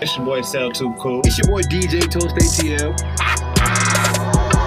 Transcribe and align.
It's 0.00 0.16
your 0.16 0.24
boy 0.24 0.42
Cell 0.42 0.70
Too 0.70 0.92
Cool. 0.94 1.20
It's 1.24 1.38
your 1.38 1.48
boy 1.48 1.62
DJ 1.62 2.00
Toast 2.08 2.34
ATL. 2.36 2.94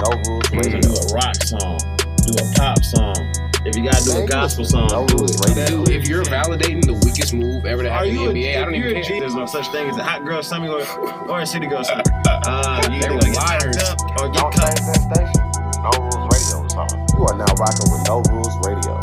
No 0.01 0.09
rules 0.27 0.51
You 0.51 0.59
radio. 0.59 0.71
can 0.71 0.81
do 0.81 0.93
a 0.93 1.05
rock 1.13 1.35
song, 1.43 1.77
do 2.25 2.33
a 2.35 2.53
pop 2.55 2.83
song. 2.83 3.15
If 3.63 3.75
you 3.77 3.83
gotta 3.85 4.03
do 4.03 4.17
a 4.23 4.27
gospel 4.27 4.65
song, 4.65 4.87
no 4.91 5.05
do 5.05 5.15
rules 5.17 5.35
it. 5.39 5.55
radio. 5.55 5.85
Dude, 5.85 5.89
if 5.95 6.07
you're 6.07 6.23
validating 6.25 6.83
the 6.85 6.93
weakest 7.05 7.33
move 7.33 7.65
ever 7.65 7.83
to 7.83 7.91
happen 7.91 8.09
in 8.09 8.15
you 8.15 8.33
the 8.33 8.43
NBA, 8.43 8.57
I 8.57 8.59
a, 8.61 8.65
don't 8.65 8.73
if 8.75 8.79
you're 8.79 8.89
even 8.89 9.03
care. 9.03 9.13
G, 9.15 9.19
there's 9.19 9.35
no 9.35 9.45
such 9.45 9.67
thing 9.69 9.89
as 9.89 9.97
a 9.97 10.03
hot 10.03 10.25
girl 10.25 10.41
summer 10.43 10.69
or, 10.69 11.29
or 11.29 11.41
a 11.41 11.45
city 11.45 11.67
girl 11.67 11.83
summer. 11.83 12.03
Uh, 12.43 12.81
you 12.89 12.95
either 12.97 13.07
They 13.07 13.13
were 13.13 13.19
gonna 13.21 13.33
get 13.33 13.43
liars. 13.43 13.77
up 13.85 14.01
or 14.19 14.27
get 14.29 14.41
Don't 14.41 14.53
cut. 14.53 14.65
change 14.73 14.81
that 14.81 15.01
station. 15.13 15.83
No 15.85 15.91
rules 16.01 16.25
radio 16.33 16.57
or 16.65 16.69
something. 16.73 17.05
You 17.13 17.25
are 17.27 17.37
now 17.37 17.53
rocking 17.53 17.85
with 17.93 18.01
No 18.07 18.23
Rules 18.33 18.55
Radio. 18.65 18.97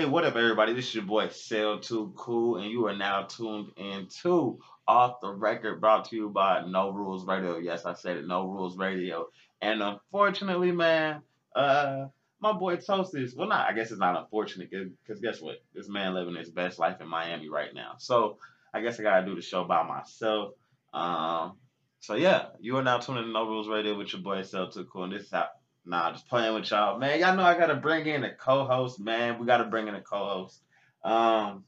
Hey, 0.00 0.06
what 0.06 0.24
up, 0.24 0.34
everybody? 0.34 0.72
This 0.72 0.88
is 0.88 0.94
your 0.94 1.04
boy 1.04 1.28
Sell 1.28 1.78
Too 1.78 2.14
Cool, 2.16 2.56
and 2.56 2.70
you 2.70 2.86
are 2.86 2.96
now 2.96 3.24
tuned 3.24 3.70
into 3.76 4.58
Off 4.88 5.20
the 5.20 5.30
Record, 5.30 5.78
brought 5.78 6.06
to 6.06 6.16
you 6.16 6.30
by 6.30 6.64
No 6.66 6.88
Rules 6.90 7.26
Radio. 7.26 7.58
Yes, 7.58 7.84
I 7.84 7.92
said 7.92 8.16
it, 8.16 8.26
No 8.26 8.48
Rules 8.48 8.78
Radio. 8.78 9.26
And 9.60 9.82
unfortunately, 9.82 10.72
man, 10.72 11.20
uh, 11.54 12.06
my 12.40 12.54
boy 12.54 12.76
Toast 12.76 13.14
is 13.14 13.36
well, 13.36 13.46
not. 13.46 13.68
I 13.68 13.74
guess 13.74 13.90
it's 13.90 14.00
not 14.00 14.18
unfortunate 14.18 14.70
because 14.70 15.20
guess 15.20 15.42
what? 15.42 15.56
This 15.74 15.90
man 15.90 16.14
living 16.14 16.34
his 16.34 16.48
best 16.48 16.78
life 16.78 17.02
in 17.02 17.06
Miami 17.06 17.50
right 17.50 17.74
now. 17.74 17.96
So 17.98 18.38
I 18.72 18.80
guess 18.80 18.98
I 18.98 19.02
gotta 19.02 19.26
do 19.26 19.34
the 19.34 19.42
show 19.42 19.64
by 19.64 19.82
myself. 19.82 20.54
Um, 20.94 21.58
so 21.98 22.14
yeah, 22.14 22.46
you 22.58 22.74
are 22.78 22.82
now 22.82 23.00
tuning 23.00 23.24
in 23.24 23.28
to 23.28 23.32
No 23.34 23.46
Rules 23.46 23.68
Radio 23.68 23.98
with 23.98 24.14
your 24.14 24.22
boy 24.22 24.40
Sell 24.44 24.70
Too 24.70 24.86
Cool, 24.90 25.04
and 25.04 25.12
this 25.12 25.24
is 25.24 25.30
how 25.30 25.48
Nah, 25.84 26.12
just 26.12 26.28
playing 26.28 26.54
with 26.54 26.70
y'all, 26.70 26.98
man. 26.98 27.20
Y'all 27.20 27.36
know 27.36 27.42
I 27.42 27.58
gotta 27.58 27.76
bring 27.76 28.06
in 28.06 28.24
a 28.24 28.34
co-host, 28.34 29.00
man. 29.00 29.38
We 29.38 29.46
gotta 29.46 29.64
bring 29.64 29.88
in 29.88 29.94
a 29.94 30.02
co-host. 30.02 30.60
Um, 31.04 31.64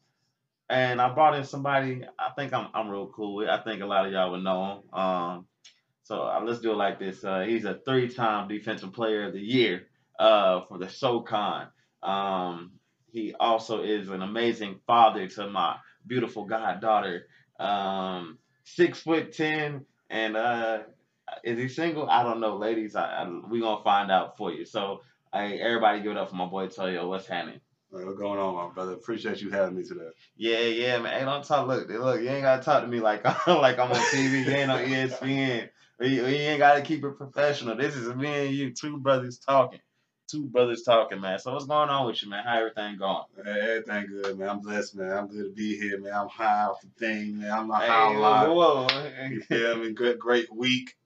and 0.69 1.00
I 1.00 1.12
brought 1.12 1.34
in 1.36 1.45
somebody 1.45 2.05
I 2.19 2.31
think 2.36 2.53
I'm 2.53 2.69
I'm 2.75 2.89
real 2.89 3.09
cool 3.09 3.36
with. 3.36 3.48
I 3.48 3.59
think 3.62 3.83
a 3.83 3.86
lot 3.86 4.06
of 4.06 4.12
y'all 4.12 4.31
would 4.33 4.45
know 4.45 4.83
him. 4.92 4.98
Um, 4.98 5.47
so 6.05 6.23
uh, 6.23 6.42
let's 6.45 6.61
do 6.61 6.73
it 6.73 6.77
like 6.77 6.98
this. 6.98 7.25
Uh, 7.25 7.41
he's 7.41 7.64
a 7.64 7.81
three-time 7.84 8.48
Defensive 8.48 8.92
Player 8.92 9.28
of 9.28 9.33
the 9.33 9.41
Year 9.41 9.86
uh, 10.19 10.62
for 10.69 10.79
the 10.79 10.89
SoCon. 10.89 11.69
Um, 12.03 12.73
he 13.12 13.34
also 13.39 13.83
is 13.83 14.08
an 14.08 14.23
amazing 14.23 14.81
father 14.86 15.27
to 15.29 15.48
my 15.48 15.77
beautiful 16.06 16.45
goddaughter. 16.45 17.27
Um, 17.58 18.39
six 18.64 19.01
foot 19.01 19.33
ten, 19.33 19.84
and 20.11 20.36
uh, 20.36 20.81
is 21.44 21.58
he 21.58 21.69
single? 21.69 22.08
I 22.08 22.22
don't 22.22 22.41
know, 22.41 22.56
ladies. 22.56 22.97
I, 22.97 23.22
I 23.22 23.41
we 23.48 23.61
gonna 23.61 23.83
find 23.83 24.11
out 24.11 24.36
for 24.36 24.52
you. 24.52 24.64
So, 24.64 25.02
hey, 25.33 25.61
everybody, 25.61 26.00
give 26.00 26.12
it 26.12 26.19
up 26.19 26.30
for 26.30 26.36
my 26.36 26.47
boy 26.47 26.69
Tuoyo. 26.69 27.08
What's 27.08 27.27
happening? 27.27 27.61
What's 27.91 28.19
going 28.19 28.39
on, 28.39 28.55
my 28.55 28.69
brother? 28.72 28.92
Appreciate 28.94 29.42
you 29.42 29.50
having 29.50 29.77
me 29.77 29.84
today. 29.84 30.08
Yeah, 30.36 30.61
yeah, 30.61 30.98
man. 30.98 31.19
Hey, 31.19 31.24
don't 31.24 31.44
talk. 31.44 31.69
Look, 31.69 31.89
look. 31.89 32.20
You 32.20 32.28
ain't 32.30 32.42
gotta 32.42 32.62
talk 32.62 32.83
to 32.83 32.89
me 32.89 33.00
like 33.00 33.24
like 33.47 33.78
I'm 33.78 33.91
on 33.92 33.97
TV. 33.98 34.47
You 34.47 34.52
ain't 34.52 34.70
on 34.70 34.80
ESPN. 34.80 35.69
You, 36.00 36.08
you 36.08 36.24
ain't 36.27 36.58
gotta 36.58 36.83
keep 36.83 37.05
it 37.05 37.16
professional. 37.16 37.77
This 37.77 37.94
is 37.94 38.14
me 38.14 38.46
and 38.46 38.55
you, 38.55 38.72
two 38.72 38.98
brothers 38.98 39.39
talking. 39.39 39.80
Two 40.28 40.46
brothers 40.46 40.83
talking, 40.83 41.20
man. 41.20 41.39
So 41.39 41.52
what's 41.52 41.67
going 41.67 41.91
on 41.91 42.06
with 42.06 42.22
you, 42.22 42.30
man? 42.30 42.42
How 42.44 42.58
everything 42.58 42.96
going? 42.96 43.24
Everything 43.46 44.06
good, 44.06 44.39
man. 44.39 44.48
I'm 44.48 44.61
blessed, 44.61 44.96
man. 44.96 45.12
I'm 45.12 45.27
good 45.28 45.44
to 45.44 45.50
be 45.52 45.78
here, 45.78 46.00
man. 46.00 46.14
I'm 46.14 46.28
high 46.28 46.62
off 46.64 46.80
the 46.80 46.89
thing, 46.98 47.39
man. 47.39 47.50
I'm 47.52 47.69
not 47.69 47.83
Hey, 47.83 47.89
high 47.89 48.05
on 48.06 48.19
life. 48.19 48.48
whoa, 48.48 48.86
You 49.28 49.41
feel 49.42 49.77
me? 49.77 49.92
Good, 49.92 50.19
great 50.19 50.50
week. 50.55 50.96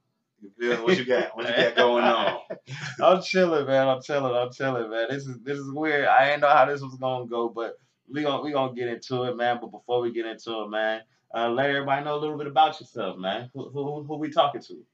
What 0.83 0.99
you 0.99 1.05
got? 1.05 1.37
What 1.37 1.49
you 1.49 1.55
got 1.55 1.77
going 1.77 2.05
on? 2.05 2.41
I'm 3.03 3.23
chilling, 3.23 3.67
man. 3.67 3.89
I'm 3.89 4.03
chilling. 4.03 4.35
I'm 4.35 4.53
chilling, 4.53 4.91
man. 4.91 5.07
This 5.11 5.27
is 5.27 5.39
this 5.43 5.59
is 5.59 5.71
weird. 5.71 6.07
I 6.07 6.31
ain't 6.31 6.41
know 6.41 6.49
how 6.49 6.67
this 6.67 6.81
was 6.81 6.97
gonna 6.97 7.27
go, 7.27 7.49
but 7.49 7.79
we 8.09 8.23
gonna 8.23 8.43
we 8.43 8.53
gonna 8.53 8.75
get 8.75 8.89
into 8.89 9.25
it, 9.25 9.37
man. 9.37 9.59
But 9.61 9.71
before 9.73 10.01
we 10.01 10.13
get 10.13 10.27
into 10.27 10.63
it, 10.63 10.69
man, 10.69 11.03
uh, 11.35 11.49
let 11.51 11.71
everybody 11.71 12.05
know 12.05 12.17
a 12.17 12.21
little 12.21 12.39
bit 12.39 12.47
about 12.47 12.81
yourself, 12.81 13.19
man. 13.19 13.51
Who 13.55 13.71
who, 13.71 14.03
who 14.05 14.17
we 14.17 14.31
talking 14.31 14.63
to? 14.63 14.85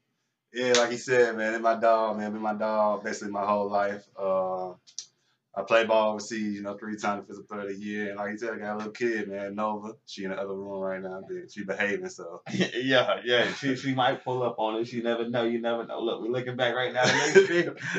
Yeah, 0.52 0.72
like 0.74 0.90
you 0.90 0.98
said, 0.98 1.36
man. 1.36 1.54
It's 1.54 1.62
my 1.62 1.78
dog, 1.78 2.19
man. 2.19 2.32
Been 2.32 2.42
my 2.42 2.54
dog 2.54 3.04
basically 3.04 3.32
my 3.32 3.46
whole 3.46 3.70
life. 3.70 4.04
Uh, 4.19 4.72
I 5.54 5.62
play 5.62 5.84
ball 5.84 6.12
overseas, 6.12 6.54
you 6.54 6.62
know, 6.62 6.78
three 6.78 6.96
times 6.96 7.26
physical 7.26 7.46
player 7.46 7.68
of 7.68 7.68
the 7.68 7.84
year. 7.84 8.10
And 8.10 8.18
like 8.18 8.30
you 8.32 8.38
said, 8.38 8.54
I 8.54 8.58
got 8.58 8.74
a 8.74 8.76
little 8.78 8.92
kid, 8.92 9.28
man, 9.28 9.54
Nova. 9.54 9.92
She 10.06 10.24
in 10.24 10.30
the 10.30 10.36
other 10.36 10.54
room 10.54 10.80
right 10.80 11.02
now. 11.02 11.22
but 11.28 11.52
She 11.52 11.64
behaving, 11.64 12.08
so 12.08 12.42
yeah, 12.52 13.20
yeah. 13.24 13.52
She 13.54 13.76
she 13.76 13.94
might 13.94 14.24
pull 14.24 14.42
up 14.42 14.56
on 14.58 14.80
us. 14.80 14.92
You 14.92 15.02
never 15.02 15.28
know. 15.28 15.44
You 15.44 15.60
never 15.60 15.84
know. 15.86 16.00
Look, 16.00 16.22
we're 16.22 16.30
looking 16.30 16.56
back 16.56 16.74
right 16.74 16.92
now. 16.92 17.04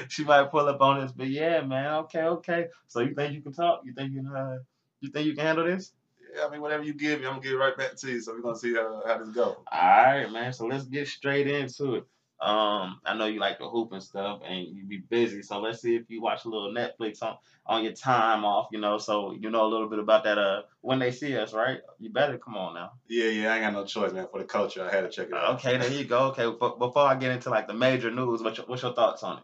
She 0.09 0.23
might 0.23 0.49
pull 0.51 0.67
up 0.67 0.81
on 0.81 1.01
us. 1.01 1.11
But 1.11 1.27
yeah, 1.27 1.61
man. 1.61 1.93
Okay, 2.05 2.23
okay. 2.23 2.67
So 2.87 3.01
you 3.01 3.13
think 3.13 3.33
you 3.33 3.41
can 3.41 3.53
talk? 3.53 3.81
You 3.85 3.93
think 3.93 4.13
you 4.13 4.21
can? 4.21 4.35
Uh, 4.35 4.57
you 5.01 5.09
think 5.11 5.27
you 5.27 5.35
can 5.35 5.45
handle 5.45 5.65
this? 5.65 5.91
yeah, 6.35 6.45
I 6.45 6.49
mean, 6.49 6.61
whatever 6.61 6.83
you 6.83 6.93
give 6.93 7.19
me, 7.19 7.27
I'm 7.27 7.33
gonna 7.33 7.43
give 7.43 7.53
it 7.53 7.57
right 7.57 7.77
back 7.77 7.95
to 7.97 8.09
you. 8.09 8.21
So 8.21 8.33
we're 8.33 8.41
gonna 8.41 8.57
see 8.57 8.73
how, 8.73 9.01
how 9.05 9.17
this 9.17 9.29
go. 9.29 9.57
All 9.71 10.03
right, 10.05 10.31
man. 10.31 10.53
So 10.53 10.65
let's 10.65 10.85
get 10.85 11.07
straight 11.07 11.47
into 11.47 11.95
it. 11.95 12.05
Um, 12.43 12.99
I 13.05 13.15
know 13.15 13.25
you 13.25 13.39
like 13.39 13.59
to 13.59 13.69
hoop 13.69 13.93
and 13.93 14.03
stuff, 14.03 14.41
and 14.45 14.67
you 14.67 14.83
be 14.83 14.97
busy. 14.97 15.41
So 15.41 15.61
let's 15.61 15.81
see 15.81 15.95
if 15.95 16.09
you 16.09 16.21
watch 16.21 16.43
a 16.43 16.49
little 16.49 16.73
Netflix 16.73 17.23
on 17.23 17.37
on 17.65 17.83
your 17.83 17.93
time 17.93 18.43
off. 18.43 18.67
You 18.71 18.79
know, 18.79 18.97
so 18.97 19.31
you 19.31 19.49
know 19.49 19.65
a 19.65 19.71
little 19.71 19.87
bit 19.87 19.99
about 19.99 20.25
that. 20.25 20.37
Uh, 20.37 20.63
when 20.81 20.99
they 20.99 21.11
see 21.11 21.37
us, 21.37 21.53
right? 21.53 21.79
You 21.99 22.09
better 22.11 22.37
come 22.37 22.57
on 22.57 22.73
now. 22.73 22.91
Yeah, 23.07 23.29
yeah, 23.29 23.51
I 23.53 23.55
ain't 23.55 23.63
got 23.63 23.73
no 23.73 23.85
choice, 23.85 24.11
man. 24.11 24.27
For 24.29 24.39
the 24.39 24.45
culture, 24.45 24.83
I 24.83 24.93
had 24.93 25.01
to 25.01 25.09
check 25.09 25.27
it 25.27 25.33
out. 25.33 25.55
Okay, 25.55 25.77
there 25.77 25.89
you 25.89 26.03
go. 26.03 26.33
Okay, 26.35 26.43
before 26.45 27.03
I 27.07 27.15
get 27.15 27.31
into 27.31 27.49
like 27.49 27.67
the 27.67 27.73
major 27.73 28.11
news, 28.11 28.43
what's 28.43 28.57
your, 28.57 28.67
what's 28.67 28.81
your 28.81 28.93
thoughts 28.93 29.23
on 29.23 29.37
it? 29.37 29.43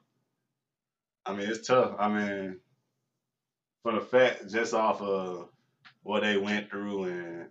I 1.25 1.33
mean, 1.33 1.47
it's 1.49 1.65
tough. 1.65 1.95
I 1.97 2.09
mean, 2.09 2.59
for 3.83 3.93
the 3.93 4.01
fact, 4.01 4.49
just 4.51 4.73
off 4.73 5.01
of 5.01 5.47
what 6.03 6.23
they 6.23 6.35
went 6.35 6.69
through 6.69 7.03
and 7.05 7.45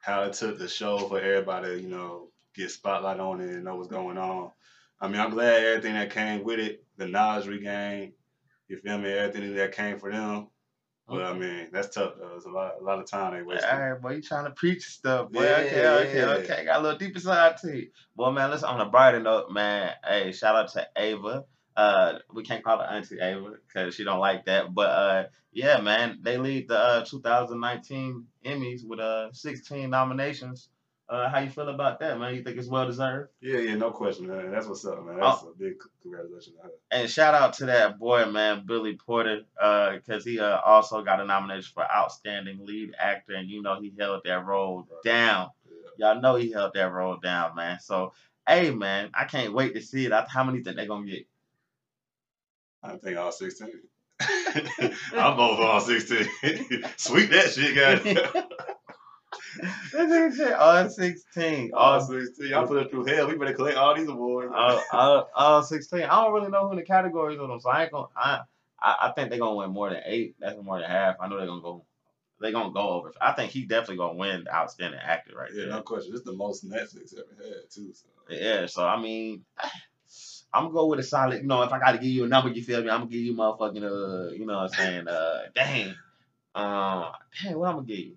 how 0.00 0.22
it 0.22 0.32
took 0.32 0.58
the 0.58 0.68
show 0.68 0.98
for 0.98 1.20
everybody, 1.20 1.82
you 1.82 1.88
know, 1.88 2.28
get 2.54 2.70
spotlight 2.70 3.20
on 3.20 3.40
it 3.40 3.50
and 3.50 3.64
know 3.64 3.76
what's 3.76 3.88
going 3.88 4.16
on. 4.16 4.52
I 5.00 5.08
mean, 5.08 5.20
I'm 5.20 5.30
glad 5.30 5.62
everything 5.62 5.94
that 5.94 6.10
came 6.10 6.44
with 6.44 6.58
it, 6.58 6.84
the 6.96 7.06
knowledge 7.06 7.46
regained, 7.46 8.12
you 8.68 8.78
feel 8.78 8.98
me, 8.98 9.10
everything 9.10 9.54
that 9.54 9.72
came 9.72 9.98
for 9.98 10.10
them. 10.10 10.48
But 11.08 11.22
I 11.22 11.34
mean, 11.34 11.68
that's 11.72 11.94
tough 11.94 12.14
though. 12.18 12.34
It's 12.36 12.46
a 12.46 12.50
lot, 12.50 12.74
a 12.80 12.84
lot 12.84 12.98
of 12.98 13.08
time 13.08 13.34
they 13.34 13.42
wasted. 13.42 13.70
All 13.70 13.80
right, 13.80 14.00
boy, 14.00 14.14
you 14.14 14.22
trying 14.22 14.46
to 14.46 14.50
preach 14.50 14.82
stuff, 14.82 15.30
boy. 15.30 15.44
Yeah, 15.44 15.58
okay, 15.58 15.86
okay, 15.86 16.18
yeah. 16.18 16.52
okay. 16.54 16.64
Got 16.64 16.80
a 16.80 16.82
little 16.82 16.98
deeper 16.98 17.20
side 17.20 17.56
to 17.58 17.76
you. 17.76 17.88
Well, 18.16 18.32
man, 18.32 18.50
let's 18.50 18.64
on 18.64 18.80
a 18.80 18.86
brighter 18.86 19.20
note, 19.20 19.52
man. 19.52 19.92
Hey, 20.04 20.32
shout 20.32 20.56
out 20.56 20.72
to 20.72 20.88
Ava. 20.96 21.44
Uh, 21.76 22.14
we 22.32 22.42
can't 22.42 22.64
call 22.64 22.78
her 22.78 22.84
Auntie 22.84 23.20
Ava 23.20 23.52
because 23.68 23.94
she 23.94 24.02
don't 24.02 24.18
like 24.18 24.46
that. 24.46 24.74
But 24.74 24.88
uh, 24.88 25.24
yeah, 25.52 25.80
man, 25.80 26.18
they 26.22 26.38
lead 26.38 26.68
the 26.68 26.78
uh, 26.78 27.04
2019 27.04 28.26
Emmys 28.44 28.80
with 28.84 28.98
uh 28.98 29.32
16 29.32 29.88
nominations. 29.88 30.70
Uh, 31.08 31.28
how 31.28 31.38
you 31.38 31.50
feel 31.50 31.68
about 31.68 32.00
that, 32.00 32.18
man? 32.18 32.34
You 32.34 32.42
think 32.42 32.56
it's 32.56 32.66
well 32.66 32.86
deserved? 32.86 33.30
Yeah, 33.40 33.58
yeah, 33.58 33.76
no 33.76 33.92
question, 33.92 34.26
man. 34.26 34.50
That's 34.50 34.66
what's 34.66 34.84
up, 34.84 35.04
man. 35.04 35.20
That's 35.20 35.42
a 35.42 35.52
big 35.56 35.74
congratulations. 36.02 36.56
And 36.90 37.08
shout 37.08 37.34
out 37.34 37.52
to 37.54 37.66
that 37.66 37.98
boy, 37.98 38.26
man, 38.26 38.64
Billy 38.66 38.96
Porter, 38.96 39.42
because 39.54 40.24
he 40.24 40.40
uh, 40.40 40.58
also 40.64 41.04
got 41.04 41.20
a 41.20 41.24
nomination 41.24 41.70
for 41.72 41.84
Outstanding 41.88 42.66
Lead 42.66 42.94
Actor, 42.98 43.34
and 43.34 43.48
you 43.48 43.62
know 43.62 43.80
he 43.80 43.92
held 43.96 44.22
that 44.24 44.44
role 44.44 44.88
down. 45.04 45.50
Yeah. 45.98 46.12
Y'all 46.12 46.20
know 46.20 46.34
he 46.34 46.50
held 46.50 46.74
that 46.74 46.92
role 46.92 47.18
down, 47.18 47.54
man. 47.54 47.78
So, 47.78 48.12
hey, 48.48 48.70
man, 48.70 49.10
I 49.14 49.26
can't 49.26 49.52
wait 49.54 49.74
to 49.74 49.82
see 49.82 50.06
it. 50.06 50.12
How 50.28 50.42
many 50.42 50.64
think 50.64 50.76
they 50.76 50.86
gonna 50.86 51.06
get? 51.06 51.26
I 52.82 52.96
think 52.96 53.16
all 53.16 53.30
16. 53.30 53.68
I'm 54.20 55.36
both 55.36 55.60
all 55.60 55.80
16. 55.80 56.28
Sweep 56.96 57.30
that 57.30 57.50
shit, 57.50 57.76
guys. 57.76 58.44
This 59.92 59.94
nigga 59.94 60.32
said 60.34 60.52
all 60.54 60.88
sixteen. 60.88 61.70
All 61.74 61.94
All, 61.94 62.00
16. 62.00 62.48
Y'all 62.48 62.66
put 62.66 62.82
it 62.82 62.90
through 62.90 63.04
hell. 63.06 63.28
We 63.28 63.36
better 63.36 63.54
collect 63.54 63.76
all 63.76 63.94
these 63.94 64.08
awards. 64.08 64.52
all, 64.54 64.82
all, 64.92 65.28
all 65.34 65.62
sixteen. 65.62 66.02
I 66.02 66.22
don't 66.22 66.32
really 66.32 66.50
know 66.50 66.68
who 66.68 66.76
the 66.76 66.82
categories 66.82 67.38
of 67.40 67.48
them, 67.48 67.60
so 67.60 67.70
I 67.70 67.84
ain't 67.84 67.92
gonna. 67.92 68.06
I, 68.16 68.40
I, 68.80 68.96
I 69.08 69.12
think 69.12 69.30
they're 69.30 69.38
gonna 69.38 69.56
win 69.56 69.70
more 69.70 69.90
than 69.90 70.02
eight. 70.06 70.36
That's 70.38 70.60
more 70.62 70.80
than 70.80 70.90
half. 70.90 71.16
I 71.20 71.28
know 71.28 71.36
they're 71.38 71.46
gonna 71.46 71.62
go. 71.62 71.84
They're 72.40 72.52
gonna 72.52 72.72
go 72.72 72.80
over. 72.90 73.12
I 73.20 73.32
think 73.32 73.50
he 73.50 73.62
definitely 73.64 73.96
gonna 73.96 74.18
win 74.18 74.44
the 74.44 74.54
outstanding 74.54 75.00
actor 75.02 75.32
right 75.36 75.50
Yeah, 75.54 75.64
there. 75.66 75.72
no 75.74 75.82
question. 75.82 76.12
This 76.12 76.20
is 76.20 76.26
the 76.26 76.34
most 76.34 76.68
Netflix 76.68 77.14
ever 77.14 77.34
had, 77.38 77.70
too. 77.70 77.92
So. 77.94 78.04
Yeah, 78.28 78.66
so 78.66 78.86
I 78.86 79.00
mean, 79.00 79.44
I'm 80.52 80.64
gonna 80.64 80.74
go 80.74 80.86
with 80.86 81.00
a 81.00 81.02
solid. 81.02 81.40
You 81.40 81.46
know, 81.48 81.62
if 81.62 81.72
I 81.72 81.78
got 81.78 81.92
to 81.92 81.98
give 81.98 82.08
you 82.10 82.24
a 82.24 82.28
number, 82.28 82.50
you 82.50 82.62
feel 82.62 82.82
me? 82.82 82.90
I'm 82.90 83.00
gonna 83.00 83.10
give 83.10 83.20
you 83.22 83.34
motherfucking 83.34 83.82
uh, 83.82 84.32
you 84.34 84.44
know 84.46 84.54
what 84.58 84.62
I'm 84.64 84.68
saying? 84.68 85.08
Uh, 85.08 85.40
dang, 85.54 85.94
um, 86.54 87.06
dang, 87.42 87.58
what 87.58 87.68
I'm 87.68 87.76
gonna 87.76 87.86
give 87.86 87.98
you? 87.98 88.16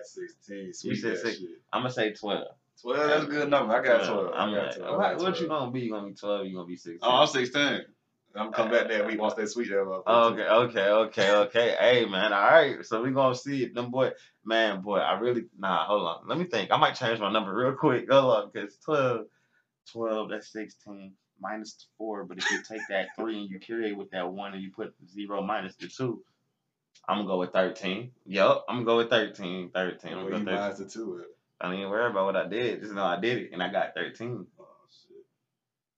I 0.00 0.02
got 0.02 0.06
16. 0.06 0.72
Sweep 0.72 0.98
said 0.98 1.18
six. 1.18 1.38
shit. 1.38 1.48
I'm 1.72 1.82
gonna 1.82 1.92
say 1.92 2.12
twelve. 2.12 2.48
12, 2.82 3.08
that's 3.08 3.24
a 3.24 3.26
good 3.26 3.50
number. 3.50 3.74
I 3.74 3.84
got 3.84 4.06
12. 4.06 4.32
I'm 4.34 4.48
I 4.48 4.54
got 4.54 4.66
like, 4.66 4.76
12. 4.76 4.98
What, 4.98 5.18
what 5.18 5.40
you 5.40 5.48
gonna 5.48 5.70
be? 5.70 5.80
You 5.80 5.90
gonna 5.90 6.08
be 6.08 6.14
twelve? 6.14 6.46
You 6.46 6.54
gonna 6.54 6.66
be 6.66 6.76
sixteen? 6.76 7.00
Oh, 7.02 7.16
I'm 7.16 7.26
16. 7.26 7.62
I'm 7.62 8.44
gonna 8.44 8.52
come 8.52 8.70
back 8.70 8.88
that 8.88 9.06
week 9.06 9.20
once 9.20 9.34
that 9.34 9.42
motherfucker. 9.42 10.02
Okay, 10.06 10.42
okay, 10.42 10.88
okay, 10.88 11.30
okay. 11.32 11.76
hey 11.80 12.04
man, 12.06 12.32
all 12.32 12.42
right. 12.42 12.84
So 12.86 13.02
we 13.02 13.10
gonna 13.10 13.34
see 13.34 13.64
if 13.64 13.74
them 13.74 13.90
boy, 13.90 14.12
man, 14.44 14.82
boy. 14.82 14.98
I 14.98 15.18
really 15.18 15.44
nah. 15.58 15.86
Hold 15.86 16.02
on. 16.02 16.28
Let 16.28 16.38
me 16.38 16.44
think. 16.44 16.70
I 16.70 16.76
might 16.76 16.94
change 16.94 17.18
my 17.18 17.32
number 17.32 17.54
real 17.54 17.72
quick. 17.72 18.10
Hold 18.10 18.36
on, 18.36 18.50
because 18.52 18.76
12, 18.84 19.26
12, 19.92 20.30
that's 20.30 20.52
sixteen 20.52 21.14
minus 21.40 21.88
four. 21.98 22.24
But 22.24 22.38
if 22.38 22.50
you 22.50 22.58
take 22.62 22.82
that 22.88 23.08
three 23.16 23.40
and 23.40 23.50
you 23.50 23.58
carry 23.58 23.90
it 23.90 23.96
with 23.96 24.10
that 24.12 24.30
one 24.30 24.54
and 24.54 24.62
you 24.62 24.70
put 24.70 24.94
zero 25.08 25.42
minus 25.42 25.74
the 25.74 25.88
two, 25.88 26.22
I'm 27.08 27.18
gonna 27.18 27.28
go 27.28 27.38
with 27.38 27.52
13. 27.52 28.12
Yup, 28.26 28.64
I'm 28.68 28.76
gonna 28.76 28.86
go 28.86 28.96
with 28.98 29.10
13. 29.10 29.70
13. 29.70 30.12
I'm 30.12 30.18
gonna 30.18 30.30
go 30.30 30.36
13. 30.38 30.54
minus 30.54 30.78
the 30.78 30.84
two. 30.86 31.24
I 31.60 31.66
don't 31.66 31.78
even 31.78 31.90
worry 31.90 32.10
about 32.10 32.26
what 32.26 32.36
I 32.36 32.46
did. 32.48 32.80
Just 32.80 32.92
know 32.94 33.04
I 33.04 33.18
did 33.20 33.38
it 33.38 33.50
and 33.52 33.62
I 33.62 33.70
got 33.70 33.94
13. 33.94 34.46
Oh 34.58 34.64
shit. 34.90 35.16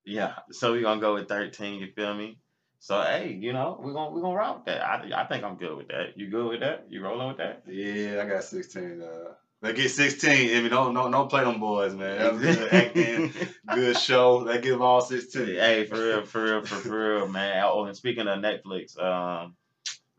Yeah. 0.04 0.34
So 0.50 0.72
we're 0.72 0.82
gonna 0.82 1.00
go 1.00 1.14
with 1.14 1.28
13, 1.28 1.80
you 1.80 1.92
feel 1.94 2.14
me? 2.14 2.38
So 2.80 3.00
hey, 3.00 3.38
you 3.40 3.52
know, 3.52 3.78
we're 3.80 3.92
gonna 3.92 4.10
we're 4.10 4.22
gonna 4.22 4.34
rock 4.34 4.56
with 4.56 4.64
that. 4.66 4.82
I 4.82 5.22
I 5.22 5.26
think 5.26 5.44
I'm 5.44 5.56
good 5.56 5.76
with 5.76 5.88
that. 5.88 6.16
You 6.18 6.28
good 6.30 6.48
with 6.48 6.60
that? 6.60 6.86
You 6.88 7.02
rolling 7.02 7.28
with 7.28 7.36
that? 7.36 7.62
Yeah, 7.68 8.22
I 8.22 8.26
got 8.28 8.42
16. 8.42 9.02
Uh, 9.02 9.34
they 9.60 9.72
get 9.72 9.88
16. 9.90 10.30
If 10.50 10.62
you 10.64 10.68
don't, 10.68 10.92
don't, 10.92 11.12
don't 11.12 11.28
play 11.28 11.44
them 11.44 11.60
boys, 11.60 11.94
man. 11.94 12.18
That 12.18 12.32
was 12.32 12.42
good 12.42 12.68
acting, 12.72 13.32
good 13.72 13.96
show. 13.96 14.42
They 14.42 14.60
give 14.60 14.82
all 14.82 15.00
16. 15.00 15.46
Hey, 15.46 15.86
for 15.86 16.04
real, 16.04 16.24
for 16.26 16.42
real, 16.42 16.62
for, 16.64 16.74
for 16.74 17.18
real, 17.18 17.28
man. 17.28 17.62
Oh, 17.64 17.84
and 17.84 17.96
speaking 17.96 18.26
of 18.26 18.40
Netflix, 18.40 19.00
um, 19.00 19.54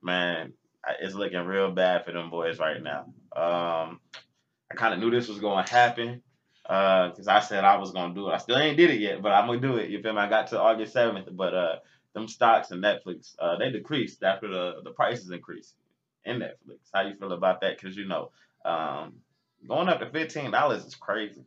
man, 0.01 0.53
I- 0.53 0.62
it's 0.99 1.15
looking 1.15 1.39
real 1.45 1.71
bad 1.71 2.05
for 2.05 2.11
them 2.11 2.29
boys 2.29 2.59
right 2.59 2.81
now. 2.81 3.05
Um, 3.35 3.99
I 4.71 4.75
kind 4.75 4.93
of 4.93 4.99
knew 4.99 5.11
this 5.11 5.27
was 5.27 5.39
going 5.39 5.65
to 5.65 5.71
happen 5.71 6.21
because 6.63 7.27
I 7.27 7.39
said 7.39 7.63
I 7.63 7.77
was 7.77 7.91
going 7.91 8.13
to 8.13 8.19
do 8.19 8.29
it. 8.29 8.33
I 8.33 8.37
still 8.37 8.57
ain't 8.57 8.77
did 8.77 8.89
it 8.89 8.99
yet, 8.99 9.21
but 9.21 9.31
I'm 9.31 9.47
gonna 9.47 9.59
do 9.59 9.77
it. 9.77 9.89
You 9.89 10.01
feel 10.01 10.13
me? 10.13 10.19
I 10.19 10.29
got 10.29 10.47
to 10.47 10.59
August 10.59 10.93
seventh, 10.93 11.27
but 11.31 11.53
uh, 11.53 11.75
them 12.13 12.27
stocks 12.27 12.71
and 12.71 12.83
Netflix, 12.83 13.35
uh, 13.39 13.57
they 13.57 13.71
decreased 13.71 14.23
after 14.23 14.47
the 14.47 14.81
the 14.83 14.91
prices 14.91 15.29
increased 15.31 15.75
in 16.25 16.39
Netflix. 16.39 16.79
How 16.93 17.01
you 17.01 17.15
feel 17.15 17.33
about 17.33 17.61
that? 17.61 17.77
Because 17.77 17.97
you 17.97 18.07
know, 18.07 18.31
um, 18.65 19.15
going 19.67 19.89
up 19.89 19.99
to 19.99 20.09
fifteen 20.09 20.51
dollars 20.51 20.85
is 20.85 20.95
crazy. 20.95 21.43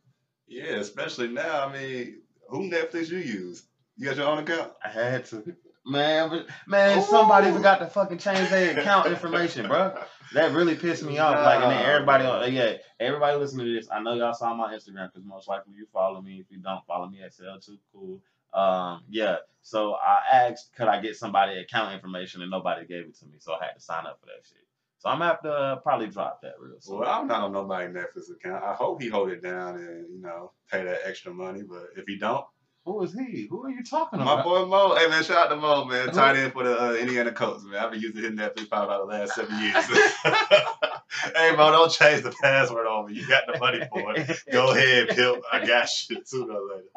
Yeah, 0.47 0.75
especially 0.75 1.29
now. 1.29 1.67
I 1.67 1.73
mean, 1.73 2.21
who 2.47 2.69
Netflix 2.69 3.09
you 3.09 3.17
use? 3.17 3.63
You 3.97 4.05
got 4.05 4.17
your 4.17 4.27
own 4.27 4.39
account? 4.39 4.71
I 4.83 4.89
had 4.89 5.25
to. 5.25 5.55
Man, 5.87 6.29
but, 6.29 6.47
man, 6.67 7.01
somebody 7.01 7.51
forgot 7.51 7.79
to 7.79 7.87
fucking 7.87 8.17
change 8.17 8.49
their 8.49 8.77
account 8.77 9.07
information, 9.07 9.67
bro. 9.67 9.97
That 10.33 10.51
really 10.51 10.75
pissed 10.75 11.03
me 11.03 11.17
off. 11.17 11.35
Like, 11.35 11.63
and 11.63 11.71
then 11.71 11.85
everybody, 11.85 12.25
on, 12.25 12.51
yeah, 12.51 12.73
everybody 12.99 13.37
listening 13.37 13.67
to 13.67 13.73
this. 13.73 13.87
I 13.89 14.01
know 14.01 14.13
y'all 14.13 14.33
saw 14.33 14.53
my 14.53 14.73
Instagram 14.73 15.09
because 15.13 15.25
most 15.25 15.47
likely 15.47 15.73
you 15.75 15.87
follow 15.93 16.21
me. 16.21 16.39
If 16.39 16.47
you 16.49 16.57
don't 16.57 16.85
follow 16.85 17.07
me 17.07 17.21
at 17.21 17.31
Sell2 17.31 17.77
Cool, 17.93 18.19
um, 18.53 19.03
yeah. 19.09 19.37
So 19.61 19.93
I 19.93 20.47
asked, 20.47 20.71
could 20.75 20.87
I 20.87 21.01
get 21.01 21.15
somebody 21.15 21.57
account 21.59 21.93
information, 21.93 22.41
and 22.41 22.51
nobody 22.51 22.85
gave 22.85 23.05
it 23.05 23.15
to 23.19 23.25
me, 23.25 23.35
so 23.39 23.53
I 23.53 23.65
had 23.65 23.73
to 23.73 23.81
sign 23.81 24.05
up 24.05 24.19
for 24.19 24.25
that 24.25 24.45
shit. 24.45 24.67
So 24.99 25.09
I'm 25.09 25.19
gonna 25.19 25.29
have 25.29 25.41
to 25.43 25.51
uh, 25.51 25.75
probably 25.77 26.07
drop 26.07 26.41
that 26.41 26.55
real 26.59 26.75
soon. 26.79 26.99
Well, 26.99 27.09
I'm 27.09 27.27
not 27.27 27.43
on 27.43 27.51
nobody 27.51 27.87
Netflix 27.93 28.31
account. 28.31 28.63
I 28.63 28.73
hope 28.73 29.01
he 29.01 29.09
hold 29.09 29.29
it 29.29 29.43
down 29.43 29.75
and 29.75 30.09
you 30.11 30.21
know 30.21 30.51
pay 30.71 30.83
that 30.83 31.01
extra 31.05 31.33
money. 31.33 31.61
But 31.61 31.89
if 31.95 32.05
he 32.07 32.17
don't, 32.17 32.45
Who 32.87 33.03
is 33.03 33.13
he? 33.13 33.47
Who 33.49 33.65
are 33.65 33.69
you 33.69 33.83
talking 33.83 34.19
my 34.19 34.23
about? 34.23 34.37
My 34.37 34.43
boy 34.43 34.65
Mo, 34.65 34.95
hey 34.95 35.09
man, 35.09 35.21
shout 35.21 35.47
out 35.47 35.49
to 35.49 35.57
Mo, 35.57 35.83
man, 35.83 36.09
tight 36.13 36.37
end 36.37 36.53
for 36.53 36.63
the 36.63 36.81
uh, 36.81 36.93
Indiana 36.93 37.33
Colts, 37.33 37.65
man. 37.65 37.83
I've 37.83 37.91
been 37.91 37.99
using 37.99 38.23
his 38.23 38.31
Netflix 38.31 38.69
probably 38.69 38.95
about 38.95 39.07
the 39.07 39.13
last 39.13 39.35
seven 39.35 39.59
years. 39.59 39.75
hey 41.35 41.53
Mo, 41.57 41.69
don't 41.69 41.91
change 41.91 42.23
the 42.23 42.33
password 42.41 42.87
on 42.87 43.07
me. 43.07 43.15
You 43.19 43.27
got 43.27 43.43
the 43.45 43.59
money 43.59 43.81
for 43.91 44.13
it. 44.15 44.39
Go 44.53 44.71
ahead, 44.71 45.09
Pimp. 45.09 45.43
I 45.51 45.65
got 45.65 45.89
you 46.09 46.21
sooner 46.23 46.53
or 46.53 46.75
later. 46.75 46.87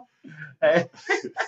Hey. 0.62 1.24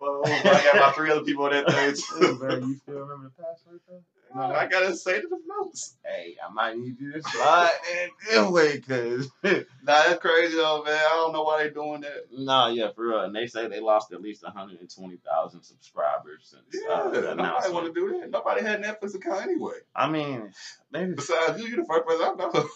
Well, 0.00 0.22
I 0.24 0.62
got 0.64 0.76
my 0.76 0.92
three 0.92 1.10
other 1.10 1.24
people 1.24 1.44
on 1.44 1.50
that 1.50 1.70
thing 1.70 1.92
too. 1.92 2.66
You 2.66 2.74
still 2.74 3.00
remember 3.00 3.30
the 3.36 3.42
password 3.42 3.80
though? 3.86 4.00
No, 4.34 4.42
I 4.42 4.66
gotta 4.66 4.94
say 4.94 5.20
to 5.20 5.26
the 5.28 5.38
folks, 5.48 5.96
Hey, 6.04 6.36
I 6.46 6.52
might 6.52 6.76
need 6.78 7.00
you 7.00 7.12
to 7.12 7.22
slide 7.22 7.70
in 7.92 8.36
anyway, 8.36 8.80
cause 8.80 9.30
Nah, 9.42 9.56
that's 9.84 10.20
crazy 10.20 10.56
though, 10.56 10.82
man. 10.84 10.94
I 10.96 11.10
don't 11.16 11.32
know 11.32 11.42
why 11.42 11.64
they 11.64 11.70
doing 11.70 12.02
that. 12.02 12.26
nah, 12.32 12.68
yeah, 12.68 12.90
for 12.94 13.08
real. 13.08 13.20
And 13.20 13.34
they 13.34 13.46
say 13.46 13.66
they 13.68 13.80
lost 13.80 14.12
at 14.12 14.20
least 14.20 14.42
120,000 14.42 15.62
subscribers 15.62 16.40
since 16.42 16.62
Yeah, 16.86 16.94
uh, 16.94 17.10
the 17.10 17.34
nobody 17.34 17.72
want 17.72 17.86
to 17.86 17.92
do 17.92 18.20
that. 18.20 18.30
Nobody 18.30 18.62
had 18.62 18.82
Netflix 18.82 19.14
account 19.14 19.42
anyway. 19.42 19.78
I 19.94 20.08
mean, 20.08 20.52
maybe, 20.92 21.14
Besides 21.14 21.60
you, 21.60 21.68
you 21.68 21.76
the 21.76 21.84
first 21.84 22.06
person 22.06 22.26
I 22.26 22.34
know. 22.34 22.68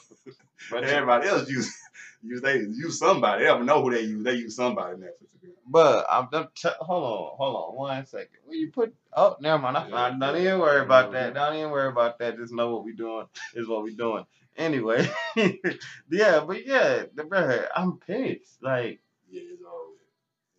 but, 0.71 0.85
Everybody 0.85 1.29
else 1.29 1.49
use 1.49 1.73
use 2.23 2.41
they 2.41 2.59
use 2.59 2.99
somebody. 2.99 3.43
They 3.43 3.49
don't 3.49 3.67
know 3.67 3.83
who 3.83 3.91
they 3.93 4.01
use. 4.03 4.25
They 4.25 4.35
use 4.35 4.57
somebody 4.57 4.97
Netflix 4.97 5.03
account. 5.03 5.34
But 5.69 6.07
I'm, 6.11 6.29
I'm 6.33 6.49
t- 6.55 6.69
hold 6.81 7.05
on, 7.05 7.37
hold 7.37 7.57
on, 7.57 7.77
one 7.77 8.07
second. 8.07 8.29
Where 8.45 8.57
you 8.57 8.71
put? 8.73 8.95
Oh, 9.17 9.37
never 9.41 9.63
mind. 9.63 9.77
I. 9.77 9.89
I, 10.09 10.11
don't 10.11 10.37
even 10.41 10.59
worry 10.61 10.83
about 10.83 11.13
that. 11.13 11.35
Don't 11.35 11.57
even 11.57 11.71
worry 11.71 11.89
about 11.89 12.19
that. 12.21 12.37
Just 12.39 12.53
know 12.53 12.75
what 12.75 12.85
we 12.85 12.95
doing 12.95 13.27
is 13.55 13.69
what 13.69 13.85
we 13.85 13.95
doing. 13.95 14.25
Anyway, 14.57 15.09
yeah, 15.37 16.41
but 16.47 16.67
yeah, 16.67 17.05
the 17.15 17.25
bro, 17.25 17.65
I'm 17.77 17.99
pissed. 17.99 18.63
Like. 18.63 19.01
Yeah, 19.31 19.43
it's 19.53 19.63
always. 19.65 20.01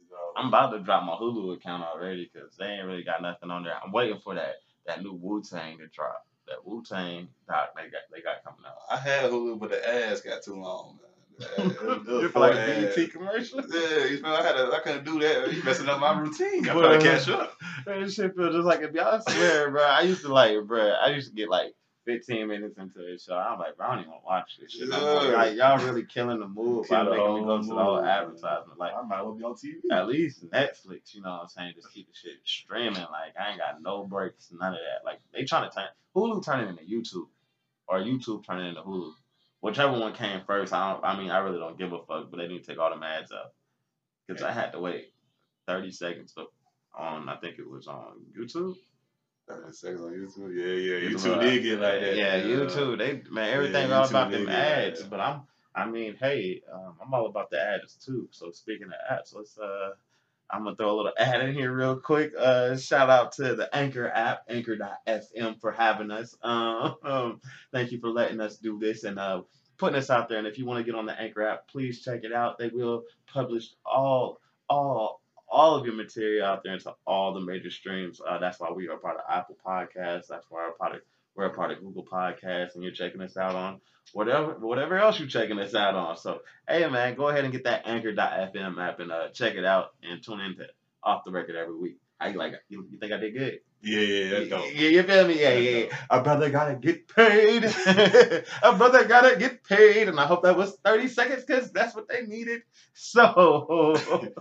It's 0.02 0.12
always. 0.12 0.36
I'm 0.38 0.48
about 0.50 0.72
to 0.72 0.80
drop 0.80 1.04
my 1.04 1.14
Hulu 1.14 1.56
account 1.56 1.84
already 1.84 2.30
because 2.34 2.56
they 2.58 2.66
ain't 2.68 2.88
really 2.88 3.04
got 3.04 3.22
nothing 3.22 3.52
on 3.52 3.64
there. 3.64 3.78
I'm 3.84 3.92
waiting 3.92 4.20
for 4.24 4.36
that 4.36 4.56
that 4.88 5.04
new 5.04 5.14
Wu 5.14 5.44
Tang 5.44 5.78
to 5.80 5.88
drop. 5.88 6.26
That 6.48 6.66
Wu 6.66 6.84
Tang 6.84 7.30
doc 7.48 7.72
they 7.76 7.84
got 7.84 8.02
they 8.14 8.22
got 8.22 8.44
coming 8.44 8.66
out. 8.68 8.78
I 8.92 8.98
had 8.98 9.32
Hulu, 9.32 9.60
but 9.60 9.72
the 9.72 9.88
ads 9.90 10.22
got 10.22 10.44
too 10.44 10.56
long, 10.56 11.00
man. 11.02 11.12
The 11.38 11.46
ad- 11.46 11.58
it 11.58 11.66
was- 11.66 11.76
it 11.76 11.86
was 11.86 12.08
You 12.08 12.20
feel 12.22 12.30
four 12.30 12.42
like 12.42 12.56
a 12.56 12.60
ads. 12.88 12.96
BET 12.96 13.12
commercial? 13.12 13.62
Yeah, 13.70 14.06
you 14.06 14.22
know, 14.22 14.34
I 14.36 14.44
had 14.44 14.54
to, 14.54 14.72
I 14.74 14.80
couldn't 14.80 15.06
do 15.06 15.20
that. 15.20 15.54
You 15.54 15.64
messing 15.64 15.90
up 15.90 16.00
my 16.00 16.18
routine. 16.20 16.70
I 16.70 16.76
Well, 16.76 16.84
gotta 16.84 17.00
catch 17.00 17.30
up. 17.30 17.58
That 17.86 18.12
shit 18.12 18.36
feel 18.36 18.52
just 18.52 18.66
like 18.66 18.82
if 18.82 18.94
y'all 18.94 19.22
swear, 19.28 19.70
bro. 19.72 19.84
I 19.84 20.02
used 20.02 20.22
to 20.22 20.34
like, 20.34 20.58
bro. 20.66 20.90
I 20.92 21.10
used 21.10 21.30
to 21.30 21.36
get 21.36 21.50
like 21.50 21.74
15 22.06 22.48
minutes 22.48 22.78
into 22.78 23.00
the 23.00 23.18
show. 23.18 23.36
I'm 23.36 23.58
like, 23.60 23.76
bro, 23.78 23.88
I 23.88 23.90
don't 23.96 24.00
even 24.02 24.12
want 24.12 24.22
to 24.24 24.26
watch 24.28 24.58
this 24.62 24.72
shit. 24.74 24.88
no 24.90 25.00
more. 25.00 25.24
Yeah. 25.32 25.38
Like, 25.38 25.56
y'all 25.58 25.84
really 25.86 26.06
killing 26.06 26.40
the 26.40 26.48
move 26.48 26.88
by 26.88 26.98
Kill 26.98 27.06
the 27.06 27.12
making 27.18 27.36
me 27.36 27.42
go 27.46 27.58
to 27.62 27.68
the 27.68 27.74
whole 27.74 28.04
advertisement. 28.06 28.78
Like, 28.78 28.94
I 28.96 29.02
might 29.02 29.22
well 29.24 29.34
be 29.34 29.44
on 29.44 29.54
TV. 29.56 29.76
at 29.92 30.08
least 30.08 30.46
Netflix, 30.52 31.14
you 31.16 31.22
know 31.22 31.32
what 31.32 31.42
I'm 31.44 31.48
saying? 31.50 31.74
Just 31.76 31.92
keep 31.92 32.08
the 32.08 32.14
shit 32.16 32.38
streaming. 32.46 32.94
Like 33.02 33.34
I 33.40 33.50
ain't 33.50 33.60
got 33.60 33.82
no 33.82 34.04
breaks, 34.06 34.52
none 34.54 34.74
of 34.74 34.80
that. 34.80 35.04
Like 35.04 35.20
they 35.34 35.46
trying 35.46 35.68
to 35.70 35.76
turn 35.76 35.86
Hulu 36.16 36.46
turning 36.46 36.70
into 36.70 36.84
YouTube 36.84 37.28
or 37.88 38.00
YouTube 38.00 38.46
turning 38.46 38.68
into 38.68 38.82
Hulu. 38.82 39.12
Whichever 39.66 39.94
one 40.00 40.14
came 40.14 40.42
first, 40.46 40.74
I 40.74 40.94
don't 40.94 41.04
I 41.04 41.18
mean 41.18 41.32
I 41.32 41.40
really 41.40 41.58
don't 41.58 41.76
give 41.76 41.92
a 41.92 41.98
fuck, 41.98 42.30
but 42.30 42.38
they 42.38 42.48
didn't 42.48 42.66
take 42.66 42.78
all 42.78 42.96
the 42.96 43.04
ads 43.04 43.32
out. 43.32 43.52
Cause 44.30 44.44
I 44.44 44.52
had 44.52 44.74
to 44.74 44.80
wait 44.80 45.12
thirty 45.68 45.90
seconds 45.90 46.34
to, 46.34 46.46
on 46.96 47.28
I 47.28 47.38
think 47.38 47.58
it 47.58 47.68
was 47.68 47.88
on 47.88 48.22
YouTube. 48.40 48.76
Thirty 49.48 49.74
seconds 49.74 50.02
on 50.02 50.12
YouTube. 50.12 50.56
Yeah, 50.56 50.66
yeah. 50.66 51.10
It's 51.10 51.26
YouTube 51.26 51.42
did 51.42 51.64
get 51.64 51.80
like 51.80 52.00
that. 52.00 52.16
Yeah, 52.16 52.38
man. 52.38 52.48
YouTube. 52.48 52.98
They 53.00 53.24
man, 53.32 53.54
everything 53.56 53.90
Yeah, 53.90 53.98
all 53.98 54.08
about 54.08 54.32
them 54.32 54.46
like 54.46 54.56
ads. 54.56 55.02
But 55.02 55.20
I'm, 55.20 55.42
I 55.74 55.88
mean, 55.88 56.16
hey, 56.20 56.62
um, 56.72 56.98
I'm 57.02 57.12
all 57.16 57.26
about 57.26 57.50
the 57.50 57.60
ads 57.60 57.96
too. 57.96 58.28
So 58.30 58.52
speaking 58.52 58.86
of 58.86 59.18
ads, 59.18 59.34
let's 59.36 59.58
uh, 59.58 59.94
I'm 60.52 60.64
gonna 60.64 60.76
throw 60.76 60.92
a 60.94 60.98
little 60.98 61.14
ad 61.18 61.42
in 61.42 61.54
here 61.54 61.74
real 61.74 61.98
quick. 61.98 62.34
Uh, 62.38 62.78
shout 62.78 63.10
out 63.10 63.34
to 63.34 63.56
the 63.56 63.74
Anchor 63.76 64.08
app, 64.10 64.44
Anchor.fm, 64.48 65.60
for 65.60 65.72
having 65.72 66.12
us. 66.12 66.36
Um, 66.44 67.42
thank 67.74 67.92
you 67.92 68.00
for 68.00 68.10
letting 68.10 68.40
us 68.40 68.58
do 68.58 68.78
this 68.80 69.04
and 69.04 69.18
uh, 69.18 69.42
putting 69.78 69.98
us 69.98 70.10
out 70.10 70.30
there. 70.30 70.38
And 70.38 70.48
if 70.48 70.58
you 70.58 70.66
want 70.66 70.80
to 70.80 70.90
get 70.90 70.98
on 70.98 71.06
the 71.06 71.20
Anchor 71.20 71.44
app, 71.44 71.68
please 71.68 72.02
check 72.04 72.24
it 72.24 72.34
out. 72.34 72.58
They 72.58 72.70
will 72.70 73.04
publish 73.28 73.70
all, 73.86 74.40
all, 74.70 75.22
all 75.50 75.76
of 75.76 75.86
your 75.86 75.96
material 75.96 76.46
out 76.46 76.64
there 76.64 76.74
into 76.74 76.94
all 77.06 77.34
the 77.34 77.42
major 77.42 77.72
streams. 77.72 78.22
Uh, 78.26 78.38
that's 78.38 78.60
why 78.60 78.72
we 78.72 78.88
are 78.88 78.98
part 78.98 79.18
of 79.18 79.24
Apple 79.30 79.58
Podcasts. 79.66 80.28
That's 80.28 80.46
why 80.50 80.68
we're 80.68 80.74
part 80.74 80.96
of 80.96 81.02
we're 81.36 81.46
a 81.46 81.54
part 81.54 81.72
of 81.72 81.80
Google 81.80 82.06
Podcasts, 82.06 82.76
and 82.76 82.84
you're 82.84 82.94
checking 82.94 83.22
us 83.22 83.38
out 83.38 83.56
on 83.56 83.82
whatever 84.14 84.54
whatever 84.60 84.98
else 84.98 85.20
you're 85.20 85.28
checking 85.28 85.60
us 85.60 85.76
out 85.76 85.96
on. 85.96 86.18
So 86.18 86.42
hey 86.68 86.88
man, 86.88 87.16
go 87.16 87.30
ahead 87.30 87.44
and 87.44 87.54
get 87.54 87.64
that 87.66 87.86
Anchor.fm 87.86 88.82
app 88.82 89.00
and 89.00 89.12
uh, 89.12 89.30
check 89.30 89.56
it 89.56 89.66
out 89.66 89.94
and 90.04 90.24
tune 90.24 90.40
into 90.40 90.68
Off 91.04 91.24
the 91.24 91.32
Record 91.32 91.56
every 91.56 91.78
week. 91.78 91.98
You 92.24 92.38
like? 92.38 92.54
You, 92.70 92.88
you 92.90 92.98
think 92.98 93.12
I 93.12 93.18
did 93.18 93.34
good? 93.34 93.60
Yeah, 93.82 94.00
yeah. 94.00 94.40
Yeah, 94.74 94.90
you 94.90 95.04
feel 95.04 95.28
me? 95.28 95.40
Yeah, 95.40 95.54
yeah, 95.54 95.78
yeah. 95.78 95.98
A 96.10 96.24
brother 96.24 96.50
gotta 96.50 96.76
get 96.76 97.08
paid. 97.08 97.64
a 98.64 98.76
brother 98.78 99.06
gotta 99.06 99.36
get 99.38 99.64
paid, 99.64 100.08
and 100.08 100.20
I 100.20 100.26
hope 100.26 100.42
that 100.44 100.58
was 100.58 100.76
30 100.84 101.08
seconds 101.10 101.44
because 101.44 101.72
that's 101.72 101.94
what 101.96 102.08
they 102.08 102.22
needed. 102.26 102.64
So, 102.94 103.96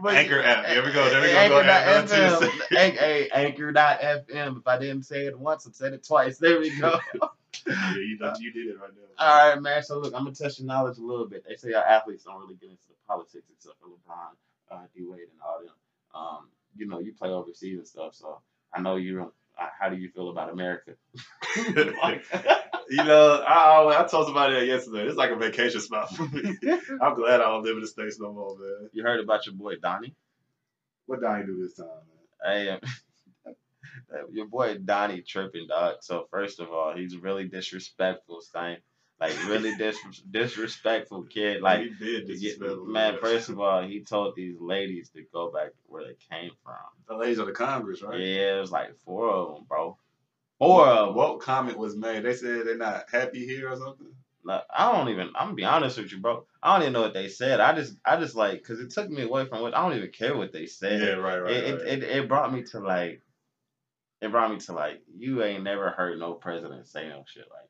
but- 0.00 0.14
Anchor 0.14 0.40
app. 0.42 0.66
There 0.66 0.84
we 0.84 0.92
go. 0.92 1.08
There 1.10 1.20
we 1.22 1.28
go. 1.28 1.48
Go 1.48 1.60
ahead. 1.60 2.08
Go 2.08 2.46
the 2.70 3.34
Anchor.fm. 3.34 4.58
If 4.58 4.66
I 4.66 4.78
didn't 4.78 5.02
say 5.04 5.26
it 5.26 5.38
once, 5.38 5.66
I 5.66 5.72
said 5.72 5.92
it 5.94 6.06
twice. 6.06 6.38
There 6.38 6.60
we 6.60 6.70
go. 6.78 6.98
Yeah, 7.66 7.94
you, 7.96 8.16
you 8.38 8.52
did 8.52 8.68
it 8.68 8.80
right 8.80 8.90
there. 8.94 9.04
All 9.18 9.50
right, 9.50 9.60
man. 9.60 9.82
So 9.82 9.98
look, 9.98 10.14
I'm 10.14 10.22
gonna 10.24 10.34
test 10.34 10.60
your 10.60 10.66
knowledge 10.68 10.98
a 10.98 11.02
little 11.02 11.26
bit. 11.26 11.44
They 11.46 11.56
say 11.56 11.72
our 11.74 11.84
athletes 11.84 12.24
don't 12.24 12.40
really 12.40 12.54
get 12.54 12.70
into 12.70 12.86
the 12.88 12.94
politics 13.06 13.50
except 13.52 13.74
for 13.80 13.88
LeBron, 13.88 14.30
uh, 14.70 14.84
D 14.94 15.02
Wade, 15.04 15.20
and 15.30 15.40
all 15.44 15.58
them. 15.60 15.74
Um, 16.14 16.48
you 16.76 16.86
know, 16.86 17.00
you 17.00 17.12
play 17.12 17.30
overseas 17.30 17.78
and 17.78 17.86
stuff, 17.86 18.14
so 18.14 18.40
I 18.72 18.80
know 18.80 18.96
you 18.96 19.16
don't. 19.16 19.34
Uh, 19.58 19.68
how 19.78 19.90
do 19.90 19.96
you 19.96 20.08
feel 20.10 20.30
about 20.30 20.50
America? 20.50 20.92
You 22.90 23.04
know, 23.04 23.34
I 23.46 24.00
I 24.00 24.06
told 24.08 24.26
somebody 24.26 24.54
that 24.54 24.66
yesterday. 24.66 25.06
It's 25.06 25.16
like 25.16 25.30
a 25.30 25.36
vacation 25.36 25.80
spot 25.80 26.10
for 26.12 26.24
me. 26.24 26.42
I'm 27.00 27.14
glad 27.14 27.40
I 27.40 27.44
don't 27.44 27.62
live 27.62 27.76
in 27.76 27.82
the 27.82 27.86
states 27.86 28.18
no 28.18 28.32
more, 28.32 28.58
man. 28.58 28.90
you 28.92 29.04
heard 29.04 29.20
about 29.20 29.46
your 29.46 29.54
boy 29.54 29.76
Donnie? 29.76 30.12
What 31.06 31.20
Donnie 31.20 31.46
do 31.46 31.62
this 31.62 31.74
time, 31.74 31.86
man? 31.86 32.52
Hey, 32.52 32.68
um, 33.46 33.54
your 34.32 34.46
boy 34.46 34.78
Donnie 34.78 35.22
tripping, 35.22 35.68
dog. 35.68 35.98
So 36.00 36.26
first 36.32 36.58
of 36.58 36.72
all, 36.72 36.92
he's 36.96 37.16
really 37.16 37.44
disrespectful, 37.46 38.40
Stein. 38.40 38.78
Like 39.20 39.32
really 39.48 39.76
dis- 39.76 40.22
disrespectful 40.30 41.24
kid. 41.24 41.60
Like 41.60 41.80
he 41.80 41.88
did 41.90 42.26
to 42.26 42.32
get- 42.32 42.40
disrespectful, 42.58 42.86
man, 42.86 43.18
first 43.20 43.50
of 43.50 43.60
all, 43.60 43.82
he 43.82 44.02
told 44.02 44.34
these 44.34 44.58
ladies 44.60 45.10
to 45.10 45.22
go 45.32 45.50
back 45.50 45.72
where 45.86 46.04
they 46.04 46.16
came 46.30 46.52
from. 46.64 46.74
the 47.08 47.16
ladies 47.16 47.38
of 47.38 47.46
the 47.46 47.52
Congress, 47.52 48.02
right? 48.02 48.18
Yeah, 48.18 48.56
it 48.56 48.60
was 48.60 48.72
like 48.72 48.96
four 49.04 49.28
of 49.28 49.54
them, 49.54 49.64
bro. 49.68 49.98
Or 50.58 50.86
uh, 50.86 51.10
what 51.12 51.40
comment 51.40 51.78
was 51.78 51.96
made? 51.96 52.22
They 52.22 52.34
said 52.34 52.66
they're 52.66 52.76
not 52.76 53.04
happy 53.10 53.46
here 53.46 53.70
or 53.70 53.76
something. 53.76 54.14
Like, 54.42 54.62
I 54.74 54.90
don't 54.92 55.08
even. 55.10 55.28
I'm 55.34 55.48
gonna 55.48 55.54
be 55.54 55.64
honest 55.64 55.98
with 55.98 56.12
you, 56.12 56.18
bro. 56.18 56.46
I 56.62 56.72
don't 56.72 56.82
even 56.82 56.92
know 56.94 57.02
what 57.02 57.14
they 57.14 57.28
said. 57.28 57.60
I 57.60 57.74
just, 57.74 57.96
I 58.04 58.16
just 58.16 58.34
like, 58.34 58.62
cause 58.64 58.80
it 58.80 58.90
took 58.90 59.10
me 59.10 59.22
away 59.22 59.46
from 59.46 59.60
what 59.60 59.74
I 59.76 59.82
don't 59.82 59.96
even 59.96 60.10
care 60.12 60.36
what 60.36 60.52
they 60.52 60.66
said. 60.66 61.00
Yeah, 61.00 61.08
right, 61.14 61.38
right. 61.38 61.52
it, 61.52 61.74
right. 61.74 61.86
it, 61.86 62.02
it, 62.02 62.10
it 62.10 62.28
brought 62.28 62.52
me 62.52 62.62
to 62.64 62.80
like, 62.80 63.22
it 64.22 64.30
brought 64.30 64.50
me 64.50 64.58
to 64.60 64.72
like, 64.72 65.02
you 65.14 65.42
ain't 65.42 65.62
never 65.62 65.90
heard 65.90 66.18
no 66.18 66.34
president 66.34 66.86
say 66.86 67.08
no 67.08 67.24
shit 67.26 67.46
like 67.50 67.62
that. 67.62 67.69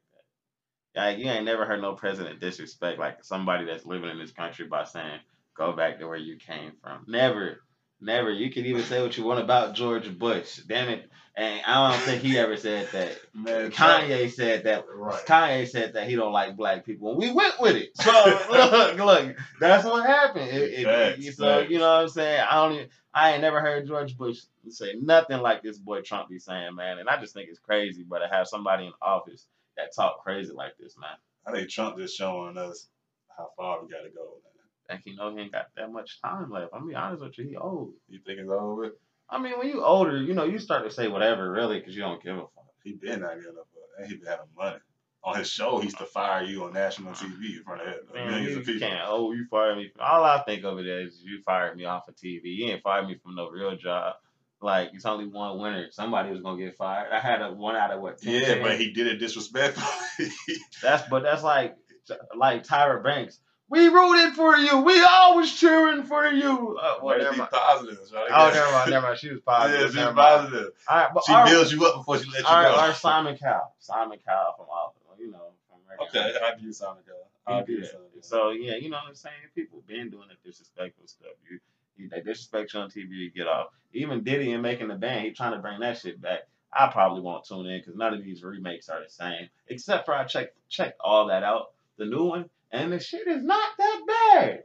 Like, 0.94 1.18
you 1.18 1.26
ain't 1.26 1.44
never 1.44 1.64
heard 1.64 1.80
no 1.80 1.94
president 1.94 2.40
disrespect 2.40 2.98
like 2.98 3.22
somebody 3.24 3.64
that's 3.64 3.86
living 3.86 4.10
in 4.10 4.18
this 4.18 4.32
country 4.32 4.66
by 4.66 4.84
saying, 4.84 5.20
go 5.54 5.72
back 5.72 5.98
to 5.98 6.06
where 6.06 6.16
you 6.16 6.36
came 6.36 6.72
from. 6.82 7.04
Never, 7.06 7.62
never. 8.00 8.30
You 8.30 8.50
can 8.50 8.66
even 8.66 8.82
say 8.82 9.00
what 9.00 9.16
you 9.16 9.24
want 9.24 9.40
about 9.40 9.74
George 9.74 10.18
Bush. 10.18 10.56
Damn 10.66 10.88
it. 10.88 11.08
And 11.36 11.60
I 11.64 11.90
don't 11.92 12.00
think 12.02 12.22
he 12.22 12.36
ever 12.36 12.56
said 12.56 12.88
that. 12.92 13.16
Man, 13.32 13.70
Kanye 13.70 14.30
said 14.30 14.64
that 14.64 14.84
Right. 14.92 15.24
Kanye 15.26 15.68
said 15.68 15.92
that 15.94 16.08
he 16.08 16.16
don't 16.16 16.32
like 16.32 16.56
black 16.56 16.84
people, 16.84 17.10
and 17.10 17.18
we 17.18 17.30
went 17.30 17.54
with 17.60 17.76
it. 17.76 17.96
So 17.96 18.10
look, 18.50 18.98
look, 18.98 19.36
that's 19.60 19.84
what 19.84 20.04
happened. 20.04 20.50
It, 20.50 20.80
it- 20.80 20.84
Facts, 20.84 21.36
so 21.36 21.60
facts. 21.60 21.70
you 21.70 21.78
know 21.78 21.88
what 21.94 22.02
I'm 22.02 22.08
saying? 22.08 22.44
I 22.50 22.54
don't, 22.56 22.72
even, 22.74 22.88
I 23.14 23.32
ain't 23.32 23.42
never 23.42 23.60
heard 23.60 23.86
George 23.86 24.18
Bush 24.18 24.40
say 24.68 24.94
nothing 25.00 25.38
like 25.40 25.62
this 25.62 25.78
boy 25.78 26.00
Trump 26.02 26.28
be 26.28 26.38
saying, 26.40 26.74
man. 26.74 26.98
And 26.98 27.08
I 27.08 27.18
just 27.20 27.32
think 27.32 27.48
it's 27.48 27.60
crazy, 27.60 28.02
but 28.02 28.18
to 28.18 28.28
have 28.28 28.48
somebody 28.48 28.86
in 28.86 28.92
office 29.00 29.46
that 29.76 29.94
talk 29.94 30.22
crazy 30.22 30.52
like 30.52 30.76
this, 30.78 30.96
man. 30.98 31.10
I 31.46 31.52
think 31.52 31.70
Trump 31.70 31.96
just 31.98 32.16
showing 32.16 32.56
us 32.56 32.88
how 33.36 33.48
far 33.56 33.82
we 33.82 33.90
got 33.90 34.02
to 34.02 34.10
go. 34.10 34.24
Man. 34.44 34.50
Think 34.88 35.02
he 35.04 35.14
know 35.14 35.34
he 35.34 35.42
ain't 35.42 35.52
got 35.52 35.66
that 35.76 35.92
much 35.92 36.20
time 36.20 36.50
left. 36.50 36.72
I'm 36.74 36.88
be 36.88 36.94
honest 36.94 37.22
with 37.22 37.38
you, 37.38 37.48
he 37.48 37.56
old. 37.56 37.92
You 38.08 38.20
think 38.26 38.40
it's 38.40 38.50
over? 38.50 38.90
I 39.28 39.40
mean, 39.40 39.58
when 39.58 39.68
you 39.68 39.84
older, 39.84 40.20
you 40.20 40.34
know, 40.34 40.44
you 40.44 40.58
start 40.58 40.84
to 40.84 40.90
say 40.90 41.06
whatever 41.08 41.50
really 41.50 41.78
because 41.78 41.94
you 41.94 42.02
don't 42.02 42.22
give 42.22 42.36
a 42.36 42.40
fuck. 42.40 42.64
He 42.82 42.94
been 42.94 43.20
not 43.20 43.36
getting 43.36 43.58
up, 43.58 43.68
and 43.98 44.06
he 44.08 44.16
been 44.16 44.26
having 44.26 44.46
money. 44.56 44.78
On 45.22 45.36
his 45.38 45.50
show, 45.50 45.78
he 45.78 45.84
used 45.84 45.98
to 45.98 46.06
fire 46.06 46.42
you 46.44 46.64
on 46.64 46.72
national 46.72 47.12
TV 47.12 47.58
in 47.58 47.62
front 47.62 47.82
of 47.82 47.94
Man, 48.14 48.30
millions 48.30 48.52
you, 48.52 48.58
of 48.60 48.64
people. 48.64 48.88
can't. 48.88 49.02
Oh, 49.06 49.32
you 49.32 49.46
fired 49.50 49.76
me. 49.76 49.92
All 50.00 50.24
I 50.24 50.42
think 50.44 50.64
of 50.64 50.78
it 50.78 50.86
is 50.86 51.20
you 51.22 51.42
fired 51.42 51.76
me 51.76 51.84
off 51.84 52.08
of 52.08 52.16
TV. 52.16 52.40
You 52.44 52.68
ain't 52.68 52.82
fired 52.82 53.06
me 53.06 53.16
from 53.22 53.34
no 53.34 53.50
real 53.50 53.76
job. 53.76 54.14
Like 54.62 54.90
it's 54.92 55.06
only 55.06 55.26
one 55.26 55.58
winner. 55.58 55.86
Somebody 55.90 56.30
was 56.30 56.40
gonna 56.40 56.62
get 56.62 56.76
fired. 56.76 57.12
I 57.12 57.18
had 57.20 57.40
a 57.40 57.52
one 57.52 57.76
out 57.76 57.90
of 57.92 58.00
what? 58.00 58.18
10 58.20 58.32
Yeah, 58.34 58.40
chance. 58.40 58.62
but 58.62 58.78
he 58.78 58.92
did 58.92 59.06
it 59.06 59.16
disrespectfully. 59.18 60.28
That's 60.82 61.08
but 61.08 61.22
that's 61.22 61.42
like 61.42 61.76
like 62.36 62.66
Tyra 62.66 63.02
Banks. 63.02 63.38
We 63.68 63.86
rooted 63.88 64.34
for 64.34 64.56
you. 64.56 64.80
We 64.80 65.00
always 65.04 65.54
cheering 65.54 66.02
for 66.02 66.26
you. 66.26 66.76
Uh, 66.82 66.96
well, 67.02 67.18
never 67.18 67.36
mind. 67.36 67.50
positive. 67.52 67.98
Right? 68.12 68.26
Oh, 68.34 68.50
never 68.52 68.72
mind. 68.72 68.90
Never 68.90 69.06
mind. 69.06 69.18
She 69.18 69.28
was 69.30 69.40
Yeah, 69.46 69.54
positive. 69.54 69.86
she's 69.86 69.94
never 69.94 70.12
mind. 70.12 70.16
positive. 70.40 70.68
All 70.88 70.96
right, 70.96 71.10
but 71.14 71.22
She 71.24 71.32
our, 71.32 71.46
builds 71.46 71.72
you 71.72 71.86
up 71.86 71.94
before 71.98 72.18
she 72.18 72.28
lets 72.30 72.40
you 72.40 72.46
our, 72.46 72.64
go. 72.64 72.74
our 72.74 72.94
Simon 72.94 73.36
Cowell. 73.38 73.72
Simon 73.78 74.18
Cowell 74.26 74.54
from 74.56 74.66
Alpha. 74.74 74.98
You 75.20 75.30
know. 75.30 75.52
From 75.70 75.78
Reagan. 75.88 76.06
okay, 76.32 76.38
I'll 76.44 76.58
give 76.60 76.74
Simon 76.74 77.02
Cowell. 77.06 77.28
I'll 77.46 77.60
He 77.60 77.66
give 77.66 77.68
you 77.76 77.80
did. 77.82 77.90
Simon 77.92 78.06
Cowell. 78.12 78.22
So 78.22 78.50
yeah, 78.50 78.74
you 78.74 78.90
know 78.90 78.96
what 78.96 79.08
I'm 79.08 79.14
saying. 79.14 79.34
People 79.54 79.82
been 79.86 80.10
doing 80.10 80.26
the 80.28 80.36
disrespectful 80.50 81.06
stuff. 81.06 81.30
They 82.10 82.18
disrespect 82.20 82.74
you 82.74 82.80
on 82.80 82.90
TV, 82.90 83.08
you 83.10 83.30
get 83.30 83.46
off. 83.46 83.68
Even 83.92 84.22
Diddy 84.22 84.52
and 84.52 84.62
making 84.62 84.88
the 84.88 84.94
band, 84.94 85.24
he 85.24 85.32
trying 85.32 85.52
to 85.52 85.58
bring 85.58 85.80
that 85.80 85.98
shit 85.98 86.20
back. 86.20 86.40
I 86.72 86.86
probably 86.88 87.20
won't 87.22 87.44
tune 87.44 87.66
in 87.66 87.80
because 87.80 87.96
none 87.96 88.14
of 88.14 88.22
these 88.22 88.42
remakes 88.44 88.88
are 88.88 89.02
the 89.02 89.10
same. 89.10 89.48
Except 89.68 90.06
for 90.06 90.14
I 90.14 90.24
checked 90.24 90.56
checked 90.68 91.00
all 91.00 91.26
that 91.26 91.42
out, 91.42 91.72
the 91.96 92.04
new 92.06 92.24
one, 92.24 92.48
and 92.70 92.92
the 92.92 93.00
shit 93.00 93.26
is 93.26 93.42
not 93.42 93.70
that 93.78 94.00
bad. 94.06 94.64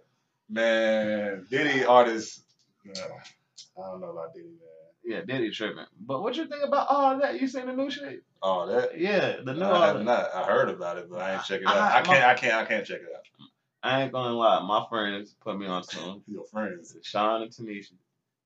Man, 0.50 1.48
Diddy 1.50 1.84
artists. 1.86 2.42
Nah, 2.86 2.94
I 3.78 3.92
don't 3.92 4.02
know 4.02 4.12
about 4.12 4.34
Diddy, 4.34 4.46
man. 4.50 4.60
Yeah, 5.04 5.22
Diddy 5.22 5.50
tripping. 5.52 5.86
But 6.00 6.22
what 6.22 6.36
you 6.36 6.46
think 6.48 6.64
about 6.64 6.88
all 6.90 7.20
that? 7.20 7.40
You 7.42 7.48
seen 7.48 7.66
the 7.66 7.74
new 7.74 7.90
shit? 7.90 8.24
All 8.42 8.68
that. 8.68 9.00
Yeah, 9.00 9.38
the 9.44 9.54
new. 9.54 9.66
I 9.66 9.88
have 9.88 10.02
not. 10.04 10.30
I 10.36 10.44
heard 10.44 10.70
about 10.70 10.98
it, 11.00 11.10
but 11.10 11.22
I 11.22 11.34
ain't 11.36 11.44
check 11.44 11.62
it 11.62 11.68
out. 11.68 11.76
I- 11.76 12.00
I 12.00 12.02
can't. 12.04 12.24
I 12.24 12.34
can't. 12.36 12.54
I 12.54 12.66
can't 12.66 12.86
check 12.86 13.02
it 13.02 13.08
out. 13.16 13.25
I 13.86 14.02
ain't 14.02 14.14
gonna 14.14 14.34
lie, 14.34 14.66
my 14.66 14.84
friends 14.90 15.36
put 15.44 15.60
me 15.60 15.68
on 15.68 15.84
some. 15.84 16.24
Your 16.28 16.46
friends. 16.46 16.98
Sean 17.04 17.44
and 17.44 17.52
Tanisha, 17.52 17.94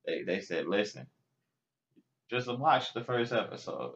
they 0.06 0.24
they 0.24 0.42
said, 0.42 0.68
listen, 0.68 1.08
just 2.30 2.50
watch 2.60 2.94
the 2.94 3.06
first 3.06 3.32
episode. 3.32 3.96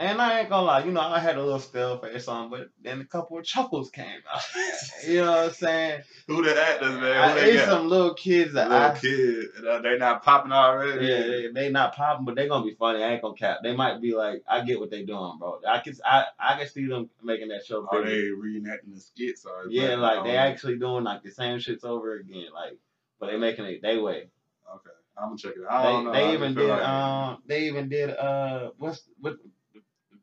And 0.00 0.20
I 0.20 0.40
ain't 0.40 0.48
gonna 0.48 0.66
lie, 0.66 0.84
you 0.84 0.90
know, 0.90 1.00
I 1.00 1.20
had 1.20 1.36
a 1.36 1.42
little 1.44 1.60
stale 1.60 1.96
face 1.98 2.26
on, 2.26 2.50
but 2.50 2.70
then 2.82 3.00
a 3.00 3.04
couple 3.04 3.38
of 3.38 3.44
chuckles 3.44 3.88
came 3.90 4.18
out. 4.32 4.40
you 5.06 5.20
know 5.20 5.30
what 5.30 5.38
I'm 5.44 5.50
saying? 5.52 6.02
Who 6.26 6.42
the 6.42 6.60
actors, 6.60 6.94
man? 6.94 7.16
I, 7.16 7.28
Who 7.28 7.40
they 7.40 7.50
it's 7.52 7.66
got? 7.66 7.68
some 7.68 7.88
little 7.88 8.14
kids 8.14 8.54
that 8.54 8.68
Little 8.68 8.90
I, 8.90 8.98
kid. 8.98 9.44
Uh, 9.64 9.80
they 9.80 9.98
not 9.98 10.24
popping 10.24 10.50
already. 10.50 11.06
yeah, 11.06 11.20
they, 11.20 11.48
they 11.54 11.70
not 11.70 11.94
popping, 11.94 12.24
but 12.24 12.34
they 12.34 12.48
gonna 12.48 12.64
be 12.64 12.74
funny. 12.74 13.04
I 13.04 13.12
ain't 13.12 13.22
gonna 13.22 13.34
cap. 13.36 13.58
They 13.62 13.76
might 13.76 14.00
be 14.02 14.12
like, 14.12 14.42
I 14.48 14.64
get 14.64 14.80
what 14.80 14.90
they 14.90 15.04
doing, 15.04 15.36
bro. 15.38 15.60
I 15.68 15.78
can, 15.78 15.94
I, 16.04 16.24
I 16.36 16.58
can 16.58 16.66
see 16.68 16.86
them 16.86 17.08
making 17.22 17.48
that 17.48 17.64
show. 17.64 17.86
Are 17.92 18.04
they 18.04 18.22
reenacting 18.22 18.94
the 18.94 19.00
skits? 19.00 19.44
Or 19.46 19.66
yeah, 19.70 19.88
that- 19.88 19.98
like 20.00 20.24
they 20.24 20.36
um, 20.36 20.50
actually 20.50 20.78
doing 20.78 21.04
like 21.04 21.22
the 21.22 21.30
same 21.30 21.58
shits 21.60 21.84
over 21.84 22.16
again, 22.16 22.46
like, 22.52 22.76
but 23.20 23.30
they 23.30 23.36
making 23.36 23.66
it 23.66 23.82
they 23.82 23.98
way. 23.98 24.30
Okay, 24.74 24.90
I'm 25.16 25.26
gonna 25.28 25.36
check 25.38 25.52
it 25.54 25.62
out. 25.70 25.70
I 25.70 25.82
don't 25.92 26.04
know. 26.06 26.12
They, 26.12 26.24
I 26.24 26.26
they 26.28 26.34
even 26.34 26.54
did 26.54 26.68
like- 26.70 26.82
um 26.88 27.38
they 27.46 27.66
even 27.68 27.88
did 27.88 28.10
uh 28.10 28.70
what's 28.78 29.02
what 29.20 29.36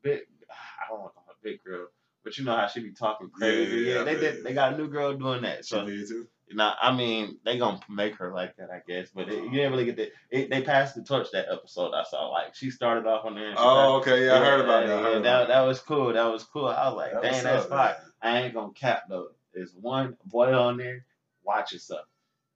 big 0.02 0.20
I 0.50 0.90
don't 0.90 1.00
want 1.00 1.12
to 1.12 1.14
call 1.14 1.24
her 1.28 1.34
big 1.42 1.62
girl, 1.64 1.86
but 2.24 2.36
you 2.38 2.44
know 2.44 2.56
how 2.56 2.66
she 2.66 2.80
be 2.80 2.92
talking 2.92 3.30
crazy. 3.30 3.76
Yeah, 3.76 3.92
Yeah, 3.92 3.98
yeah, 3.98 4.04
they 4.04 4.14
did 4.16 4.44
they 4.44 4.52
got 4.54 4.74
a 4.74 4.76
new 4.76 4.88
girl 4.88 5.14
doing 5.14 5.42
that. 5.42 5.64
She 5.64 5.74
So 5.74 5.86
did 5.86 6.08
too. 6.08 6.26
now 6.52 6.74
I 6.80 6.94
mean 6.94 7.38
they 7.44 7.58
gonna 7.58 7.80
make 7.88 8.16
her 8.16 8.32
like 8.32 8.56
that 8.56 8.70
I 8.70 8.80
guess, 8.86 9.08
but 9.14 9.28
it, 9.28 9.44
you 9.44 9.50
didn't 9.50 9.72
really 9.72 9.84
get 9.84 9.96
that. 9.96 10.12
it, 10.30 10.50
they 10.50 10.62
passed 10.62 10.94
the 10.96 11.02
torch 11.02 11.28
that 11.32 11.46
episode 11.50 11.92
I 11.94 12.02
saw. 12.04 12.28
Like 12.28 12.54
she 12.54 12.70
started 12.70 13.06
off 13.06 13.24
on 13.24 13.34
there. 13.34 13.50
and 13.50 13.58
she 13.58 13.64
Oh, 13.64 13.96
okay. 14.00 14.26
Yeah, 14.26 14.34
I 14.40 14.44
heard 14.44 14.60
about 14.60 14.86
that. 14.86 15.02
Heard 15.02 15.14
that, 15.24 15.42
about 15.42 15.48
that 15.48 15.60
was 15.62 15.80
cool. 15.80 16.12
That 16.12 16.26
was 16.32 16.44
cool. 16.44 16.66
I 16.66 16.88
was 16.88 16.96
like, 16.96 17.12
That 17.12 17.22
dang, 17.22 17.44
that's 17.44 17.66
fine. 17.66 17.94
I 18.22 18.42
ain't 18.42 18.54
gonna 18.54 18.72
cap 18.72 19.04
though. 19.08 19.28
There's 19.54 19.72
one 19.74 20.16
boy 20.24 20.52
on 20.52 20.76
there. 20.76 21.04
Watch 21.44 21.72
yourself. 21.72 22.06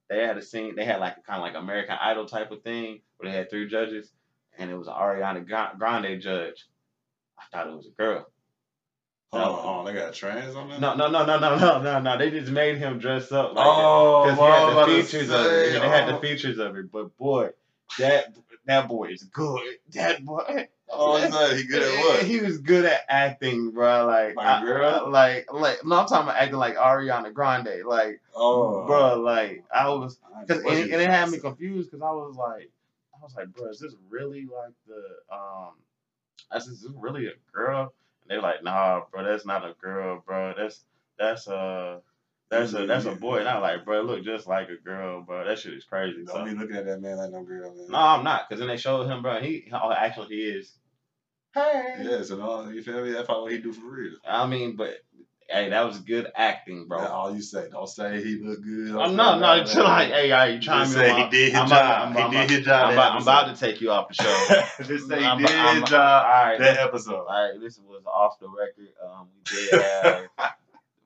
They 0.09 0.19
had 0.23 0.37
a 0.37 0.41
scene. 0.41 0.75
They 0.75 0.85
had 0.85 0.99
like 0.99 1.17
a 1.17 1.21
kind 1.21 1.37
of 1.37 1.43
like 1.43 1.55
American 1.61 1.97
Idol 1.99 2.25
type 2.25 2.51
of 2.51 2.61
thing 2.61 3.01
where 3.17 3.31
they 3.31 3.35
had 3.37 3.49
three 3.49 3.67
judges, 3.67 4.11
and 4.57 4.69
it 4.69 4.77
was 4.77 4.87
an 4.87 4.93
Ariana 4.93 5.45
Gra- 5.47 5.73
Grande 5.77 6.21
judge. 6.21 6.65
I 7.39 7.43
thought 7.51 7.67
it 7.67 7.75
was 7.75 7.87
a 7.87 7.91
girl. 7.91 8.27
Hold 9.31 9.43
on, 9.43 9.53
hold 9.53 9.65
on. 9.79 9.85
They 9.85 9.99
got 9.99 10.13
trans 10.13 10.55
on 10.55 10.69
there. 10.69 10.79
No, 10.79 10.95
no, 10.95 11.09
no, 11.09 11.25
no, 11.25 11.39
no, 11.39 11.57
no, 11.57 11.81
no, 11.81 11.99
no. 11.99 12.17
They 12.17 12.31
just 12.31 12.51
made 12.51 12.77
him 12.77 12.99
dress 12.99 13.31
up 13.31 13.53
like 13.55 13.65
Oh, 13.67 14.23
because 14.23 14.39
well, 14.39 14.69
he 14.69 14.75
had 14.75 14.87
the 14.87 15.03
features 15.03 15.29
of 15.29 15.45
it. 15.45 15.73
Yeah, 15.73 15.79
they 15.79 15.89
had 15.89 16.07
the 16.07 16.17
oh. 16.17 16.21
features 16.21 16.57
of 16.59 16.75
it. 16.77 16.91
But 16.91 17.17
boy, 17.17 17.49
that 17.99 18.33
that 18.65 18.87
boy 18.87 19.09
is 19.09 19.23
good. 19.23 19.61
That 19.93 20.23
boy. 20.23 20.67
Oh, 20.87 21.17
I'm 21.17 21.31
saying 21.31 21.57
he 21.57 21.63
good 21.65 21.81
at 21.81 21.99
what? 21.99 22.23
He 22.23 22.39
was 22.39 22.59
good 22.59 22.85
at 22.85 23.01
acting, 23.09 23.71
bro. 23.71 24.05
Like, 24.05 24.35
Like 24.35 24.45
a 24.45 24.49
I- 24.49 24.63
girl? 24.63 25.03
I- 25.07 25.09
like, 25.09 25.51
like. 25.51 25.83
No, 25.83 25.97
I'm 25.99 26.07
talking 26.07 26.29
about 26.29 26.37
acting 26.41 26.57
like 26.59 26.75
Ariana 26.75 27.33
Grande. 27.33 27.83
Like, 27.85 28.21
Oh, 28.35 28.85
bro, 28.85 29.19
like 29.19 29.63
I 29.73 29.89
was, 29.89 30.19
cause 30.47 30.59
and, 30.59 30.67
and 30.67 31.01
it 31.01 31.09
had 31.09 31.29
me 31.29 31.39
confused 31.39 31.89
because 31.89 32.03
I 32.03 32.11
was 32.11 32.35
like, 32.37 32.69
I 33.13 33.23
was 33.23 33.33
like, 33.35 33.47
bro, 33.47 33.69
is 33.69 33.79
this 33.79 33.95
really 34.09 34.41
like 34.45 34.73
the 34.87 35.35
um? 35.35 35.71
I 36.51 36.59
said, 36.59 36.73
is 36.73 36.81
this 36.81 36.91
really 36.95 37.27
a 37.27 37.33
girl? 37.51 37.93
And 38.21 38.29
they're 38.29 38.41
like, 38.41 38.63
nah, 38.63 39.01
bro, 39.11 39.23
that's 39.23 39.45
not 39.45 39.65
a 39.65 39.73
girl, 39.81 40.23
bro. 40.25 40.53
That's 40.57 40.83
that's 41.17 41.47
a 41.47 42.01
That's 42.49 42.73
a 42.73 42.85
that's 42.85 43.05
a 43.05 43.15
boy, 43.15 43.39
and 43.39 43.49
I'm 43.49 43.61
like, 43.61 43.85
bro, 43.85 44.01
look 44.01 44.23
just 44.23 44.47
like 44.47 44.69
a 44.69 44.75
girl, 44.75 45.21
bro. 45.21 45.45
That 45.45 45.59
shit 45.59 45.73
is 45.73 45.83
crazy. 45.83 46.25
So. 46.25 46.33
Don't 46.33 46.45
be 46.45 46.51
looking 46.55 46.75
at 46.75 46.85
that 46.85 47.01
man 47.01 47.17
like 47.17 47.31
no 47.31 47.43
girl, 47.43 47.73
man. 47.75 47.87
No, 47.89 47.97
I'm 47.97 48.23
not, 48.23 48.47
cause 48.49 48.59
then 48.59 48.67
they 48.67 48.77
showed 48.77 49.07
him, 49.07 49.21
bro. 49.21 49.39
He 49.41 49.67
oh, 49.73 49.91
actually 49.91 50.35
he 50.35 50.41
is. 50.41 50.77
Hey. 51.53 51.95
Yeah, 52.01 52.21
so 52.23 52.37
no, 52.37 52.69
you 52.69 52.83
feel 52.83 53.03
me? 53.03 53.11
That's 53.11 53.25
probably 53.25 53.43
what 53.43 53.51
he 53.53 53.57
do 53.59 53.73
for 53.73 53.85
real. 53.89 54.17
I 54.27 54.45
mean, 54.45 54.75
but 54.75 55.04
hey, 55.49 55.69
that 55.69 55.85
was 55.85 55.99
good 55.99 56.27
acting, 56.35 56.87
bro. 56.87 56.99
That's 56.99 57.11
all 57.11 57.35
you 57.35 57.41
say. 57.41 57.67
Don't 57.71 57.87
say 57.87 58.23
he 58.23 58.37
look 58.37 58.61
good. 58.63 58.93
Don't 58.93 58.95
no, 58.95 59.05
say 59.07 59.15
no, 59.15 59.39
none 59.39 59.59
of 59.59 59.65
it's 59.65 59.75
that. 59.75 59.83
like, 59.83 60.09
hey, 60.09 60.31
are 60.31 60.49
you 60.49 60.59
trying 60.59 60.83
Just 60.85 60.93
to 60.93 60.99
say 60.99 61.13
he 61.23 61.29
did 61.29 61.51
his 61.53 61.59
I'm 61.61 61.67
job. 61.67 61.77
About, 61.77 62.01
I'm, 62.07 62.13
he 62.15 62.21
I'm, 62.21 62.47
did 62.47 62.49
his 62.49 62.59
I'm, 62.59 62.63
job. 62.65 62.85
I'm, 62.87 62.93
about, 62.93 63.11
I'm 63.15 63.21
about 63.21 63.55
to 63.55 63.59
take 63.59 63.81
you 63.81 63.91
off 63.91 64.07
the 64.09 64.13
show. 64.15 64.83
Just 64.83 65.07
say 65.07 65.23
I'm- 65.23 65.37
did 65.37 65.49
I'm- 65.51 65.81
his 65.81 65.89
job 65.89 66.25
All 66.25 66.43
right, 66.45 66.59
that 66.59 66.77
episode. 66.79 67.15
all 67.15 67.25
right. 67.51 67.59
This 67.59 67.79
was 67.79 68.01
off 68.05 68.39
the 68.39 68.47
record. 68.49 68.89
Um, 69.03 69.27
we 69.35 69.55
did 69.69 69.81
have 69.81 70.25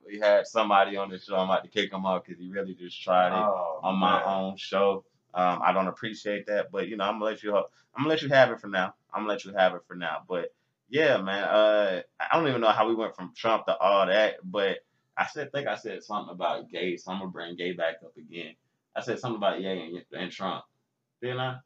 we 0.08 0.20
had 0.20 0.48
somebody 0.48 0.98
on 0.98 1.10
the 1.10 1.20
show. 1.20 1.36
I'm 1.36 1.50
about 1.50 1.64
to 1.64 1.70
kick 1.70 1.92
him 1.92 2.06
off 2.06 2.24
because 2.26 2.40
he 2.42 2.50
really 2.50 2.74
just 2.76 3.02
tried 3.04 3.28
it 3.28 3.34
Oh, 3.44 3.80
on 3.84 3.96
my 3.98 4.20
man. 4.20 4.24
own 4.28 4.58
show. 4.58 5.04
Um, 5.34 5.60
I 5.64 5.72
don't 5.74 5.88
appreciate 5.88 6.48
that, 6.48 6.72
but 6.72 6.88
you 6.88 6.98
know, 6.98 7.04
I'm 7.04 7.16
gonna 7.20 7.26
let 7.26 7.44
you. 7.44 7.56
I'm 7.56 7.64
gonna 8.04 8.10
let 8.10 8.22
you 8.24 8.30
have 8.30 8.50
it 8.52 8.60
for 8.60 8.68
now. 8.68 8.96
I'm 9.14 9.22
gonna 9.22 9.30
let 9.34 9.46
you 9.46 9.54
have 9.54 9.76
it 9.76 9.82
for 9.88 9.96
now. 9.96 10.24
But 10.28 10.54
yeah, 10.90 11.18
man. 11.22 11.44
Uh, 11.44 12.02
I 12.20 12.38
don't 12.38 12.48
even 12.48 12.62
know 12.62 12.70
how 12.72 12.88
we 12.88 12.96
went 12.96 13.16
from 13.16 13.34
Trump 13.36 13.66
to 13.66 13.78
all 13.78 14.08
that, 14.08 14.36
but 14.44 14.80
I 15.18 15.26
said, 15.28 15.52
think 15.52 15.68
I 15.68 15.76
said 15.76 16.04
something 16.04 16.34
about 16.34 16.70
gay, 16.70 16.98
so 16.98 17.12
I'm 17.12 17.20
gonna 17.20 17.32
bring 17.32 17.56
gay 17.56 17.74
back 17.74 17.96
up 18.04 18.16
again. 18.18 18.56
I 18.96 19.02
said 19.02 19.20
something 19.20 19.38
about 19.38 19.62
Ye 19.62 19.68
and, 19.68 20.04
and 20.22 20.32
Trump. 20.32 20.64
Didn't 21.22 21.40
I? 21.40 21.58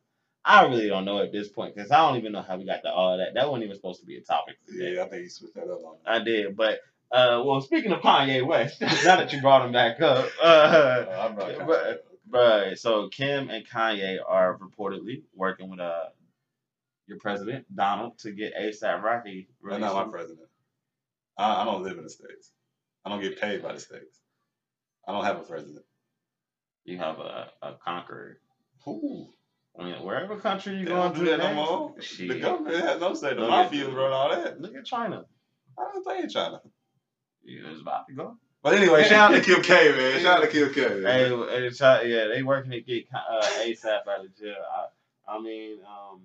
I 0.46 0.66
really 0.66 0.90
don't 0.90 1.06
know 1.06 1.20
at 1.20 1.32
this 1.32 1.48
point 1.48 1.74
because 1.76 1.90
I 1.92 1.98
don't 2.08 2.18
even 2.18 2.34
know 2.34 2.42
how 2.42 2.58
we 2.58 2.66
got 2.66 2.82
to 2.84 2.92
all 2.92 3.18
that. 3.18 3.34
That 3.34 3.50
wasn't 3.50 3.64
even 3.66 3.76
supposed 3.78 4.02
to 4.02 4.06
be 4.06 4.18
a 4.18 4.22
topic 4.22 4.56
today. 4.68 4.96
Yeah, 4.96 5.04
I 5.04 5.10
think 5.10 5.24
you 5.24 5.30
switched 5.30 5.56
that 5.56 5.70
up 5.72 5.84
on. 5.86 5.96
I 6.06 6.20
did, 6.20 6.58
but 6.58 6.80
uh, 7.12 7.42
well, 7.46 7.62
speaking 7.62 7.92
of 7.94 8.02
Kanye 8.02 8.46
West, 8.46 8.82
now 8.82 8.90
that 9.16 9.32
you 9.32 9.40
brought 9.42 9.66
him 9.66 9.72
back 9.72 10.02
up, 10.02 10.28
uh, 10.42 11.06
I'm 11.20 11.36
not 11.36 11.50
Yeah, 11.52 11.58
kinda- 11.60 12.00
Right. 12.30 12.78
So 12.80 13.10
Kim 13.10 13.50
and 13.50 13.68
Kanye 13.68 14.18
are 14.28 14.58
reportedly 14.58 15.22
working 15.36 15.70
with 15.70 15.80
uh 15.80 16.06
your 17.08 17.18
president 17.20 17.66
Donald 17.76 18.18
to 18.20 18.32
get 18.32 18.54
ASAP 18.56 19.02
Rocky. 19.02 19.48
That's 19.64 19.80
not 19.80 20.08
my 20.08 20.12
president. 20.12 20.48
I, 21.38 21.62
I 21.62 21.66
don't 21.66 21.84
live 21.84 21.98
in 21.98 22.04
the 22.04 22.10
states. 22.10 22.52
I 23.06 23.10
don't 23.10 23.22
get 23.22 23.40
paid 23.40 23.62
by 23.62 23.74
the 23.74 23.80
states. 23.80 24.20
I 25.08 25.12
don't 25.12 25.26
have 25.26 25.38
a 25.38 25.44
president. 25.44 25.86
You 26.86 26.98
have 26.98 27.20
a, 27.20 27.50
a 27.62 27.74
conqueror. 27.84 28.38
Who? 28.86 29.30
I 29.78 29.86
mean, 29.86 29.96
wherever 30.04 30.38
country 30.38 30.78
you 30.78 30.86
going 30.86 31.14
to 31.14 31.20
do 31.20 31.26
that 31.26 31.40
no 31.40 31.54
more. 31.54 32.02
shit. 32.02 32.28
The 32.28 32.40
government 32.40 32.76
has 32.78 33.00
no 33.02 33.14
say. 33.14 33.34
The 33.34 33.42
mafia 33.42 33.90
run 33.90 34.12
all 34.12 34.30
that. 34.30 34.62
Look 34.62 34.76
at 34.76 34.86
China. 34.86 35.26
I 35.78 35.84
don't 35.92 36.04
think 36.04 36.32
China. 36.32 36.62
You 37.44 37.66
was 37.68 37.82
about 37.82 38.08
to 38.08 38.14
go. 38.14 38.38
But 38.62 38.76
anyway, 38.76 39.04
shout 39.04 39.32
out 39.34 39.36
to 39.36 39.42
Kim 39.42 39.62
K, 39.62 39.92
man. 39.92 40.22
Shout 40.22 40.38
out 40.38 40.42
to 40.44 40.48
Kim 40.48 40.74
K. 40.74 40.82
Hey, 40.82 41.30
Man. 41.30 41.48
hey, 41.50 41.70
Chi- 41.78 42.04
yeah, 42.04 42.28
they 42.28 42.44
working 42.44 42.72
to 42.72 42.80
get 42.82 43.06
uh, 43.14 43.42
ASAP 43.60 44.08
out 44.08 44.24
of 44.24 44.38
jail. 44.38 44.56
I, 45.28 45.34
I 45.36 45.42
mean, 45.42 45.80
um, 45.82 46.22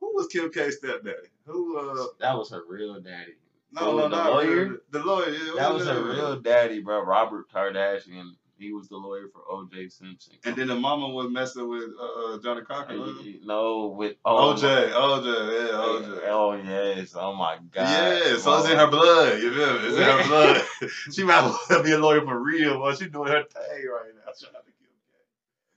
Who 0.00 0.14
was 0.14 0.26
Kim 0.28 0.50
K's 0.52 0.76
stepdaddy? 0.78 1.28
Who? 1.46 1.78
Uh, 1.78 2.06
that 2.20 2.36
was 2.36 2.50
her 2.50 2.62
real 2.68 3.00
daddy. 3.00 3.34
no, 3.72 3.92
Who, 3.92 3.96
no, 3.96 4.08
the 4.08 4.16
lawyer? 4.30 4.76
The 4.90 4.98
lawyer. 5.04 5.30
yeah, 5.30 5.52
That 5.56 5.74
was 5.74 5.86
her 5.86 6.02
real 6.02 6.40
daddy, 6.40 6.80
bro. 6.80 7.00
Robert 7.04 7.50
Kardashian. 7.50 8.32
He 8.58 8.72
was 8.72 8.88
the 8.88 8.96
lawyer 8.96 9.28
for 9.30 9.42
O.J. 9.50 9.90
Simpson. 9.90 10.32
And 10.46 10.56
then 10.56 10.68
the 10.68 10.74
mama 10.74 11.10
was 11.10 11.30
messing 11.30 11.68
with 11.68 11.90
uh, 12.00 12.34
uh, 12.36 12.38
Johnnie 12.42 12.62
Cochran. 12.62 12.96
Hey, 12.96 12.98
wasn't 12.98 13.20
it? 13.20 13.30
you 13.42 13.46
know, 13.46 13.88
with 13.88 14.16
oh, 14.24 14.54
OJ, 14.54 14.92
OJ, 14.92 15.26
yeah, 15.26 15.74
OJ. 15.76 16.20
oh 16.28 16.52
yes, 16.64 17.14
oh 17.14 17.34
my 17.34 17.58
god. 17.70 17.82
Yeah, 17.82 18.38
so 18.38 18.56
it's 18.58 18.70
in 18.70 18.78
her 18.78 18.86
blood. 18.86 19.42
You 19.42 19.52
feel 19.52 19.74
me? 19.74 19.88
It's 19.88 19.96
in 19.98 20.02
her 20.04 20.24
blood. 20.28 20.62
she 21.12 21.22
might 21.22 21.54
be 21.84 21.92
a 21.92 21.98
lawyer 21.98 22.22
for 22.22 22.42
real, 22.42 22.78
boy. 22.78 22.94
She 22.94 23.08
doing 23.10 23.28
her 23.30 23.42
thing 23.42 23.62
right 23.92 24.12
now. 24.24 24.32
Shout 24.32 24.54
out 24.56 24.64
to 24.64 24.72
Kim 24.72 24.88
K. 25.12 25.18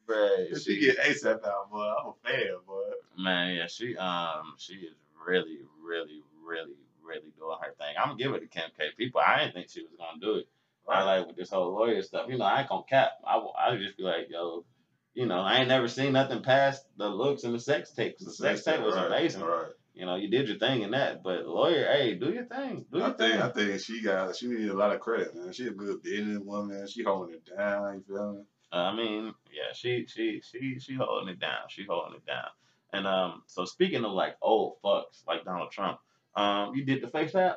Bruh, 0.10 0.64
she 0.64 0.80
get 0.80 0.98
ASAP 0.98 1.46
out, 1.46 1.72
boy, 1.72 1.94
I'm 2.02 2.08
a 2.08 2.14
fan, 2.28 2.56
boy. 2.66 2.82
man, 3.18 3.56
yeah, 3.56 3.68
she 3.68 3.96
um 3.98 4.54
she 4.58 4.74
is 4.74 4.96
really, 5.28 5.60
really, 5.84 6.24
really, 6.46 6.78
really 7.04 7.32
doing 7.38 7.58
her 7.62 7.74
thing. 7.78 7.96
I'm 7.98 8.10
gonna 8.10 8.18
give 8.18 8.34
it 8.34 8.40
to 8.40 8.48
Kim 8.48 8.70
K. 8.78 8.86
People, 8.98 9.22
I 9.26 9.40
didn't 9.40 9.54
think 9.54 9.70
she 9.70 9.82
was 9.84 9.92
gonna 9.98 10.20
do 10.20 10.40
it. 10.40 10.48
I 10.88 11.04
like 11.04 11.28
with 11.28 11.36
this 11.36 11.52
whole 11.52 11.72
lawyer 11.76 12.02
stuff. 12.02 12.26
You 12.30 12.38
know, 12.40 12.46
I 12.46 12.62
ain't 12.62 12.70
gonna 12.70 12.84
cap. 12.90 13.12
I 13.26 13.36
I 13.38 13.72
would 13.72 13.80
just 13.80 13.98
be 13.98 14.04
like, 14.04 14.28
yo, 14.30 14.66
you 15.14 15.28
know, 15.28 15.40
I 15.40 15.58
ain't 15.58 15.68
never 15.68 15.88
seen 15.88 16.14
nothing 16.14 16.42
past 16.42 16.86
the 16.98 17.08
looks 17.08 17.44
and 17.44 17.54
the 17.54 17.60
sex 17.60 17.92
tapes. 17.92 18.26
The 18.26 18.32
sex 18.32 18.64
tape 18.64 18.82
was 18.82 18.96
Right, 18.96 19.06
amazing. 19.08 19.42
Right. 19.44 19.68
You 19.94 20.06
know, 20.06 20.16
you 20.16 20.30
did 20.30 20.48
your 20.48 20.58
thing 20.58 20.82
in 20.82 20.92
that, 20.92 21.22
but 21.24 21.46
lawyer, 21.46 21.86
hey, 21.92 22.16
do 22.16 22.32
your 22.32 22.46
thing. 22.46 22.86
Do 22.92 23.00
your 23.00 23.08
I 23.08 23.12
think 23.14 23.34
thing. 23.34 23.42
I 23.42 23.50
think 23.50 23.82
she 23.82 24.02
got 24.02 24.36
she 24.36 24.48
needs 24.48 24.72
a 24.72 24.74
lot 24.74 24.94
of 24.94 25.00
credit, 25.02 25.36
man. 25.36 25.52
She 25.52 25.68
a 25.68 25.72
good 25.72 26.02
business 26.02 26.40
woman. 26.40 26.88
She 26.88 27.04
holding 27.04 27.36
it 27.36 27.50
down. 27.56 27.96
You 27.96 28.16
feel 28.16 28.34
me? 28.34 28.42
Uh, 28.72 28.76
I 28.76 28.96
mean, 28.96 29.34
yeah, 29.52 29.74
she 29.74 30.06
she 30.08 30.42
she 30.44 30.80
she 30.80 30.96
holding 30.96 31.30
it 31.30 31.40
down. 31.40 31.68
She 31.70 31.86
holding 31.88 32.16
it 32.16 32.26
down. 32.26 32.46
And 32.94 33.08
um, 33.08 33.44
so 33.48 33.66
speaking 33.66 34.04
of 34.06 34.12
like 34.12 34.36
old 34.42 34.82
fucks 34.84 35.26
like 35.28 35.46
Donald 35.46 35.72
Trump, 35.72 36.00
um, 36.36 36.74
you 36.76 36.84
did 36.84 37.02
the 37.02 37.08
FaceApp. 37.08 37.56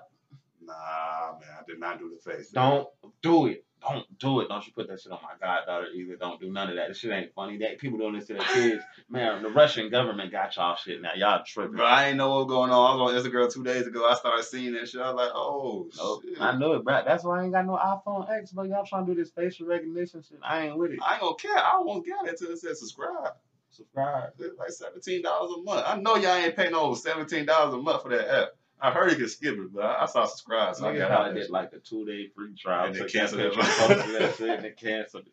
Nah, 0.65 1.33
man, 1.41 1.51
I 1.59 1.63
did 1.67 1.81
not 1.81 1.99
do 1.99 2.15
the 2.15 2.31
face. 2.31 2.51
Don't 2.51 2.89
do 3.23 3.47
it. 3.47 3.65
Don't 3.83 4.19
do 4.19 4.41
it. 4.41 4.49
Don't 4.49 4.65
you 4.67 4.73
put 4.73 4.89
that 4.89 5.01
shit 5.01 5.11
on 5.11 5.19
my 5.23 5.31
goddaughter 5.41 5.89
either. 5.95 6.17
Don't 6.17 6.41
do 6.41 6.51
none 6.51 6.71
of 6.71 6.77
that. 6.77 6.89
This 6.89 6.99
shit 6.99 7.11
ain't 7.11 7.35
funny. 7.35 7.59
That 7.59 7.79
people 7.79 7.99
doing 7.99 8.15
this 8.15 8.27
to 8.29 8.35
their 8.35 8.43
kids. 8.45 8.83
Man, 9.09 9.43
the 9.43 9.49
Russian 9.49 9.91
government 9.91 10.31
got 10.31 10.55
y'all 10.57 10.77
shit 10.77 11.03
now. 11.03 11.11
Y'all 11.17 11.43
tripping. 11.45 11.77
But 11.77 11.87
I 11.87 12.09
ain't 12.09 12.17
know 12.17 12.31
what 12.31 12.47
was 12.47 12.55
going 12.55 12.71
on. 12.71 12.91
I 12.93 13.03
was 13.03 13.13
on 13.25 13.33
Instagram 13.33 13.53
two 13.53 13.65
days 13.65 13.87
ago. 13.87 14.09
I 14.09 14.15
started 14.15 14.45
seeing 14.45 14.73
that 14.75 14.89
shit. 14.89 15.01
I 15.01 15.11
was 15.13 15.17
like, 15.17 15.33
oh, 15.35 15.89
Nope. 15.97 16.23
shit. 16.25 16.41
I 16.41 16.57
know 16.57 16.75
it, 16.75 16.85
bro. 16.85 17.03
That's 17.05 17.25
why 17.25 17.41
I 17.41 17.45
ain't 17.45 17.53
got 17.53 17.67
no 17.67 17.77
iPhone 17.77 18.31
X, 18.31 18.53
but 18.53 18.69
y'all 18.69 18.87
trying 18.87 19.07
to 19.07 19.15
do 19.15 19.21
this 19.21 19.31
facial 19.33 19.67
recognition 19.67 20.23
shit. 20.23 20.39
I 20.43 20.67
ain't 20.67 20.79
with 20.79 20.93
it. 20.93 21.01
I 21.03 21.15
ain't 21.15 21.23
gonna 21.23 21.35
care. 21.37 21.57
I 21.57 21.81
won't 21.83 22.07
get 22.07 22.17
it 22.25 22.31
until 22.31 22.51
it 22.53 22.59
says 22.59 22.79
subscribe. 22.79 23.33
Subscribe. 23.71 24.31
It's 24.39 24.59
like 24.59 24.71
seventeen 24.71 25.23
dollars 25.23 25.53
a 25.59 25.63
month. 25.63 25.85
I 25.87 25.97
know 25.97 26.17
y'all 26.17 26.35
ain't 26.37 26.55
paying 26.55 26.73
no 26.73 26.95
seventeen 26.95 27.47
dollars 27.47 27.75
a 27.75 27.79
month 27.79 28.03
for 28.03 28.11
that 28.11 28.29
app. 28.29 28.49
I 28.83 28.91
heard 28.91 29.13
you 29.13 29.17
could 29.17 29.31
skip 29.31 29.57
it, 29.57 29.73
but 29.73 29.85
I, 29.85 30.03
I 30.03 30.07
saw 30.07 30.25
subscribe, 30.25 30.75
so 30.75 30.89
I 30.89 30.97
got 30.99 31.11
out 31.11 31.35
did 31.35 31.51
like 31.51 31.73
a 31.73 31.79
two 31.79 32.05
day 32.05 32.29
free 32.35 32.55
trial. 32.55 32.87
And 32.87 32.97
they 32.97 33.05
canceled 33.07 33.41
it. 33.43 33.55
picture, 33.55 33.71
posted 33.71 34.21
that 34.21 34.37
shit, 34.37 34.51
and 34.51 34.65
they 34.65 34.71
canceled 34.71 35.27
it. 35.27 35.33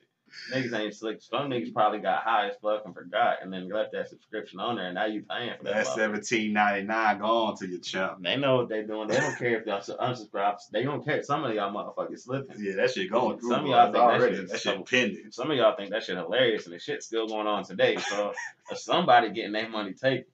Niggas 0.53 0.79
ain't 0.79 0.93
slick. 0.93 1.21
Some 1.21 1.49
niggas 1.49 1.73
probably 1.73 1.99
got 1.99 2.21
high 2.21 2.49
as 2.49 2.55
fuck 2.61 2.83
and 2.85 2.93
forgot, 2.93 3.37
and 3.41 3.51
then 3.51 3.67
left 3.67 3.93
that 3.93 4.09
subscription 4.09 4.59
on 4.59 4.75
there, 4.75 4.85
and 4.85 4.95
now 4.95 5.05
you 5.05 5.23
paying 5.27 5.53
for 5.57 5.63
that. 5.63 5.73
That 5.73 5.85
motherfucker. 5.87 5.95
seventeen 5.95 6.53
ninety 6.53 6.85
nine 6.85 7.17
gone 7.19 7.57
to 7.57 7.67
your 7.67 7.79
chump. 7.79 8.21
They 8.21 8.35
know 8.35 8.57
what 8.57 8.69
they 8.69 8.83
doing. 8.83 9.07
They 9.07 9.17
don't 9.17 9.37
care 9.37 9.59
if 9.59 9.65
y'all 9.65 9.81
su- 9.81 9.97
unsubscribe. 9.99 10.57
They 10.71 10.83
don't 10.83 11.03
care. 11.03 11.23
Some 11.23 11.43
of 11.43 11.53
y'all 11.55 11.73
motherfuckers 11.73 12.19
slipping. 12.19 12.63
Yeah, 12.63 12.75
that 12.75 12.91
shit 12.91 13.11
going 13.11 13.39
through. 13.39 13.49
Some 13.49 13.61
of 13.65 13.67
y'all 13.67 13.91
think 13.91 14.21
that 14.21 14.35
shit 14.37 14.49
that 14.49 14.59
so- 14.59 14.71
shit 14.75 14.85
pending. 14.85 15.31
Some 15.31 15.49
of 15.51 15.57
y'all 15.57 15.75
think 15.75 15.89
that 15.89 16.03
shit 16.03 16.17
hilarious, 16.17 16.65
and 16.65 16.75
the 16.75 16.79
shit's 16.79 17.07
still 17.07 17.27
going 17.27 17.47
on 17.47 17.63
today. 17.63 17.97
So 17.97 18.33
uh, 18.71 18.75
somebody 18.75 19.31
getting 19.31 19.53
their 19.53 19.69
money 19.69 19.93
taken. 19.93 20.25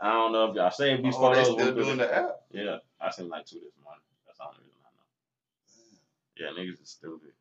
I 0.00 0.12
don't 0.12 0.32
know 0.32 0.50
if 0.50 0.56
y'all 0.56 0.70
saved 0.70 1.04
these 1.04 1.14
Oh, 1.16 1.28
they 1.34 1.42
photos. 1.44 1.60
still 1.60 1.74
doing 1.74 1.98
the- 1.98 2.14
app. 2.14 2.40
Yeah, 2.50 2.78
I 3.00 3.10
seen 3.10 3.28
like 3.28 3.46
two 3.46 3.60
this 3.60 3.74
morning. 3.84 4.02
That's 4.26 4.38
the 4.38 4.44
only 4.44 4.58
reason 4.64 4.80
I 4.84 4.90
know. 4.96 6.56
Yeah, 6.56 6.62
niggas 6.62 6.82
is 6.82 6.88
stupid. 6.90 7.32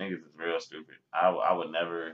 Niggas 0.00 0.24
is 0.26 0.34
real 0.36 0.58
stupid. 0.60 0.96
I, 1.12 1.24
w- 1.26 1.42
I 1.42 1.52
would 1.52 1.70
never 1.70 2.08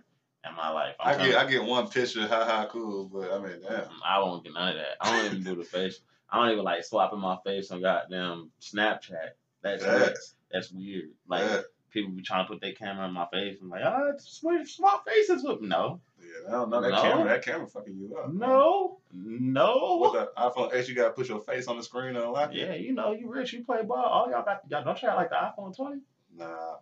in 0.46 0.54
my 0.56 0.70
life. 0.70 0.94
I'm 1.00 1.18
I 1.20 1.26
get 1.26 1.36
I 1.36 1.50
get 1.50 1.64
one 1.64 1.88
picture, 1.88 2.26
ha 2.26 2.44
ha, 2.44 2.66
cool, 2.70 3.06
but 3.06 3.32
I 3.32 3.38
mean, 3.38 3.62
damn. 3.62 3.80
Mm, 3.82 3.88
I 4.04 4.18
won't 4.20 4.44
get 4.44 4.52
none 4.52 4.68
of 4.70 4.74
that. 4.76 4.96
I 5.00 5.16
don't 5.16 5.26
even 5.26 5.42
do 5.42 5.54
the 5.56 5.64
face. 5.64 6.00
I 6.30 6.38
don't 6.42 6.52
even 6.52 6.64
like 6.64 6.84
swapping 6.84 7.18
my 7.20 7.36
face 7.44 7.70
on 7.70 7.80
goddamn 7.80 8.50
Snapchat. 8.60 9.30
That's 9.62 9.84
weird. 9.84 10.14
That's 10.52 10.70
weird. 10.72 11.10
Like 11.26 11.42
Yeah. 11.44 11.60
People 11.94 12.10
be 12.10 12.20
trying 12.22 12.44
to 12.44 12.48
put 12.52 12.60
their 12.60 12.72
camera 12.72 13.06
in 13.08 13.14
my 13.14 13.26
face. 13.32 13.56
I'm 13.62 13.70
like, 13.70 13.82
oh, 13.84 14.10
it's 14.14 14.28
switch 14.28 14.76
swap 14.76 15.06
faces 15.08 15.42
with 15.42 15.62
me. 15.62 15.68
No, 15.68 16.00
Yeah, 16.20 16.48
I 16.48 16.50
don't 16.52 16.68
know 16.70 16.82
that 16.82 16.90
No. 16.90 17.00
camera. 17.02 17.28
That 17.28 17.44
camera 17.44 17.66
fucking 17.66 17.96
you 17.96 18.14
up. 18.18 18.30
no, 18.34 18.98
With 19.12 19.40
no. 19.40 19.98
With 20.02 20.12
the 20.12 20.32
iPhone 20.36 20.74
X, 20.74 20.88
you 20.90 20.94
gotta 20.94 21.12
put 21.14 21.28
your 21.28 21.40
face 21.40 21.66
on 21.68 21.78
the 21.78 21.82
screen 21.82 22.08
and 22.16 22.18
unlock. 22.18 22.50
Yeah, 22.52 22.74
you 22.74 22.92
know, 22.92 23.12
you 23.12 23.30
rich, 23.32 23.54
you 23.54 23.64
play 23.64 23.82
ball. 23.82 24.04
All 24.04 24.30
y'all 24.30 24.44
got, 24.44 24.60
y'all 24.68 24.84
don't 24.84 24.98
try 24.98 25.14
like 25.14 25.30
the 25.30 25.36
iPhone 25.36 25.74
20. 25.74 26.00
Nah, 26.36 26.44
uh, 26.44 26.76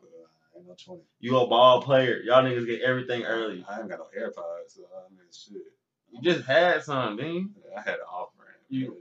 ain't 0.56 0.66
no 0.66 0.74
twenty. 0.82 1.02
You 1.20 1.38
a 1.38 1.46
ball 1.46 1.82
player. 1.82 2.20
Y'all 2.24 2.42
niggas 2.42 2.66
get 2.66 2.80
everything 2.80 3.22
early. 3.24 3.64
I 3.68 3.80
ain't 3.80 3.88
got 3.88 3.98
no 4.00 4.06
AirPods, 4.18 4.74
so 4.76 4.82
I 4.96 5.08
mean, 5.10 5.20
shit. 5.30 5.62
You 6.10 6.20
just 6.22 6.46
had 6.46 6.82
some, 6.82 7.16
man. 7.16 7.50
Yeah, 7.70 7.78
I 7.78 7.82
had 7.82 7.94
an 7.94 8.06
off 8.10 8.30
brand. 8.36 8.56
You- 8.68 8.96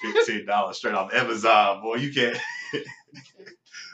fifteen 0.00 0.46
dollars 0.46 0.76
straight 0.76 0.94
off 0.94 1.12
Amazon, 1.12 1.80
boy. 1.82 1.96
You 1.96 2.12
can't. 2.12 2.36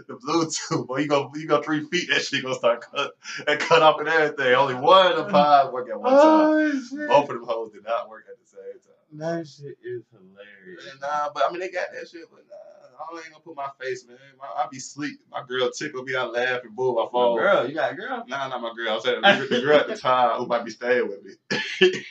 the 0.06 0.14
Bluetooth, 0.14 0.86
boy. 0.86 0.98
You 0.98 1.08
go, 1.08 1.32
you 1.34 1.46
go 1.46 1.62
three 1.62 1.84
feet. 1.88 2.08
That 2.10 2.22
shit 2.22 2.42
gonna 2.42 2.54
start 2.54 2.82
cut 2.82 3.12
and 3.46 3.60
cut 3.60 3.82
off 3.82 3.98
and 4.00 4.08
everything. 4.08 4.54
Only 4.54 4.74
one 4.74 5.12
of 5.12 5.16
the 5.16 5.24
pod 5.24 5.72
work 5.72 5.88
at 5.90 6.00
one 6.00 6.12
oh, 6.14 6.16
time. 6.16 6.46
Oh, 6.46 6.80
shit. 6.80 7.08
Both 7.08 7.30
of 7.30 7.36
them 7.36 7.44
hoes 7.44 7.72
did 7.72 7.84
not 7.84 8.08
work 8.08 8.24
at 8.28 8.38
the 8.38 8.46
same 8.46 8.80
time. 8.80 8.98
That 9.12 9.46
shit 9.46 9.78
is 9.82 10.04
hilarious. 10.12 10.86
And, 10.92 11.00
Nah, 11.00 11.30
but 11.34 11.44
I 11.46 11.50
mean 11.50 11.60
they 11.60 11.70
got 11.70 11.88
that 11.92 12.08
shit, 12.08 12.24
but 12.30 12.44
nah, 12.48 13.14
I 13.16 13.16
ain't 13.18 13.30
gonna 13.30 13.42
put 13.42 13.56
my 13.56 13.70
face, 13.80 14.06
man. 14.06 14.16
My, 14.38 14.46
I 14.46 14.66
be 14.70 14.78
sleep. 14.78 15.20
My 15.30 15.42
girl 15.46 15.70
tickle 15.70 16.02
me. 16.02 16.14
I 16.14 16.24
laugh 16.24 16.62
and 16.64 16.74
boo. 16.74 16.98
I 16.98 17.08
fall. 17.10 17.36
Girl, 17.36 17.66
you 17.66 17.74
got 17.74 17.92
a 17.92 17.94
girl. 17.94 18.24
Nah, 18.26 18.48
not 18.48 18.60
my 18.60 18.72
girl. 18.76 18.94
I'm 18.94 19.00
saying 19.00 19.22
the, 19.22 19.46
the 19.56 19.60
girl 19.62 19.78
at 19.78 19.88
the 19.88 19.96
time 19.96 20.38
who 20.38 20.46
might 20.46 20.64
be 20.64 20.70
staying 20.70 21.08
with 21.08 21.22
me. 21.24 21.32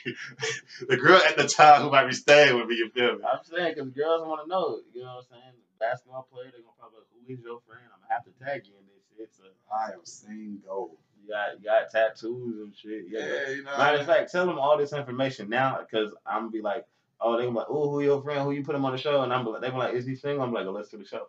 the 0.88 0.96
girl 0.96 1.20
at 1.20 1.36
the 1.36 1.46
time 1.46 1.82
who 1.82 1.90
might 1.90 2.06
be 2.06 2.14
staying 2.14 2.56
with 2.56 2.66
me. 2.68 2.76
You 2.76 2.90
feel 2.90 3.16
me? 3.16 3.24
I'm 3.24 3.44
saying 3.44 3.74
because 3.74 3.90
girls 3.90 4.26
want 4.26 4.42
to 4.44 4.48
know. 4.48 4.80
You 4.92 5.02
know 5.02 5.08
what 5.08 5.16
I'm 5.18 5.22
saying? 5.30 5.54
Basketball 5.78 6.28
player, 6.32 6.50
they're 6.52 6.62
gonna 6.62 6.78
probably 6.78 7.00
who 7.12 7.32
is 7.32 7.40
your 7.40 7.60
friend? 7.66 7.82
I'm 7.92 8.00
gonna 8.00 8.14
have 8.14 8.24
to 8.24 8.44
tag 8.44 8.66
you 8.66 8.74
in 8.78 8.86
this 8.86 9.04
shit. 9.16 9.30
So 9.36 9.44
I 9.72 9.92
am 9.92 10.04
single. 10.04 10.98
you 11.22 11.28
got 11.28 11.58
you 11.58 11.64
got 11.64 11.90
tattoos 11.90 12.58
and 12.60 12.74
shit. 12.74 13.04
Yeah. 13.08 13.20
Yeah, 13.20 13.50
you 13.50 13.62
know. 13.64 13.76
Matter 13.76 13.98
of 13.98 14.06
fact, 14.06 14.32
tell 14.32 14.46
them 14.46 14.58
all 14.58 14.76
this 14.78 14.92
information 14.92 15.48
now 15.48 15.78
because 15.80 16.14
I'm 16.26 16.42
gonna 16.42 16.50
be 16.50 16.62
like, 16.62 16.84
oh, 17.20 17.36
they 17.36 17.44
gonna 17.44 17.52
be 17.52 17.58
like, 17.58 17.70
oh, 17.70 17.90
who 17.90 18.02
your 18.02 18.22
friend? 18.22 18.42
Who 18.42 18.52
you 18.52 18.64
put 18.64 18.74
him 18.74 18.84
on 18.84 18.92
the 18.92 18.98
show? 18.98 19.22
And 19.22 19.32
I'm 19.32 19.44
like, 19.44 19.60
they 19.60 19.68
gonna 19.70 19.80
be 19.80 19.86
like, 19.86 19.94
is 19.94 20.06
he 20.06 20.14
single? 20.14 20.42
I'm 20.44 20.52
like, 20.52 20.66
oh, 20.66 20.72
let's 20.72 20.88
do 20.88 20.98
the 20.98 21.04
show. 21.04 21.28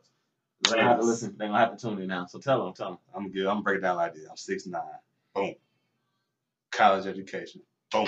They 0.62 0.72
gonna 0.72 0.84
have 0.84 1.00
to 1.00 1.06
listen. 1.06 1.36
They 1.38 1.46
gonna 1.46 1.58
have 1.58 1.78
to 1.78 1.82
tune 1.82 2.02
in 2.02 2.08
now. 2.08 2.26
So 2.26 2.40
tell 2.40 2.64
them, 2.66 2.74
tell 2.74 2.90
them. 2.90 2.98
I'm 3.16 3.32
good. 3.32 3.46
I'm 3.48 3.56
gonna 3.56 3.62
break 3.64 3.78
it 3.78 3.82
down 3.82 3.98
like 3.98 4.14
this. 4.14 4.28
I'm 4.30 4.38
six 4.38 4.66
nine. 4.66 4.82
Boom. 5.34 5.56
College 6.72 7.08
education. 7.08 7.62
Boom. 7.92 8.08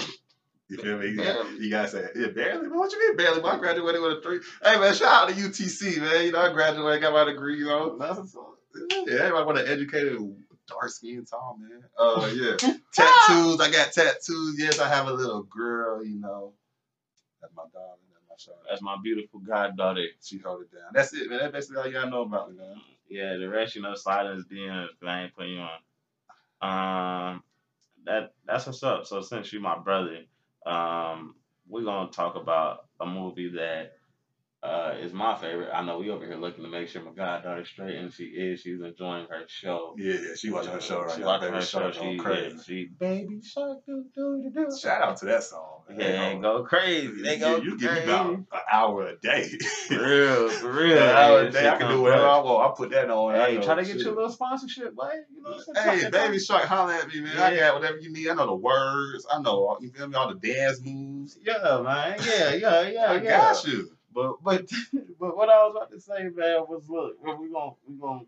You 0.72 0.78
feel 0.78 0.98
me? 1.00 1.08
You, 1.10 1.18
got, 1.18 1.60
you 1.60 1.70
guys 1.70 1.92
say, 1.92 2.08
yeah, 2.16 2.28
barely. 2.28 2.70
Man, 2.70 2.80
What 2.80 2.94
you 2.94 3.00
mean 3.00 3.18
barely? 3.18 3.42
But 3.42 3.56
I 3.56 3.60
graduated 3.60 4.02
with 4.02 4.20
a 4.20 4.22
three. 4.22 4.40
Hey 4.64 4.80
man, 4.80 4.94
shout 4.94 5.30
out 5.30 5.30
to 5.30 5.36
UTC, 5.36 6.00
man. 6.00 6.26
You 6.26 6.32
know, 6.32 6.40
I 6.40 6.54
graduated, 6.54 7.02
got 7.02 7.12
my 7.12 7.26
degree. 7.26 7.58
You 7.58 7.66
know, 7.66 7.98
That's- 7.98 8.34
yeah, 9.06 9.16
everybody 9.16 9.46
want 9.46 9.58
to 9.58 9.70
educated, 9.70 10.18
dark 10.70 10.90
skin, 10.90 11.26
tall 11.30 11.58
man. 11.60 11.84
Uh, 12.00 12.32
yeah, 12.34 12.52
tattoos. 12.94 13.60
I 13.60 13.70
got 13.70 13.92
tattoos. 13.92 14.56
Yes, 14.58 14.80
I 14.80 14.88
have 14.88 15.08
a 15.10 15.14
little 15.14 15.44
girl. 15.44 16.06
You 16.06 16.22
know, 16.22 16.54
that's 17.42 17.54
my 17.54 17.64
darling. 17.74 17.98
That's 18.14 18.24
my 18.30 18.36
child. 18.54 18.66
That's 18.70 18.82
my 18.82 18.96
beautiful 19.04 19.42
goddaughter. 19.42 20.06
She 20.24 20.38
hold 20.38 20.62
it 20.62 20.72
down. 20.72 20.92
That's 20.94 21.14
it, 21.14 21.30
man. 21.30 21.40
That's 21.40 21.52
basically 21.52 21.82
all 21.82 21.88
you 21.88 21.92
gotta 21.92 22.10
know 22.10 22.22
about 22.22 22.50
me, 22.50 22.60
man. 22.60 22.76
Yeah, 23.10 23.36
the 23.36 23.50
rest, 23.50 23.76
you 23.76 23.82
know, 23.82 23.94
silence 23.96 24.46
DMs, 24.50 24.88
but 25.02 25.10
I 25.10 25.24
ain't 25.24 25.36
putting 25.36 25.56
you 25.56 25.60
on. 26.62 27.34
Um, 27.34 27.44
that 28.06 28.34
that's 28.46 28.68
what's 28.68 28.84
up. 28.84 29.06
So 29.06 29.20
since 29.20 29.52
you 29.52 29.60
my 29.60 29.78
brother, 29.78 30.20
um, 30.66 31.36
we're 31.68 31.84
gonna 31.84 32.12
talk 32.12 32.36
about 32.36 32.86
a 33.00 33.06
movie 33.06 33.50
that 33.50 33.94
uh, 34.64 34.94
is 35.00 35.12
my 35.12 35.36
favorite. 35.38 35.70
I 35.74 35.84
know 35.84 35.98
we 35.98 36.12
over 36.12 36.24
here 36.26 36.36
looking 36.36 36.64
to 36.64 36.70
make 36.70 36.88
sure 36.88 37.02
my 37.02 37.12
goddaughter's 37.12 37.68
straight, 37.70 37.96
and 37.96 38.14
she 38.14 38.26
is. 38.26 38.62
She's 38.62 38.80
enjoying 38.80 39.26
her 39.28 39.44
show. 39.48 39.96
Yeah, 39.98 40.14
yeah, 40.14 40.36
she 40.36 40.52
watching 40.52 40.72
her 40.74 40.82
show 40.82 41.02
right 41.02 41.12
She 41.16 41.22
now. 41.22 41.26
watching 41.26 41.54
her 41.54 41.62
show. 41.62 41.92
She, 41.92 42.18
crazy. 42.18 42.56
yeah, 42.56 42.62
she 42.64 42.86
baby 43.00 43.42
shark 43.42 43.80
do 43.88 44.06
do 44.14 44.52
do. 44.54 44.68
Shout 44.80 45.02
out 45.02 45.18
to 45.18 45.26
that 45.26 45.44
song. 45.44 45.82
man. 45.90 46.00
Yeah, 46.00 46.30
They 46.36 46.40
go 46.42 46.64
crazy. 46.64 47.24
They 47.24 47.40
go 47.40 47.58
you, 47.58 47.72
you 47.72 47.78
give 47.80 47.92
me 47.92 48.04
about 48.04 48.30
an 48.34 48.46
hour 48.72 49.08
a 49.08 49.18
day. 49.18 49.48
For 49.88 49.96
real, 49.96 50.50
for 50.50 50.72
real. 50.74 50.98
An 51.00 51.10
hour 51.10 51.42
a 51.42 51.50
day, 51.50 51.68
I 51.68 51.78
can 51.78 51.90
do 51.90 52.02
whatever. 52.04 52.28
I 52.28 52.38
want. 52.40 52.72
I 52.72 52.76
put 52.78 52.92
that 52.92 53.10
on. 53.10 53.34
Hey, 53.34 53.60
try 53.64 53.74
to 53.74 53.82
get 53.84 53.94
shit. 53.94 54.02
you 54.06 54.12
a 54.12 54.14
little 54.14 54.30
sponsorship, 54.30 54.94
boy. 54.96 55.10
You 55.36 55.42
know 55.42 55.50
what 55.52 55.66
I'm 55.76 55.90
Hey, 55.90 56.00
saying? 56.02 56.12
Baby 56.12 56.38
Shark, 56.38 56.66
holler 56.66 56.94
at 56.94 57.08
me, 57.08 57.22
man. 57.22 57.36
I 57.40 57.56
got 57.56 57.76
whatever 57.80 57.98
you 57.98 58.12
need. 58.14 58.30
I 58.30 58.36
know 58.36 58.46
the 58.46 58.54
words. 58.56 59.26
I 59.34 59.42
know 59.42 59.52
all, 59.68 59.78
you 59.82 59.90
feel 59.90 60.08
me, 60.08 60.14
all 60.16 60.32
the 60.32 60.40
dance 60.40 60.80
moves. 60.84 61.36
Yeah, 61.42 61.82
man. 61.84 62.20
Yeah, 62.24 62.54
yeah, 62.54 62.82
yeah, 62.88 63.06
I 63.12 63.14
yeah. 63.16 63.22
got 63.24 63.66
you. 63.66 63.90
But 64.14 64.44
but 64.44 64.70
but 65.20 65.38
what 65.38 65.50
I 65.50 65.64
was 65.64 65.76
about 65.76 65.92
to 65.92 66.00
say, 66.00 66.24
man, 66.24 66.66
was 66.68 66.90
look, 66.90 67.16
we're 67.22 67.36
gonna 67.36 67.74
we 67.88 67.96
gonna 67.96 68.22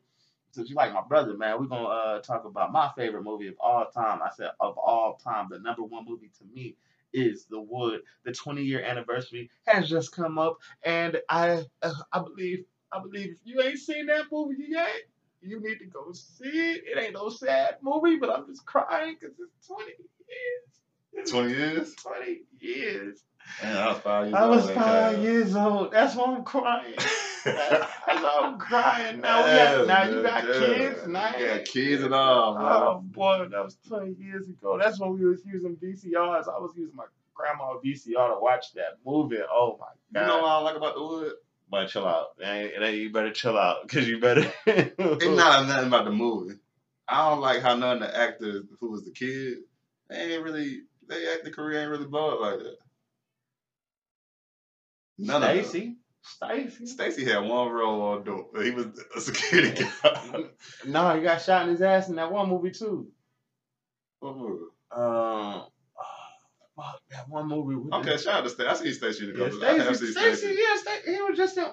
since 0.52 0.70
you 0.70 0.76
like 0.76 0.94
my 0.94 1.02
brother, 1.02 1.36
man, 1.36 1.60
we're 1.60 1.68
gonna 1.68 1.86
uh 1.86 2.20
talk 2.22 2.46
about 2.46 2.72
my 2.72 2.92
favorite 2.96 3.24
movie 3.24 3.48
of 3.48 3.56
all 3.60 3.86
time. 3.86 4.22
I 4.22 4.30
said 4.36 4.52
of 4.60 4.78
all 4.78 5.20
time, 5.24 5.48
the 5.50 5.60
number 5.60 5.84
one 5.84 6.06
movie 6.08 6.32
to 6.40 6.46
me 6.56 6.76
is 7.12 7.46
The 7.46 7.60
Wood. 7.60 8.02
The 8.24 8.34
20 8.34 8.64
year 8.64 8.84
anniversary 8.84 9.50
has 9.66 9.90
just 9.90 10.12
come 10.16 10.38
up, 10.38 10.60
and 10.84 11.20
I 11.30 11.66
uh, 11.82 11.94
I 12.12 12.20
believe 12.20 12.66
I 12.92 13.00
believe 13.00 13.32
if 13.32 13.40
you 13.44 13.62
ain't 13.62 13.80
seen 13.80 14.06
that 14.08 14.26
movie 14.32 14.66
yet, 14.70 14.92
you 15.42 15.60
need 15.60 15.80
to 15.80 15.86
go 15.86 16.12
see 16.14 16.46
it. 16.46 16.84
It 16.86 17.02
ain't 17.02 17.14
no 17.14 17.30
sad 17.30 17.78
movie, 17.82 18.18
but 18.18 18.30
I'm 18.30 18.46
just 18.48 18.66
crying 18.66 19.18
because 19.20 19.36
it's 19.40 19.68
20 19.68 19.92
years. 20.30 21.30
20 21.30 21.52
years? 21.52 21.96
20 22.02 22.42
years. 22.60 23.24
Man, 23.62 23.78
I 23.78 23.88
was 23.90 24.00
five 24.00 24.26
years 24.28 24.36
I 24.36 24.46
was 24.48 24.62
old. 24.62 24.70
at 24.70 24.76
five 24.76 25.16
that 25.16 25.22
years 25.22 25.56
old. 25.56 25.92
That's 25.92 26.16
why 26.16 26.26
I'm 26.26 26.44
crying. 26.44 26.94
That's 27.46 27.70
time. 27.70 28.24
why 28.24 28.40
I'm 28.44 28.58
crying. 28.58 29.22
Now, 29.22 29.44
we 29.44 29.52
got, 29.52 29.88
now 29.88 30.10
you 30.10 30.24
got 30.24 30.44
yeah. 30.48 30.76
kids. 30.76 31.08
Now 31.08 31.38
You 31.38 31.48
got 31.48 31.66
kids 31.66 32.04
and 32.04 32.14
oh, 32.14 32.18
all, 32.18 32.54
man. 32.56 32.66
Oh 32.66 33.02
boy, 33.04 33.48
that 33.52 33.64
was 33.64 33.78
20 33.88 34.14
years 34.14 34.48
ago. 34.48 34.80
That's 34.82 35.00
when 35.00 35.14
we 35.14 35.26
was 35.26 35.42
using 35.46 35.76
VCRs. 35.76 36.48
I 36.48 36.60
was 36.60 36.74
using 36.76 36.96
my 36.96 37.06
grandma 37.34 37.76
VCR 37.84 38.34
to 38.34 38.40
watch 38.40 38.74
that 38.74 39.00
movie. 39.06 39.38
Oh 39.52 39.78
my 39.80 39.88
god. 40.14 40.22
You 40.22 40.28
know 40.28 40.42
what 40.42 40.50
I 40.50 40.58
like 40.60 40.76
about 40.78 40.96
the 40.96 41.04
wood? 41.04 41.34
but 41.74 41.88
chill 41.88 42.06
out. 42.06 42.36
It 42.40 42.82
ain't, 42.84 42.98
you 42.98 43.12
better 43.12 43.32
chill 43.32 43.58
out 43.58 43.88
because 43.88 44.08
you 44.08 44.20
better. 44.20 44.46
It's 44.68 45.26
not 45.26 45.68
nothing 45.68 45.88
about 45.88 46.06
the 46.06 46.12
movie. 46.12 46.60
I 47.08 47.30
don't 47.30 47.42
like 47.42 47.62
how 47.62 47.76
none 47.76 48.02
of 48.02 48.10
the 48.10 48.18
actors 48.18 48.66
who 48.80 48.92
was 48.92 49.04
the 49.04 49.12
kid, 49.12 49.58
they 50.08 50.36
ain't 50.36 50.44
really, 50.44 50.82
they 51.10 51.34
acting 51.34 51.52
career 51.52 51.82
ain't 51.82 51.90
really 51.90 52.06
blow 52.06 52.36
up 52.36 52.42
like 52.42 52.60
that. 52.60 52.78
None. 55.18 55.42
Stacy. 55.42 55.98
Stacy. 56.22 56.86
Stacy 56.86 57.26
had 57.26 57.40
one 57.40 57.70
role 57.70 58.02
on 58.02 58.24
dope. 58.24 58.56
He 58.62 58.72
was 58.72 58.88
a 59.16 59.20
security 59.22 59.84
guard. 60.04 60.50
No, 60.86 61.16
he 61.16 61.22
got 61.22 61.42
shot 61.42 61.64
in 61.64 61.70
his 61.70 61.82
ass 61.82 62.08
in 62.10 62.16
that 62.16 62.32
one 62.32 62.50
movie 62.50 62.72
too. 62.72 63.08
What 64.20 64.38
movie? 64.38 64.64
Um, 64.96 65.66
fuck 66.76 67.02
that 67.12 67.28
one 67.28 67.48
movie. 67.48 67.76
with 67.76 67.94
Okay, 67.94 68.18
shout 68.18 68.36
out 68.36 68.44
to 68.46 68.50
Stacy. 68.50 68.70
I 68.70 68.74
see 68.74 68.94
Stacy 68.94 69.26
Yeah, 69.36 69.50
couple. 69.50 69.66
I 69.66 69.78
Stacy, 69.94 69.96
seen 70.06 70.12
Stacy, 70.14 70.36
Stacy. 70.38 70.58
yeah, 70.60 70.78
Stacy, 70.82 71.16
he 71.16 71.22
was 71.22 71.38
just 71.38 71.58
in 71.58 71.66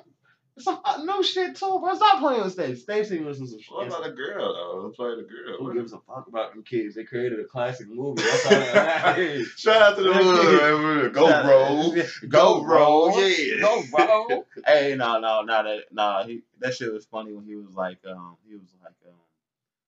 some 0.61 0.81
uh, 0.85 1.03
no 1.05 1.23
shit 1.23 1.57
too, 1.57 1.79
bro. 1.81 1.95
Stop 1.95 2.21
playing 2.21 2.43
with 2.43 2.53
Stacy. 2.53 2.81
Stacy 2.81 3.19
was 3.21 3.39
some 3.39 3.49
shit. 3.49 3.63
What 3.71 3.89
about 3.89 4.05
the 4.05 4.11
girl 4.11 4.55
though? 4.55 4.83
Who 4.83 4.93
played 4.93 5.19
the 5.19 5.29
girl? 5.29 5.59
Who 5.59 5.75
gives 5.75 5.93
a 5.93 5.99
fuck 5.99 6.27
about 6.29 6.53
them 6.53 6.63
kids? 6.63 6.95
They 6.95 7.05
created 7.05 7.41
a 7.41 7.45
classic 7.45 7.89
movie. 7.89 8.23
That's 8.23 8.47
all 8.47 8.51
that. 8.53 9.45
Shout 9.57 9.83
out 9.83 9.97
to 9.97 10.03
the 10.03 10.13
hood. 10.15 11.13
Go 11.13 11.27
bro. 11.27 12.03
Go, 12.29 12.65
bro. 12.65 13.19
Yeah. 13.19 13.61
Go, 13.61 13.83
bro. 13.91 14.45
hey, 14.67 14.95
no, 14.97 15.21
no, 15.21 15.43
no, 15.43 15.63
that, 15.63 15.85
no. 15.91 16.23
He, 16.27 16.43
that 16.61 16.75
shit 16.75 16.93
was 16.93 17.07
funny 17.07 17.33
when 17.33 17.45
he 17.45 17.57
was 17.57 17.75
like, 17.75 17.99
um, 18.07 18.37
he 18.49 18.55
was 18.55 18.69
like, 18.83 18.93
um, 19.07 19.15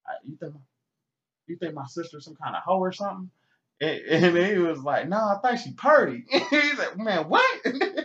I, 0.06 0.12
you 0.24 0.36
think, 0.36 0.54
my, 0.54 0.60
you 1.46 1.56
think 1.56 1.74
my 1.74 1.86
sister's 1.86 2.24
some 2.24 2.36
kind 2.36 2.56
of 2.56 2.62
hoe 2.62 2.80
or 2.80 2.92
something? 2.92 3.30
And, 3.80 4.00
and 4.00 4.36
then 4.36 4.54
he 4.54 4.58
was 4.58 4.78
like, 4.78 5.08
no, 5.08 5.16
I 5.16 5.38
think 5.42 5.60
she 5.60 5.72
purdy. 5.72 6.24
He's 6.50 6.78
like, 6.78 6.96
man, 6.96 7.28
what? 7.28 7.60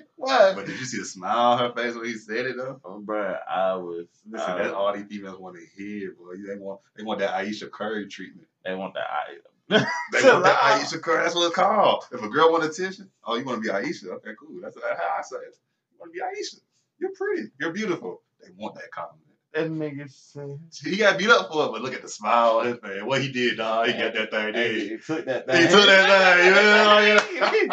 But 0.55 0.65
did 0.65 0.79
you 0.79 0.85
see 0.85 0.99
the 0.99 1.05
smile 1.05 1.53
on 1.53 1.59
her 1.59 1.73
face 1.73 1.95
when 1.95 2.05
he 2.05 2.13
said 2.13 2.45
it 2.45 2.57
though? 2.57 2.79
Oh, 2.83 3.01
bruh, 3.03 3.37
I 3.49 3.75
was. 3.75 4.07
Listen, 4.29 4.51
uh, 4.51 4.57
that's 4.57 4.73
all 4.73 4.93
these 4.93 5.05
females 5.05 5.39
want 5.39 5.55
to 5.57 5.65
hear, 5.81 6.13
boy. 6.13 6.35
They 6.47 6.55
want 6.57 6.81
they 6.95 7.03
want 7.03 7.19
that 7.19 7.33
Ayesha 7.35 7.67
Curry 7.69 8.07
treatment. 8.07 8.47
They 8.65 8.75
want 8.75 8.93
that. 8.95 9.07
I, 9.09 9.37
They 10.11 10.23
want 10.29 10.43
that. 10.43 10.61
Ayesha 10.63 10.99
Curry. 10.99 11.23
That's 11.23 11.35
what 11.35 11.47
it's 11.47 11.55
called. 11.55 12.05
If 12.11 12.21
a 12.23 12.29
girl 12.29 12.51
want 12.51 12.63
attention, 12.63 13.09
oh, 13.25 13.35
you 13.35 13.45
want 13.45 13.61
to 13.61 13.67
be 13.67 13.69
Ayesha? 13.73 14.09
Okay, 14.11 14.31
cool. 14.39 14.59
That's 14.61 14.75
how 14.75 14.81
I 15.17 15.21
say 15.21 15.37
it. 15.37 15.55
You 15.91 15.99
want 15.99 16.13
to 16.13 16.17
be 16.17 16.21
Ayesha? 16.21 16.57
You're 16.99 17.11
pretty. 17.11 17.49
You're 17.59 17.73
beautiful. 17.73 18.21
They 18.41 18.49
want 18.57 18.75
that 18.75 18.91
compliment. 18.91 19.23
that 19.53 19.69
nigga 19.69 20.09
said. 20.11 20.59
He 20.83 20.97
got 20.97 21.17
beat 21.17 21.29
up 21.29 21.51
for 21.51 21.65
it, 21.65 21.71
but 21.71 21.81
look 21.81 21.93
at 21.93 22.01
the 22.01 22.09
smile 22.09 22.59
on 22.59 22.65
his 22.67 22.77
face. 22.77 23.01
What 23.03 23.21
he 23.21 23.31
did, 23.31 23.57
dog. 23.57 23.87
He 23.87 23.93
got 23.93 24.13
that 24.13 24.31
thing. 24.31 24.53
Hey, 24.53 24.79
he 24.89 24.97
took 24.97 25.25
that 25.25 25.47
thing. 25.47 25.61
He 25.61 25.67
took 25.67 25.85
that 25.85 27.51
thing. 27.51 27.69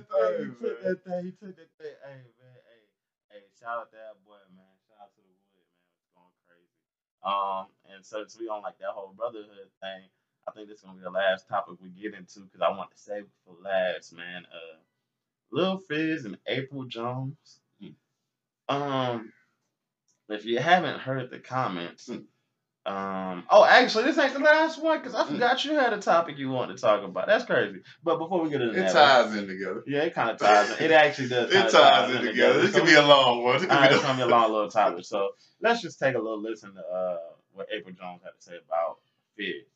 He 0.00 0.06
took- 0.08 0.38
He 0.40 0.54
took 0.66 0.82
that 0.82 1.04
thing. 1.04 1.24
He 1.24 1.32
took 1.32 1.56
that 1.56 1.70
thing. 1.78 1.96
Hey 2.04 2.20
man, 2.40 2.58
hey, 2.68 2.82
hey, 3.30 3.42
shout 3.58 3.78
out 3.78 3.90
to 3.90 3.96
that 3.96 4.16
boy, 4.24 4.38
man. 4.56 4.64
Shout 4.88 5.04
out 5.04 5.14
to 5.14 5.20
the 5.22 5.28
wood, 5.52 5.68
man. 5.76 5.92
It's 6.00 6.10
going 6.14 6.34
crazy. 6.48 6.80
Um, 7.22 7.66
and 7.92 8.04
so 8.04 8.22
since 8.22 8.38
we 8.38 8.48
on 8.48 8.62
like 8.62 8.78
that 8.78 8.90
whole 8.90 9.12
brotherhood 9.16 9.70
thing, 9.80 10.08
I 10.48 10.52
think 10.52 10.68
this 10.68 10.78
is 10.78 10.84
gonna 10.84 10.96
be 10.98 11.04
the 11.04 11.10
last 11.10 11.48
topic 11.48 11.76
we 11.80 11.90
get 11.90 12.14
into 12.14 12.40
because 12.40 12.62
I 12.62 12.70
want 12.70 12.90
to 12.92 12.98
save 12.98 13.24
it 13.24 13.30
for 13.44 13.54
last, 13.62 14.12
man. 14.14 14.46
Uh, 14.52 14.78
Lil 15.52 15.78
Fizz 15.78 16.24
and 16.24 16.38
April 16.46 16.84
Jones. 16.84 17.60
Um, 18.68 19.32
if 20.28 20.44
you 20.44 20.58
haven't 20.60 21.00
heard 21.00 21.30
the 21.30 21.40
comments, 21.40 22.06
Hmm. 22.06 22.20
Um, 22.86 23.44
oh, 23.50 23.64
actually, 23.64 24.04
this 24.04 24.18
ain't 24.18 24.32
the 24.32 24.40
last 24.40 24.82
one 24.82 24.98
because 24.98 25.14
I 25.14 25.26
forgot 25.26 25.64
you 25.64 25.74
had 25.74 25.92
a 25.92 25.98
topic 25.98 26.38
you 26.38 26.48
wanted 26.48 26.76
to 26.76 26.80
talk 26.80 27.04
about. 27.04 27.26
That's 27.26 27.44
crazy. 27.44 27.80
But 28.02 28.18
before 28.18 28.42
we 28.42 28.48
get 28.50 28.62
into 28.62 28.74
It 28.78 28.84
that, 28.84 28.92
ties 28.92 29.36
in 29.36 29.46
together. 29.46 29.84
yeah, 29.86 30.02
it 30.04 30.14
kind 30.14 30.30
of 30.30 30.38
ties. 30.38 30.70
In. 30.78 30.86
It 30.86 30.90
actually 30.90 31.28
does. 31.28 31.50
It 31.50 31.54
kinda 31.54 31.70
ties 31.70 32.14
in 32.14 32.22
together. 32.24 32.60
It 32.60 32.72
So 32.72 32.78
could 32.80 32.86
be 32.86 32.94
a 32.94 33.02
long 33.02 33.44
one. 33.44 33.56
It 33.56 33.60
could 33.60 33.70
all 33.70 33.80
right, 33.80 33.90
be 33.90 33.96
it's 33.96 34.04
gonna 34.04 34.16
be 34.16 34.22
a 34.22 34.26
long 34.26 34.50
little 34.50 34.70
topic. 34.70 35.04
So 35.04 35.30
let's 35.60 35.82
just 35.82 35.98
take 35.98 36.14
a 36.14 36.18
little 36.18 36.40
listen 36.40 36.74
to 36.74 36.80
uh, 36.80 37.18
what 37.52 37.66
April 37.70 37.94
Jones 37.94 38.22
had 38.24 38.30
to 38.30 38.42
say 38.42 38.54
about 38.66 38.96
Fizz. 39.36 39.66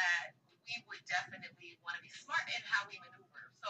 That 0.00 0.32
we 0.64 0.80
would 0.88 1.02
definitely 1.04 1.76
want 1.84 2.00
to 2.00 2.02
be 2.02 2.12
smart 2.16 2.44
in 2.48 2.60
how 2.64 2.88
we 2.88 2.96
maneuver. 3.04 3.52
So 3.60 3.68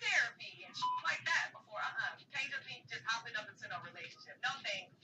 therapy 0.00 0.64
and 0.64 0.72
shit 0.72 0.96
like 1.04 1.20
that 1.28 1.52
before 1.52 1.80
uh-uh. 1.84 2.16
You 2.16 2.26
can't 2.32 2.48
just 2.48 2.64
be 2.64 2.80
just 2.88 3.04
hopping 3.04 3.36
up 3.36 3.44
into 3.50 3.68
no 3.68 3.78
relationship. 3.84 4.40
No 4.40 4.52
thanks. 4.64 4.96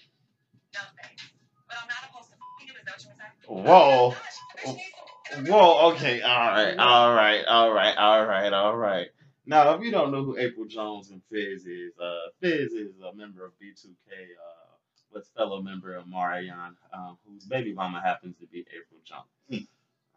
No 0.72 0.82
thanks. 0.96 1.22
But 1.68 1.76
I'm 1.80 1.88
not 1.88 2.08
opposed 2.08 2.32
to 2.32 2.36
fucking 2.40 2.68
him, 2.72 2.76
is 2.80 2.84
that 2.88 2.96
what 2.96 3.02
you 3.04 3.10
were 3.12 3.20
saying? 3.20 3.36
Whoa. 3.44 4.16
Gosh, 4.16 4.40
bitch 4.56 4.76
needs 4.76 4.96
some- 4.96 5.46
Whoa, 5.48 5.90
okay, 5.92 6.20
all 6.20 6.38
right, 6.52 6.76
all 6.78 7.12
right, 7.14 7.44
all 7.48 7.72
right, 7.72 7.96
all 7.96 8.26
right, 8.26 8.52
all 8.52 8.76
right. 8.76 9.08
Now, 9.46 9.74
if 9.74 9.82
you 9.82 9.90
don't 9.90 10.12
know 10.12 10.22
who 10.22 10.38
April 10.38 10.66
Jones 10.66 11.10
and 11.10 11.20
Fizz 11.32 11.66
is, 11.66 11.98
uh, 11.98 12.28
Fizz 12.40 12.72
is 12.72 13.00
a 13.00 13.12
member 13.14 13.44
of 13.44 13.52
B2K, 13.58 14.12
uh, 14.12 14.76
with 15.12 15.26
fellow 15.36 15.60
member 15.62 15.94
of 15.96 16.06
Marion, 16.06 16.76
um, 16.92 17.18
whose 17.26 17.44
baby 17.46 17.72
mama 17.72 18.00
happens 18.00 18.36
to 18.38 18.46
be 18.46 18.60
April 18.60 19.00
Jones. 19.04 19.66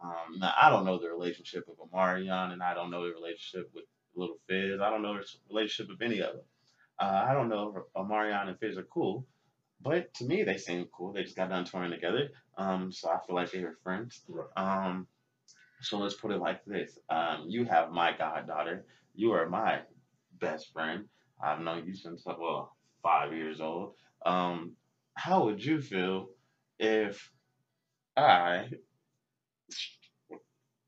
Um, 0.03 0.39
now, 0.39 0.53
I 0.61 0.69
don't 0.69 0.85
know 0.85 0.99
the 0.99 1.09
relationship 1.09 1.67
of 1.67 1.89
Omarion, 1.89 2.53
and 2.53 2.61
I 2.61 2.73
don't 2.73 2.91
know 2.91 3.03
the 3.05 3.13
relationship 3.13 3.69
with 3.73 3.85
Little 4.15 4.37
Fizz. 4.47 4.79
I 4.81 4.89
don't 4.89 5.01
know 5.01 5.13
the 5.15 5.25
relationship 5.49 5.91
of 5.91 6.01
any 6.01 6.19
of 6.19 6.33
them. 6.33 6.45
Uh, 6.99 7.25
I 7.29 7.33
don't 7.33 7.49
know 7.49 7.75
if 7.75 7.83
Omarion 7.95 8.47
and 8.47 8.59
Fizz 8.59 8.77
are 8.77 8.83
cool, 8.83 9.25
but 9.81 10.13
to 10.15 10.25
me, 10.25 10.43
they 10.43 10.57
seem 10.57 10.87
cool. 10.95 11.13
They 11.13 11.23
just 11.23 11.35
got 11.35 11.49
done 11.49 11.65
touring 11.65 11.91
together, 11.91 12.29
um, 12.57 12.91
so 12.91 13.09
I 13.09 13.19
feel 13.25 13.35
like 13.35 13.51
they're 13.51 13.77
friends. 13.83 14.21
Right. 14.27 14.47
Um, 14.55 15.07
so 15.81 15.99
let's 15.99 16.15
put 16.15 16.31
it 16.31 16.39
like 16.39 16.65
this: 16.65 16.97
um, 17.09 17.45
you 17.47 17.65
have 17.65 17.91
my 17.91 18.15
goddaughter. 18.17 18.85
You 19.15 19.31
are 19.33 19.47
my 19.47 19.81
best 20.39 20.71
friend. 20.73 21.05
I've 21.41 21.61
known 21.61 21.85
you 21.85 21.95
since 21.95 22.23
well 22.25 22.75
five 23.03 23.33
years 23.33 23.61
old. 23.61 23.93
Um, 24.25 24.75
how 25.13 25.45
would 25.45 25.63
you 25.63 25.81
feel 25.81 26.29
if 26.79 27.31
I 28.15 28.69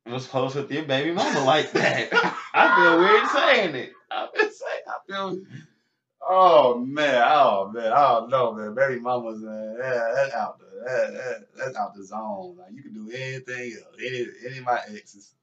was 0.05 0.27
close 0.27 0.55
with 0.55 0.71
your 0.71 0.83
baby 0.83 1.11
mama 1.11 1.43
like 1.43 1.71
that? 1.73 2.09
I 2.53 2.75
feel 2.75 2.99
weird 2.99 3.27
saying 3.29 3.75
it. 3.75 3.91
I 4.11 4.27
feel 4.33 4.49
saying 4.49 4.81
I 4.87 4.97
feel. 5.07 5.41
Oh 6.21 6.77
man, 6.77 7.23
oh 7.25 7.71
man, 7.73 7.91
I 7.91 8.07
don't 8.13 8.29
know, 8.29 8.53
man. 8.53 8.75
Baby 8.75 8.99
mamas, 8.99 9.39
man, 9.41 9.77
yeah, 9.79 10.11
that's 10.15 10.33
out 10.33 10.59
the 10.59 10.65
that, 10.85 11.13
that, 11.13 11.47
that's 11.57 11.75
out 11.77 11.95
the 11.95 12.03
zone. 12.03 12.57
Like 12.59 12.71
you 12.73 12.83
can 12.83 12.93
do 12.93 13.09
anything 13.11 13.73
else. 13.73 13.95
Any 13.99 14.25
any 14.47 14.57
of 14.59 14.65
my 14.65 14.79
exes, 14.89 15.33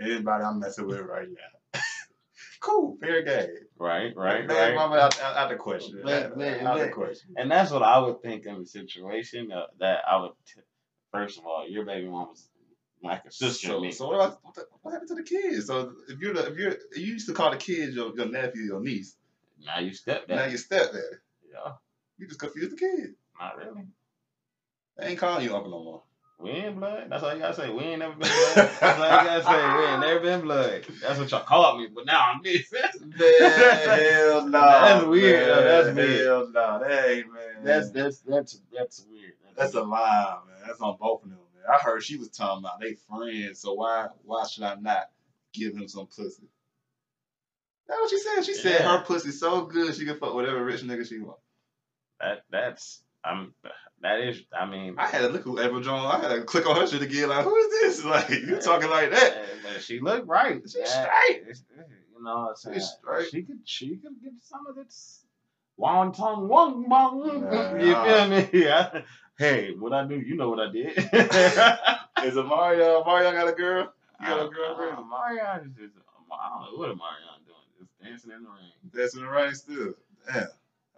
anybody 0.00 0.44
I'm 0.44 0.58
messing 0.60 0.86
with 0.86 1.00
right 1.00 1.28
now. 1.28 1.80
cool, 2.60 2.96
fair 3.00 3.22
game. 3.22 3.48
Right, 3.78 4.12
right, 4.16 4.46
Man, 4.46 4.56
right. 4.56 4.74
mama 4.74 4.96
out, 4.96 5.20
out, 5.22 5.36
out 5.36 5.50
the 5.50 5.56
question. 5.56 6.00
But- 6.02 6.22
out, 6.24 6.38
but- 6.38 6.60
out 6.62 6.78
the 6.78 6.88
question. 6.88 7.34
And 7.36 7.50
that's 7.50 7.70
what 7.70 7.82
I 7.82 7.98
would 7.98 8.22
think 8.22 8.46
in 8.46 8.60
the 8.60 8.66
situation 8.66 9.52
uh, 9.52 9.66
that 9.80 10.00
I 10.10 10.20
would. 10.20 10.32
T- 10.46 10.60
first 11.12 11.38
of 11.38 11.46
all, 11.46 11.68
your 11.68 11.84
baby 11.84 12.08
mom 12.08 12.28
was 12.28 12.48
like 13.02 13.24
a 13.26 13.30
sister 13.32 13.68
So, 13.68 13.80
me. 13.80 13.92
so 13.92 14.06
what, 14.08 14.14
about, 14.16 14.38
what, 14.42 14.54
the- 14.54 14.66
what 14.82 14.92
happened 14.92 15.08
to 15.10 15.14
the 15.16 15.22
kids? 15.22 15.66
So 15.66 15.92
if 16.08 16.18
you're 16.20 16.34
the 16.34 16.46
if 16.50 16.56
you're 16.58 16.76
you 16.96 17.12
used 17.14 17.28
to 17.28 17.34
call 17.34 17.50
the 17.50 17.56
kids 17.56 17.94
your, 17.94 18.14
your 18.16 18.26
nephew, 18.26 18.62
your 18.62 18.80
niece. 18.80 19.16
now 19.64 19.78
you 19.78 19.92
step 19.92 20.28
Now 20.28 20.46
you 20.46 20.56
stepdad. 20.58 21.00
Yeah, 21.52 21.72
You 22.18 22.26
just 22.26 22.40
confused 22.40 22.72
the 22.72 22.76
kid. 22.76 23.14
not 23.40 23.56
really. 23.58 23.86
They 24.98 25.08
ain't 25.08 25.18
calling 25.18 25.44
you 25.44 25.54
uncle 25.54 25.70
no 25.70 25.84
more. 25.84 26.02
We 26.38 26.50
ain't 26.50 26.76
blood. 26.76 27.06
That's 27.08 27.22
all 27.22 27.32
you 27.32 27.38
gotta 27.40 27.54
say. 27.54 27.70
We 27.70 27.82
ain't 27.84 27.98
never 28.00 28.12
been 28.14 28.28
blood. 28.28 28.54
That's 28.56 28.82
all 29.00 29.22
you 29.22 29.28
gotta 29.28 29.44
say. 29.44 29.78
We 29.78 29.84
ain't 29.86 30.00
never 30.00 30.20
been 30.20 30.40
blood. 30.42 30.86
That's 31.00 31.18
what 31.18 31.30
y'all 31.30 31.44
called 31.44 31.80
me, 31.80 31.88
but 31.94 32.04
now 32.04 32.32
I'm 32.34 32.42
this. 32.42 32.70
hell 32.70 34.46
no. 34.46 34.60
That's 34.60 35.06
weird, 35.06 35.48
though. 35.48 35.62
That's 35.64 35.96
weird. 35.96 36.26
Hell 36.26 36.48
no. 36.52 36.78
That 36.80 37.08
ain't 37.10 37.32
man. 37.32 37.64
That's 37.64 37.90
that's 37.90 38.18
that's 38.20 38.60
that's 38.70 39.06
weird. 39.10 39.32
That's 39.56 39.74
a 39.74 39.82
lie, 39.82 40.38
man. 40.46 40.56
That's 40.66 40.80
on 40.80 40.96
both 41.00 41.22
of 41.24 41.30
them, 41.30 41.38
man. 41.38 41.64
I 41.72 41.78
heard 41.82 42.02
she 42.02 42.16
was 42.16 42.28
talking 42.30 42.64
about 42.64 42.80
they 42.80 42.94
friends, 43.08 43.60
so 43.60 43.74
why 43.74 44.08
why 44.24 44.46
should 44.46 44.64
I 44.64 44.74
not 44.76 45.10
give 45.52 45.74
him 45.74 45.88
some 45.88 46.06
pussy? 46.06 46.48
That's 47.88 48.00
what 48.00 48.10
she 48.10 48.18
said. 48.18 48.42
She 48.44 48.54
said 48.54 48.80
Yeah. 48.80 48.98
her 48.98 49.04
pussy 49.04 49.30
so 49.30 49.62
good 49.66 49.94
she 49.94 50.04
can 50.04 50.18
fuck 50.18 50.34
whatever 50.34 50.64
rich 50.64 50.82
nigga 50.82 51.08
she 51.08 51.18
want. 51.20 51.38
that 52.20 52.42
that's 52.50 53.00
I'm 53.24 53.54
that 54.02 54.20
is 54.20 54.42
I 54.56 54.66
mean 54.66 54.94
I 54.98 55.06
had 55.06 55.20
to 55.22 55.28
look 55.28 55.42
who 55.42 55.58
Ever 55.58 55.80
Jones. 55.80 56.04
I 56.06 56.20
had 56.20 56.28
to 56.34 56.42
click 56.44 56.66
on 56.68 56.76
her 56.76 56.86
shit 56.86 57.02
again. 57.02 57.28
Like, 57.28 57.44
who 57.44 57.56
is 57.56 57.70
this? 57.70 58.04
Like, 58.04 58.28
you 58.30 58.58
talking 58.60 58.90
like 58.90 59.10
that? 59.10 59.36
uh, 59.76 59.78
she 59.80 60.00
looked 60.00 60.26
right. 60.28 60.60
She's 60.62 60.76
Yeah, 60.78 60.84
straight. 60.86 61.42
You 62.14 62.22
know 62.24 62.34
what 62.40 62.48
I'm 62.50 62.56
saying? 62.56 62.74
She's 62.76 62.90
straight. 63.00 63.30
She 63.30 63.42
could 63.42 63.60
she 63.64 63.96
could 63.96 64.20
get 64.22 64.32
some 64.42 64.66
of 64.68 64.76
this 64.76 65.24
wonton 65.78 66.46
wong 66.46 66.88
bong. 66.88 67.42
Nah, 67.42 67.74
you 67.78 67.94
feel 67.94 68.28
me? 68.28 68.48
Yeah. 68.64 69.02
Hey, 69.38 69.74
what 69.78 69.92
I 69.92 70.06
do, 70.06 70.18
you 70.18 70.34
know 70.36 70.48
what 70.48 70.60
I 70.60 70.70
did. 70.72 70.96
Is 72.24 72.36
it 72.36 72.46
Mario? 72.46 73.04
Mario 73.04 73.32
got 73.32 73.48
a 73.48 73.52
girl? 73.52 73.92
You 74.20 74.26
got 74.26 74.38
a 74.40 74.42
Uh, 74.44 74.48
girlfriend? 74.48 74.98
uh, 74.98 75.02
Marion 75.02 75.68
is 75.70 75.76
just, 75.76 75.92
I 76.32 76.48
don't 76.48 76.72
know 76.72 76.78
what 76.78 76.90
is 76.90 76.96
Marion 76.96 77.44
doing. 77.44 77.56
Just 77.78 77.90
dancing 78.02 78.30
in 78.30 78.42
the 78.44 78.48
rain. 78.48 78.72
Dancing 78.94 79.20
in 79.20 79.26
the 79.26 79.32
rain 79.32 79.54
still. 79.54 79.94
Damn. 80.26 80.48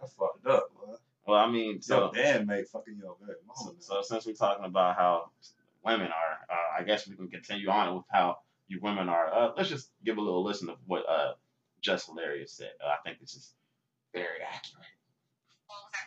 I 0.01 0.07
fucked 0.17 0.47
up, 0.47 0.69
boy. 0.73 0.95
Well, 1.27 1.37
I 1.37 1.51
mean, 1.51 1.81
so 1.81 2.11
Your 2.15 2.23
bandmate 2.23 2.67
fucking 2.69 2.95
your 2.97 3.15
baby 3.19 3.33
So, 3.55 3.65
mama. 3.65 3.75
so 3.79 4.01
since 4.01 4.25
we're 4.25 4.33
talking 4.33 4.63
about 4.65 4.95
how 4.95 5.31
women 5.83 6.07
are, 6.07 6.39
uh, 6.49 6.79
I 6.79 6.83
guess 6.83 7.07
we 7.07 7.15
can 7.17 7.27
continue 7.27 7.69
on 7.69 7.93
with 7.95 8.05
how 8.09 8.37
you 8.69 8.79
women 8.81 9.09
are. 9.09 9.33
Uh, 9.33 9.51
let's 9.57 9.69
just 9.69 9.91
give 10.05 10.17
a 10.17 10.21
little 10.21 10.43
listen 10.43 10.69
of 10.69 10.77
what 10.87 11.03
uh, 11.09 11.33
Jess 11.81 12.05
Hilarious 12.05 12.53
said. 12.53 12.71
Uh, 12.83 12.87
I 12.89 12.97
think 13.03 13.19
this 13.19 13.35
is 13.35 13.53
very 14.13 14.39
accurate. 14.41 14.85
Okay. 15.69 16.05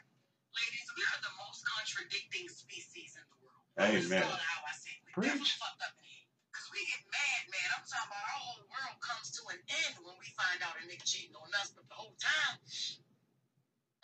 Ladies, 0.56 0.88
we 0.96 1.02
are 1.04 1.20
the 1.20 1.28
most 1.36 1.41
contradicting 1.82 2.46
species 2.46 3.18
in 3.18 3.26
the 3.26 3.38
world. 3.42 3.66
Amen. 3.82 4.22
This 4.22 4.22
how 4.22 4.62
I 4.62 4.74
say. 4.78 4.94
We 5.18 5.26
Preach. 5.26 5.58
fucked 5.58 5.82
up 5.82 5.94
in. 5.98 6.22
Because 6.54 6.68
we 6.70 6.78
get 6.86 7.02
mad, 7.10 7.42
man. 7.50 7.68
I'm 7.74 7.82
talking 7.90 8.06
about 8.06 8.22
our 8.22 8.38
whole 8.38 8.62
world 8.70 8.96
comes 9.02 9.34
to 9.34 9.42
an 9.50 9.58
end 9.82 9.94
when 10.06 10.14
we 10.22 10.28
find 10.38 10.62
out 10.62 10.78
a 10.78 10.82
nigga 10.86 11.02
cheating 11.02 11.34
on 11.34 11.50
us. 11.58 11.74
But 11.74 11.90
the 11.90 11.98
whole 11.98 12.14
time, 12.22 12.54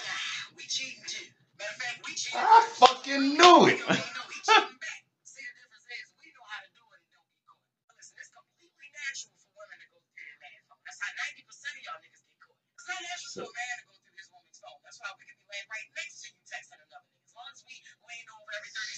ah, 0.02 0.38
we 0.58 0.66
cheating 0.66 1.04
too. 1.06 1.28
Matter 1.58 1.70
of 1.70 1.78
fact, 1.78 1.98
we 2.02 2.12
cheating. 2.18 2.42
I 2.42 2.58
fucking 2.82 3.24
knew 3.38 3.58
it. 3.70 3.78
We 3.78 3.94
know 3.94 4.26
he 4.26 4.38
cheating 4.42 4.80
back. 4.82 5.00
See, 5.28 5.44
the 5.46 5.54
difference 5.62 5.86
is 5.86 6.06
we 6.18 6.34
know 6.34 6.46
how 6.50 6.60
to 6.66 6.70
do 6.74 6.82
it 6.90 6.98
and 7.04 7.10
don't 7.14 7.30
get 7.30 7.42
caught. 7.46 7.62
Listen, 7.94 8.16
it's 8.18 8.32
completely 8.34 8.88
natural 8.90 9.38
for 9.38 9.50
women 9.54 9.78
to 9.78 9.86
go 9.94 9.98
through 10.02 10.18
their 10.18 10.38
man's 10.42 10.64
phone. 10.66 10.82
That's 10.82 10.98
how 10.98 11.12
90% 11.14 11.46
of 11.46 11.82
y'all 11.86 12.00
niggas 12.02 12.22
get 12.26 12.38
caught. 12.42 12.58
It's 12.74 12.88
not 12.90 13.00
natural 13.06 13.30
So- 13.30 13.46
for 13.46 13.54
a 13.54 13.58
man 13.62 13.74
to 13.78 13.84
go 13.86 13.94
through 14.02 14.16
his 14.18 14.28
woman's 14.34 14.58
phone. 14.58 14.80
That's 14.82 14.98
why 14.98 15.10
we 15.14 15.22
could 15.30 15.38
be 15.38 15.46
laying 15.52 15.68
right 15.70 15.88
next 15.94 16.17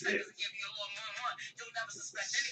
anything. 0.07 0.23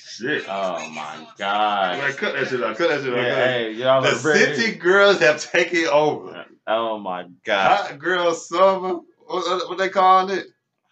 Shit. 0.08 0.44
Oh 0.48 0.88
my. 0.90 1.26
God. 1.37 1.98
Like, 1.98 2.16
cut 2.16 2.34
that 2.34 2.48
shit 2.48 2.62
out. 2.62 2.76
Cut 2.76 2.88
that 2.90 3.02
shit 3.02 3.12
out. 3.12 3.18
Yeah, 3.24 3.34
hey, 3.37 3.72
y'all 3.72 4.02
The 4.02 4.08
are 4.11 4.14
city 4.14 4.74
girls 4.74 5.20
have 5.20 5.40
taken 5.40 5.87
over. 5.87 6.44
Oh 6.66 6.98
my 6.98 7.26
God. 7.44 7.87
Hot 7.90 7.98
girl 7.98 8.34
summer. 8.34 8.94
What, 8.94 9.46
what, 9.46 9.68
what 9.68 9.78
they 9.78 9.88
calling 9.88 10.37
it? 10.38 10.46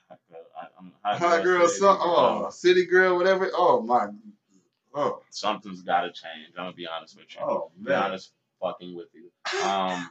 Hot 0.09 0.19
girl, 0.31 0.40
I- 1.05 1.16
Hot 1.19 1.42
girl 1.45 1.66
city, 1.69 1.81
summer. 1.81 2.01
uh, 2.01 2.47
Oh, 2.47 2.51
city 2.51 2.87
girl, 2.87 3.16
whatever. 3.16 3.51
Oh 3.55 3.81
my. 3.83 4.09
Oh, 4.95 5.23
Something's 5.31 5.83
got 5.83 6.03
to 6.03 6.09
change. 6.09 6.53
I'm 6.57 6.64
gonna 6.66 6.73
be 6.77 6.87
honest 6.87 7.16
with 7.16 7.27
you. 7.35 7.40
oh 7.42 7.71
man. 7.77 7.87
be 7.87 7.92
honest 7.95 8.33
fucking 8.62 8.95
with 8.97 9.09
you. 9.12 9.31
Um, 9.69 10.09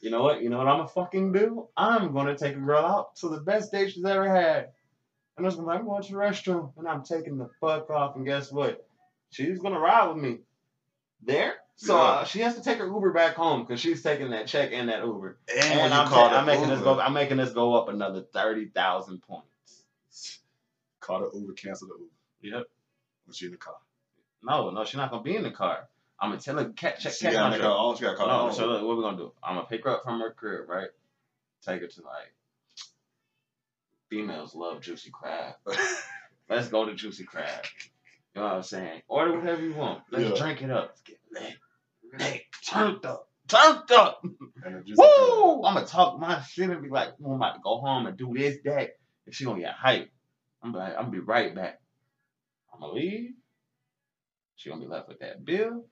you 0.00 0.10
know 0.10 0.22
what? 0.22 0.42
You 0.42 0.48
know 0.48 0.58
what 0.58 0.68
I'm 0.68 0.78
gonna 0.78 0.88
fucking 0.88 1.32
do? 1.32 1.68
I'm 1.76 2.12
gonna 2.12 2.36
take 2.36 2.54
a 2.56 2.60
girl 2.60 2.84
out 2.84 3.16
to 3.16 3.28
the 3.28 3.38
best 3.40 3.72
date 3.72 3.92
she's 3.92 4.04
ever 4.04 4.28
had. 4.28 4.70
And 5.36 5.44
I'm 5.46 5.50
just 5.50 5.62
like, 5.62 5.80
I'm 5.80 5.84
going 5.84 6.02
to 6.02 6.12
the 6.12 6.18
restroom 6.18 6.72
and 6.76 6.86
I'm 6.86 7.02
taking 7.02 7.38
the 7.38 7.48
fuck 7.60 7.90
off. 7.90 8.16
And 8.16 8.24
guess 8.24 8.52
what? 8.52 8.86
She's 9.30 9.58
gonna 9.58 9.80
ride 9.80 10.08
with 10.08 10.18
me 10.22 10.38
there. 11.22 11.54
So 11.76 11.98
uh, 11.98 12.24
she 12.24 12.38
has 12.40 12.54
to 12.54 12.62
take 12.62 12.78
her 12.78 12.86
Uber 12.86 13.12
back 13.12 13.34
home 13.34 13.62
because 13.62 13.80
she's 13.80 14.00
taking 14.02 14.30
that 14.30 14.46
check 14.46 14.70
and 14.72 14.88
that 14.88 15.04
Uber. 15.04 15.38
And, 15.52 15.80
And 15.80 15.94
I'm, 15.94 16.08
ta- 16.08 16.28
I'm 16.28 16.46
making 16.46 16.68
this 16.68 16.80
go. 16.80 17.00
I'm 17.00 17.14
making 17.14 17.38
this 17.38 17.50
go 17.50 17.74
up 17.74 17.88
another 17.88 18.22
thirty 18.22 18.66
thousand 18.66 19.22
points. 19.22 19.48
Call 21.00 21.20
the 21.20 21.36
Uber, 21.38 21.54
cancel 21.54 21.88
the 21.88 21.94
Uber. 21.94 22.56
Yep. 22.58 22.66
When 23.26 23.34
she 23.34 23.46
in 23.46 23.52
the 23.52 23.56
car. 23.58 23.74
No, 24.42 24.70
no, 24.70 24.84
she's 24.84 24.96
not 24.96 25.10
gonna 25.10 25.22
be 25.24 25.34
in 25.34 25.42
the 25.42 25.50
car. 25.50 25.88
I'm 26.20 26.30
gonna 26.30 26.40
tell 26.40 26.58
her 26.58 26.66
catch 26.70 27.02
check 27.02 27.12
She 27.12 27.24
catch 27.24 27.32
got 27.32 27.50
my 27.50 27.56
to 27.56 27.62
make 27.62 27.62
her 27.66 27.74
own. 27.74 27.96
She 27.96 28.02
got 28.02 28.12
to 28.12 28.16
call 28.18 28.28
No, 28.28 28.46
her 28.46 28.52
so 28.52 28.66
look, 28.66 28.82
what 28.86 28.96
we 28.96 29.02
gonna 29.02 29.16
do? 29.16 29.32
I'm 29.42 29.56
gonna 29.56 29.66
pick 29.66 29.82
her 29.84 29.90
up 29.90 30.04
from 30.04 30.20
her 30.20 30.30
crib, 30.30 30.68
right? 30.68 30.90
Take 31.66 31.80
her 31.80 31.88
to 31.88 32.02
like 32.02 32.32
females 34.14 34.54
love 34.54 34.80
juicy 34.80 35.10
crab. 35.10 35.54
Let's 36.48 36.68
go 36.68 36.84
to 36.84 36.94
juicy 36.94 37.24
crab. 37.24 37.64
You 38.34 38.40
know 38.42 38.46
what 38.48 38.54
I'm 38.56 38.62
saying? 38.62 39.02
Order 39.08 39.38
whatever 39.38 39.62
you 39.62 39.74
want. 39.74 40.02
Let's 40.10 40.30
Yeah. 40.30 40.36
drink 40.44 40.62
it 40.62 40.70
up. 40.70 40.88
Let's 40.90 41.00
get 41.02 41.18
lit. 41.32 41.54
Lit. 42.18 42.42
Turned 42.66 43.04
up. 43.04 43.28
Turned 43.48 43.90
up. 43.92 44.22
And 44.64 44.76
it 44.76 44.86
just 44.86 44.98
Woo! 45.00 45.62
Uh, 45.62 45.66
I'm 45.66 45.74
gonna 45.74 45.86
talk 45.86 46.18
my 46.18 46.40
shit 46.42 46.70
and 46.70 46.82
be 46.82 46.88
like, 46.88 47.08
I'm 47.24 47.32
about 47.32 47.54
to 47.54 47.60
go 47.62 47.78
home 47.78 48.06
and 48.06 48.16
do 48.16 48.32
this, 48.36 48.58
that. 48.64 48.90
And 49.26 49.34
she 49.34 49.44
gonna 49.44 49.60
get 49.60 49.74
hyped. 49.76 50.08
I'm 50.62 50.72
like, 50.72 50.90
I'm 50.96 51.06
gonna 51.06 51.10
be 51.10 51.18
right 51.20 51.54
back. 51.54 51.80
I'm 52.72 52.80
gonna 52.80 52.92
leave. 52.92 53.30
She 54.56 54.70
gonna 54.70 54.80
be 54.80 54.86
left 54.86 55.08
with 55.08 55.18
that 55.20 55.44
bill. 55.44 55.86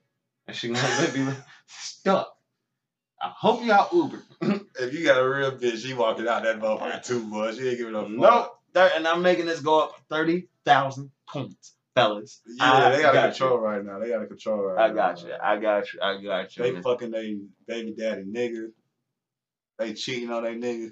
And 0.47 0.55
she 0.55 0.69
gonna 0.69 1.11
be 1.13 1.27
stuck. 1.67 2.35
I 3.21 3.31
hope 3.35 3.63
y'all 3.63 3.89
Uber. 3.93 4.23
If 4.79 4.93
you 4.93 5.05
got 5.05 5.21
a 5.21 5.29
real 5.29 5.51
bitch, 5.51 5.77
she 5.85 5.93
walking 5.93 6.27
out 6.27 6.43
that 6.43 6.59
motherfucker 6.59 7.03
too 7.05 7.23
much. 7.25 7.55
She 7.57 7.69
ain't 7.69 7.77
giving 7.77 7.93
no 7.93 8.03
fuck. 8.03 8.59
Nope. 8.75 8.91
And 8.95 9.07
I'm 9.07 9.21
making 9.21 9.45
this 9.45 9.59
go 9.61 9.81
up 9.81 9.93
30,000 10.09 11.11
points, 11.29 11.75
fellas. 11.95 12.41
Yeah, 12.47 12.89
they 12.89 13.01
got 13.01 13.13
got 13.13 13.25
a 13.25 13.29
control 13.29 13.59
right 13.59 13.85
now. 13.85 13.99
They 13.99 14.09
got 14.09 14.23
a 14.23 14.25
control 14.27 14.57
You. 14.57 14.67
right 14.69 14.85
I 14.85 14.87
now. 14.89 14.93
got 14.95 15.21
you. 15.23 15.33
I 15.41 15.57
got 15.59 15.93
you. 15.93 15.99
I 16.01 16.21
got 16.21 16.57
you. 16.57 16.63
They 16.63 16.71
man. 16.71 16.81
fucking 16.83 17.11
they 17.11 17.37
baby 17.67 17.93
daddy 17.97 18.23
nigga. 18.23 18.71
They 19.77 19.93
cheating 19.93 20.31
on 20.31 20.43
they 20.43 20.55
nigga. 20.55 20.91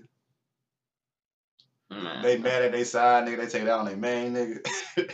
Man. 1.89 2.21
They 2.21 2.37
mad 2.37 2.61
at 2.61 2.71
they 2.71 2.83
side 2.83 3.27
nigga. 3.27 3.37
They 3.37 3.47
take 3.47 3.63
it 3.63 3.67
out 3.69 3.79
on 3.79 3.85
their 3.87 3.97
main 3.97 4.33
nigga. 4.33 4.65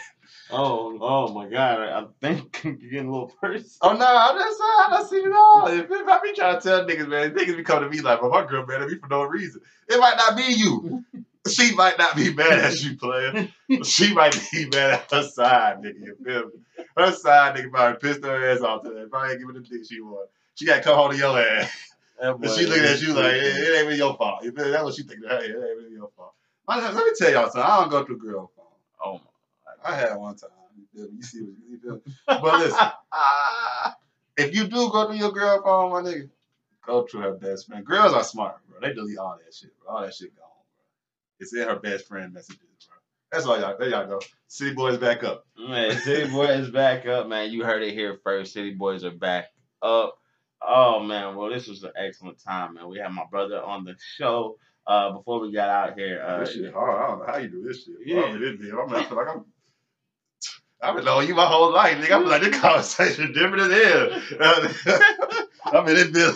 Oh, 0.50 0.98
oh 1.02 1.34
my 1.34 1.48
God. 1.48 1.80
I, 1.80 2.00
I 2.00 2.06
think 2.22 2.62
you're 2.64 2.74
getting 2.74 3.08
a 3.08 3.12
little 3.12 3.34
personal. 3.42 3.68
oh 3.82 3.94
no, 3.94 4.06
I'm 4.06 4.38
just 4.38 4.58
saying. 4.58 4.70
I 4.90 5.04
seen 5.10 5.28
it 5.28 5.36
all. 5.36 5.68
If, 5.68 5.92
if 5.92 6.08
I 6.08 6.20
be 6.22 6.34
trying 6.34 6.56
to 6.56 6.62
tell 6.62 6.86
niggas, 6.86 7.08
man, 7.08 7.32
niggas 7.32 7.58
be 7.58 7.64
coming 7.64 7.90
to 7.90 7.96
me 7.96 8.02
like, 8.02 8.22
well, 8.22 8.32
my 8.32 8.46
girl 8.46 8.66
mad 8.66 8.82
at 8.82 8.90
me 8.90 8.96
for 8.96 9.08
no 9.08 9.24
reason. 9.24 9.62
It 9.90 10.00
might 10.00 10.16
not 10.16 10.38
be 10.38 10.44
you. 10.44 11.04
she 11.50 11.76
might 11.76 11.98
not 11.98 12.16
be 12.16 12.34
mad 12.34 12.60
at 12.60 12.82
you, 12.82 12.98
player. 12.98 13.48
she 13.84 14.14
might 14.14 14.40
be 14.52 14.68
mad 14.70 14.92
at 14.92 15.12
her 15.12 15.24
side, 15.24 15.78
nigga. 15.82 16.06
You 16.06 16.18
feel 16.24 16.46
me? 16.46 16.86
Her 16.96 17.12
side 17.12 17.56
nigga 17.56 17.72
probably 17.72 18.00
pissed 18.00 18.24
her 18.24 18.52
ass 18.52 18.62
off 18.62 18.84
today. 18.84 19.06
Probably 19.10 19.38
giving 19.38 19.56
the 19.56 19.62
dick 19.62 19.82
she 19.88 20.02
want. 20.02 20.30
She 20.56 20.66
got 20.66 20.78
to 20.78 20.82
come 20.82 20.96
hold 20.96 21.14
of 21.14 21.20
your 21.20 21.38
ass. 21.40 21.72
And 22.20 22.44
she 22.50 22.66
looking 22.66 22.86
at 22.86 23.02
you 23.02 23.14
like, 23.14 23.34
it, 23.34 23.44
it 23.44 23.78
ain't 23.78 23.86
really 23.86 23.98
your 23.98 24.16
fault. 24.16 24.44
You 24.44 24.52
feel 24.52 24.66
me? 24.66 24.72
That's 24.72 24.84
what 24.84 24.96
she 24.96 25.04
thinking. 25.04 25.30
Hey, 25.30 25.46
it 25.46 25.52
ain't 25.52 25.78
really 25.78 25.94
your 25.94 26.10
fault. 26.16 26.34
Let 26.68 26.94
me 26.94 27.12
tell 27.18 27.32
y'all 27.32 27.44
something. 27.44 27.62
I 27.62 27.80
don't 27.82 27.90
go 27.90 28.04
through 28.04 28.18
girl 28.18 28.52
phone. 28.56 28.66
Oh 29.04 29.14
my. 29.14 29.20
I 29.88 29.96
had 29.96 30.16
one 30.16 30.36
time. 30.36 30.50
You 30.78 30.86
feel 30.94 31.12
me? 31.12 31.18
You 31.18 31.24
see 31.24 31.42
what 31.42 31.54
you 31.70 31.80
feel? 31.80 32.02
But 32.28 32.60
listen, 32.60 32.88
if 34.38 34.56
you 34.56 34.66
do 34.66 34.90
go 34.92 35.08
through 35.08 35.18
your 35.18 35.32
girl 35.32 35.62
phone, 35.64 35.92
my 35.92 36.02
nigga, 36.02 36.30
go 36.86 37.04
to 37.04 37.18
her 37.20 37.34
best 37.34 37.68
friend. 37.68 37.86
Girls 37.86 38.14
are 38.14 38.24
smart, 38.24 38.58
bro. 38.68 38.80
They 38.82 38.94
delete 38.94 39.18
all 39.18 39.38
that 39.44 39.54
shit, 39.54 39.72
bro. 39.80 39.96
All 39.96 40.02
that 40.02 40.14
shit 40.14 40.36
gone, 40.36 40.46
bro. 40.46 40.84
It's 41.40 41.56
in 41.56 41.68
her 41.68 41.80
best 41.80 42.08
friend 42.08 42.34
messages, 42.34 42.60
bro. 42.60 42.98
That's 43.32 43.46
all 43.46 43.60
y'all. 43.60 43.76
There 43.80 43.90
y'all 43.90 44.08
go. 44.08 44.20
City 44.48 44.74
boys 44.74 44.98
back 44.98 45.24
up. 45.24 45.46
Man, 45.58 45.98
City 46.00 46.30
Boy 46.30 46.46
is 46.46 46.70
back 46.70 47.06
up, 47.06 47.28
man. 47.28 47.52
You 47.52 47.64
heard 47.64 47.84
it 47.84 47.94
here 47.94 48.20
first. 48.24 48.54
City 48.54 48.74
Boys 48.74 49.04
are 49.04 49.12
back 49.12 49.48
up. 49.82 50.18
Oh 50.62 51.04
man, 51.04 51.36
well 51.36 51.50
this 51.50 51.68
was 51.68 51.84
an 51.84 51.92
excellent 51.98 52.42
time, 52.44 52.76
man. 52.76 52.88
We 52.90 52.98
had 52.98 53.12
my 53.12 53.26
brother 53.30 53.62
on 53.62 53.84
the 53.84 53.96
show. 54.18 54.58
Uh, 54.86 55.12
before 55.12 55.42
we 55.42 55.52
got 55.52 55.70
out 55.70 56.00
here, 56.00 56.24
uh, 56.26 56.40
this 56.40 56.54
shit 56.54 56.74
hard. 56.74 57.04
I 57.04 57.08
don't 57.08 57.20
know 57.20 57.26
how 57.26 57.38
you 57.38 57.50
do 57.50 57.62
this 57.62 57.84
shit. 57.84 57.96
Yeah. 58.06 58.16
Yeah. 58.16 58.24
I'm 58.24 58.36
in 58.36 58.42
this 58.42 58.62
deal. 58.62 58.80
I'm 58.80 58.96
I 58.96 59.04
feel 59.04 59.18
like 59.18 59.28
I'm. 59.28 59.46
I've 60.82 60.96
been 60.96 61.06
knowing 61.06 61.28
you 61.28 61.36
my 61.36 61.46
whole 61.46 61.74
life, 61.74 61.98
nigga. 61.98 62.12
I'm 62.16 62.26
like, 62.26 62.42
this 62.42 62.60
conversation 62.62 63.34
different 63.34 63.72
as 63.72 64.30
hell. 64.40 64.70
I 65.74 65.86
mean, 65.86 65.98
it 65.98 66.14
been 66.14 66.34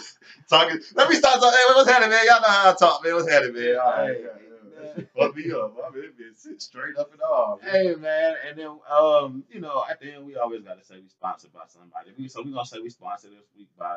talking. 0.49 0.79
Let 0.95 1.09
me 1.09 1.15
start 1.15 1.39
talking. 1.39 1.57
Hey, 1.59 1.73
what's 1.75 1.89
happening, 1.89 2.09
man? 2.09 2.25
Y'all 2.25 2.41
know 2.41 2.47
how 2.47 2.71
I 2.71 2.75
talk, 2.75 3.03
man. 3.03 3.15
What's 3.15 3.29
happening, 3.31 3.53
man? 3.55 3.75
All 3.77 3.91
right. 3.91 4.17
Hey. 4.17 5.07
Fuck 5.17 5.35
me 5.35 5.51
up. 5.51 5.75
I 5.85 5.95
mean, 5.95 6.03
it 6.05 6.17
been 6.17 6.35
sitting 6.35 6.59
straight 6.59 6.97
up 6.97 7.11
and 7.11 7.21
all. 7.21 7.59
man. 7.63 7.71
Hey 7.73 7.95
man, 7.95 8.35
and 8.47 8.57
then 8.57 8.77
um, 8.91 9.43
you 9.49 9.59
know, 9.59 9.83
at 9.89 9.99
the 9.99 10.13
end 10.13 10.25
we 10.25 10.35
always 10.37 10.61
gotta 10.63 10.83
say 10.83 10.95
we 10.99 11.07
sponsored 11.07 11.53
by 11.53 11.61
somebody. 11.67 12.11
So 12.27 12.41
we 12.41 12.51
gonna 12.51 12.65
say 12.65 12.79
we 12.79 12.89
sponsored 12.89 13.31
this 13.31 13.45
week 13.57 13.69
by 13.77 13.95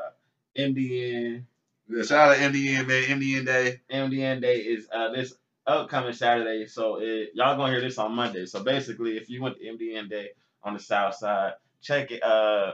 MDN. 0.57 1.44
Yeah, 1.88 2.02
shout 2.02 2.30
out 2.30 2.37
to 2.37 2.40
MDN, 2.40 2.87
man. 2.87 3.20
MDN 3.20 3.46
Day. 3.46 3.80
MDN 3.90 4.40
Day 4.40 4.57
is 4.59 4.88
uh 4.92 5.11
this 5.11 5.35
upcoming 5.66 6.12
Saturday, 6.12 6.66
so 6.66 6.96
it, 7.00 7.31
y'all 7.35 7.57
gonna 7.57 7.72
hear 7.72 7.81
this 7.81 7.98
on 7.98 8.14
Monday. 8.14 8.46
So 8.46 8.62
basically, 8.62 9.16
if 9.16 9.29
you 9.29 9.42
went 9.42 9.57
to 9.59 9.64
MDN 9.64 10.11
Day 10.11 10.31
on 10.62 10.74
the 10.74 10.81
South 10.81 11.14
Side, 11.14 11.53
check 11.81 12.11
it. 12.11 12.22
Uh, 12.22 12.72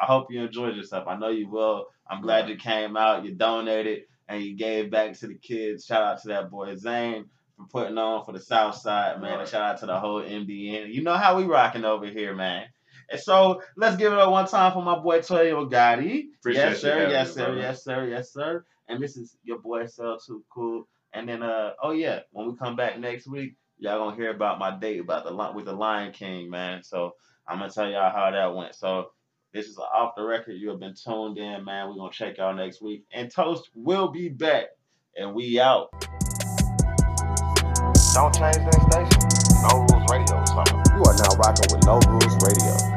I 0.00 0.06
hope 0.06 0.30
you 0.30 0.42
enjoyed 0.42 0.76
yourself. 0.76 1.06
I 1.06 1.16
know 1.16 1.28
you 1.28 1.48
will. 1.48 1.86
I'm 2.08 2.20
glad 2.20 2.48
you 2.48 2.56
came 2.56 2.96
out. 2.96 3.24
You 3.24 3.32
donated 3.34 4.02
and 4.28 4.42
you 4.42 4.56
gave 4.56 4.90
back 4.90 5.18
to 5.18 5.26
the 5.26 5.34
kids. 5.34 5.84
Shout 5.84 6.02
out 6.02 6.22
to 6.22 6.28
that 6.28 6.50
boy 6.50 6.74
Zane 6.76 7.26
for 7.56 7.66
putting 7.66 7.98
on 7.98 8.24
for 8.24 8.32
the 8.32 8.40
South 8.40 8.76
Side, 8.76 9.20
man. 9.20 9.40
And 9.40 9.48
shout 9.48 9.62
out 9.62 9.80
to 9.80 9.86
the 9.86 9.98
whole 9.98 10.22
MDN. 10.22 10.92
You 10.92 11.02
know 11.02 11.14
how 11.14 11.36
we 11.36 11.44
rocking 11.44 11.84
over 11.84 12.06
here, 12.06 12.34
man. 12.34 12.64
And 13.10 13.20
so 13.20 13.62
let's 13.76 13.96
give 13.96 14.12
it 14.12 14.18
up 14.18 14.30
one 14.30 14.46
time 14.46 14.72
for 14.72 14.82
my 14.82 14.98
boy 14.98 15.20
Tuoyo 15.20 15.70
Gotti. 15.70 16.24
Appreciate 16.40 16.70
yes, 16.70 16.80
sir. 16.80 17.08
Yes, 17.10 17.34
sir. 17.34 17.56
Yes, 17.56 17.84
sir. 17.84 18.08
Yes, 18.08 18.32
sir. 18.32 18.64
And 18.88 19.02
this 19.02 19.16
is 19.16 19.36
your 19.44 19.58
boy 19.58 19.86
Cell 19.86 20.18
Too 20.18 20.44
Cool. 20.52 20.86
And 21.14 21.28
then, 21.28 21.42
uh, 21.42 21.74
oh 21.82 21.92
yeah, 21.92 22.20
when 22.32 22.48
we 22.48 22.56
come 22.56 22.74
back 22.74 22.98
next 22.98 23.28
week, 23.28 23.54
y'all 23.78 23.98
gonna 23.98 24.16
hear 24.16 24.30
about 24.30 24.58
my 24.58 24.76
date 24.76 25.00
about 25.00 25.24
the 25.24 25.52
with 25.54 25.66
the 25.66 25.72
Lion 25.72 26.12
King, 26.12 26.50
man. 26.50 26.82
So 26.82 27.14
I'm 27.46 27.58
gonna 27.60 27.70
tell 27.70 27.88
y'all 27.88 28.10
how 28.10 28.30
that 28.32 28.54
went. 28.54 28.74
So 28.74 29.10
this 29.52 29.66
is 29.66 29.78
off 29.78 30.16
the 30.16 30.24
record. 30.24 30.54
You 30.54 30.70
have 30.70 30.80
been 30.80 30.94
tuned 30.94 31.38
in, 31.38 31.64
man. 31.64 31.88
We're 31.88 31.94
gonna 31.94 32.10
check 32.10 32.38
y'all 32.38 32.54
next 32.54 32.82
week. 32.82 33.04
And 33.12 33.30
Toast 33.30 33.70
will 33.74 34.08
be 34.08 34.28
back. 34.28 34.66
And 35.16 35.32
we 35.32 35.60
out. 35.60 35.90
Don't 38.14 38.34
change 38.34 38.56
that 38.56 38.80
station. 38.90 39.62
No 39.62 39.86
Rules 39.88 40.10
Radio 40.10 40.40
or 40.40 40.46
something. 40.46 40.82
You 40.96 41.02
are 41.04 41.14
now 41.14 41.36
rocking 41.38 41.70
with 41.70 41.84
No 41.86 42.00
Rules 42.10 42.36
Radio. 42.42 42.93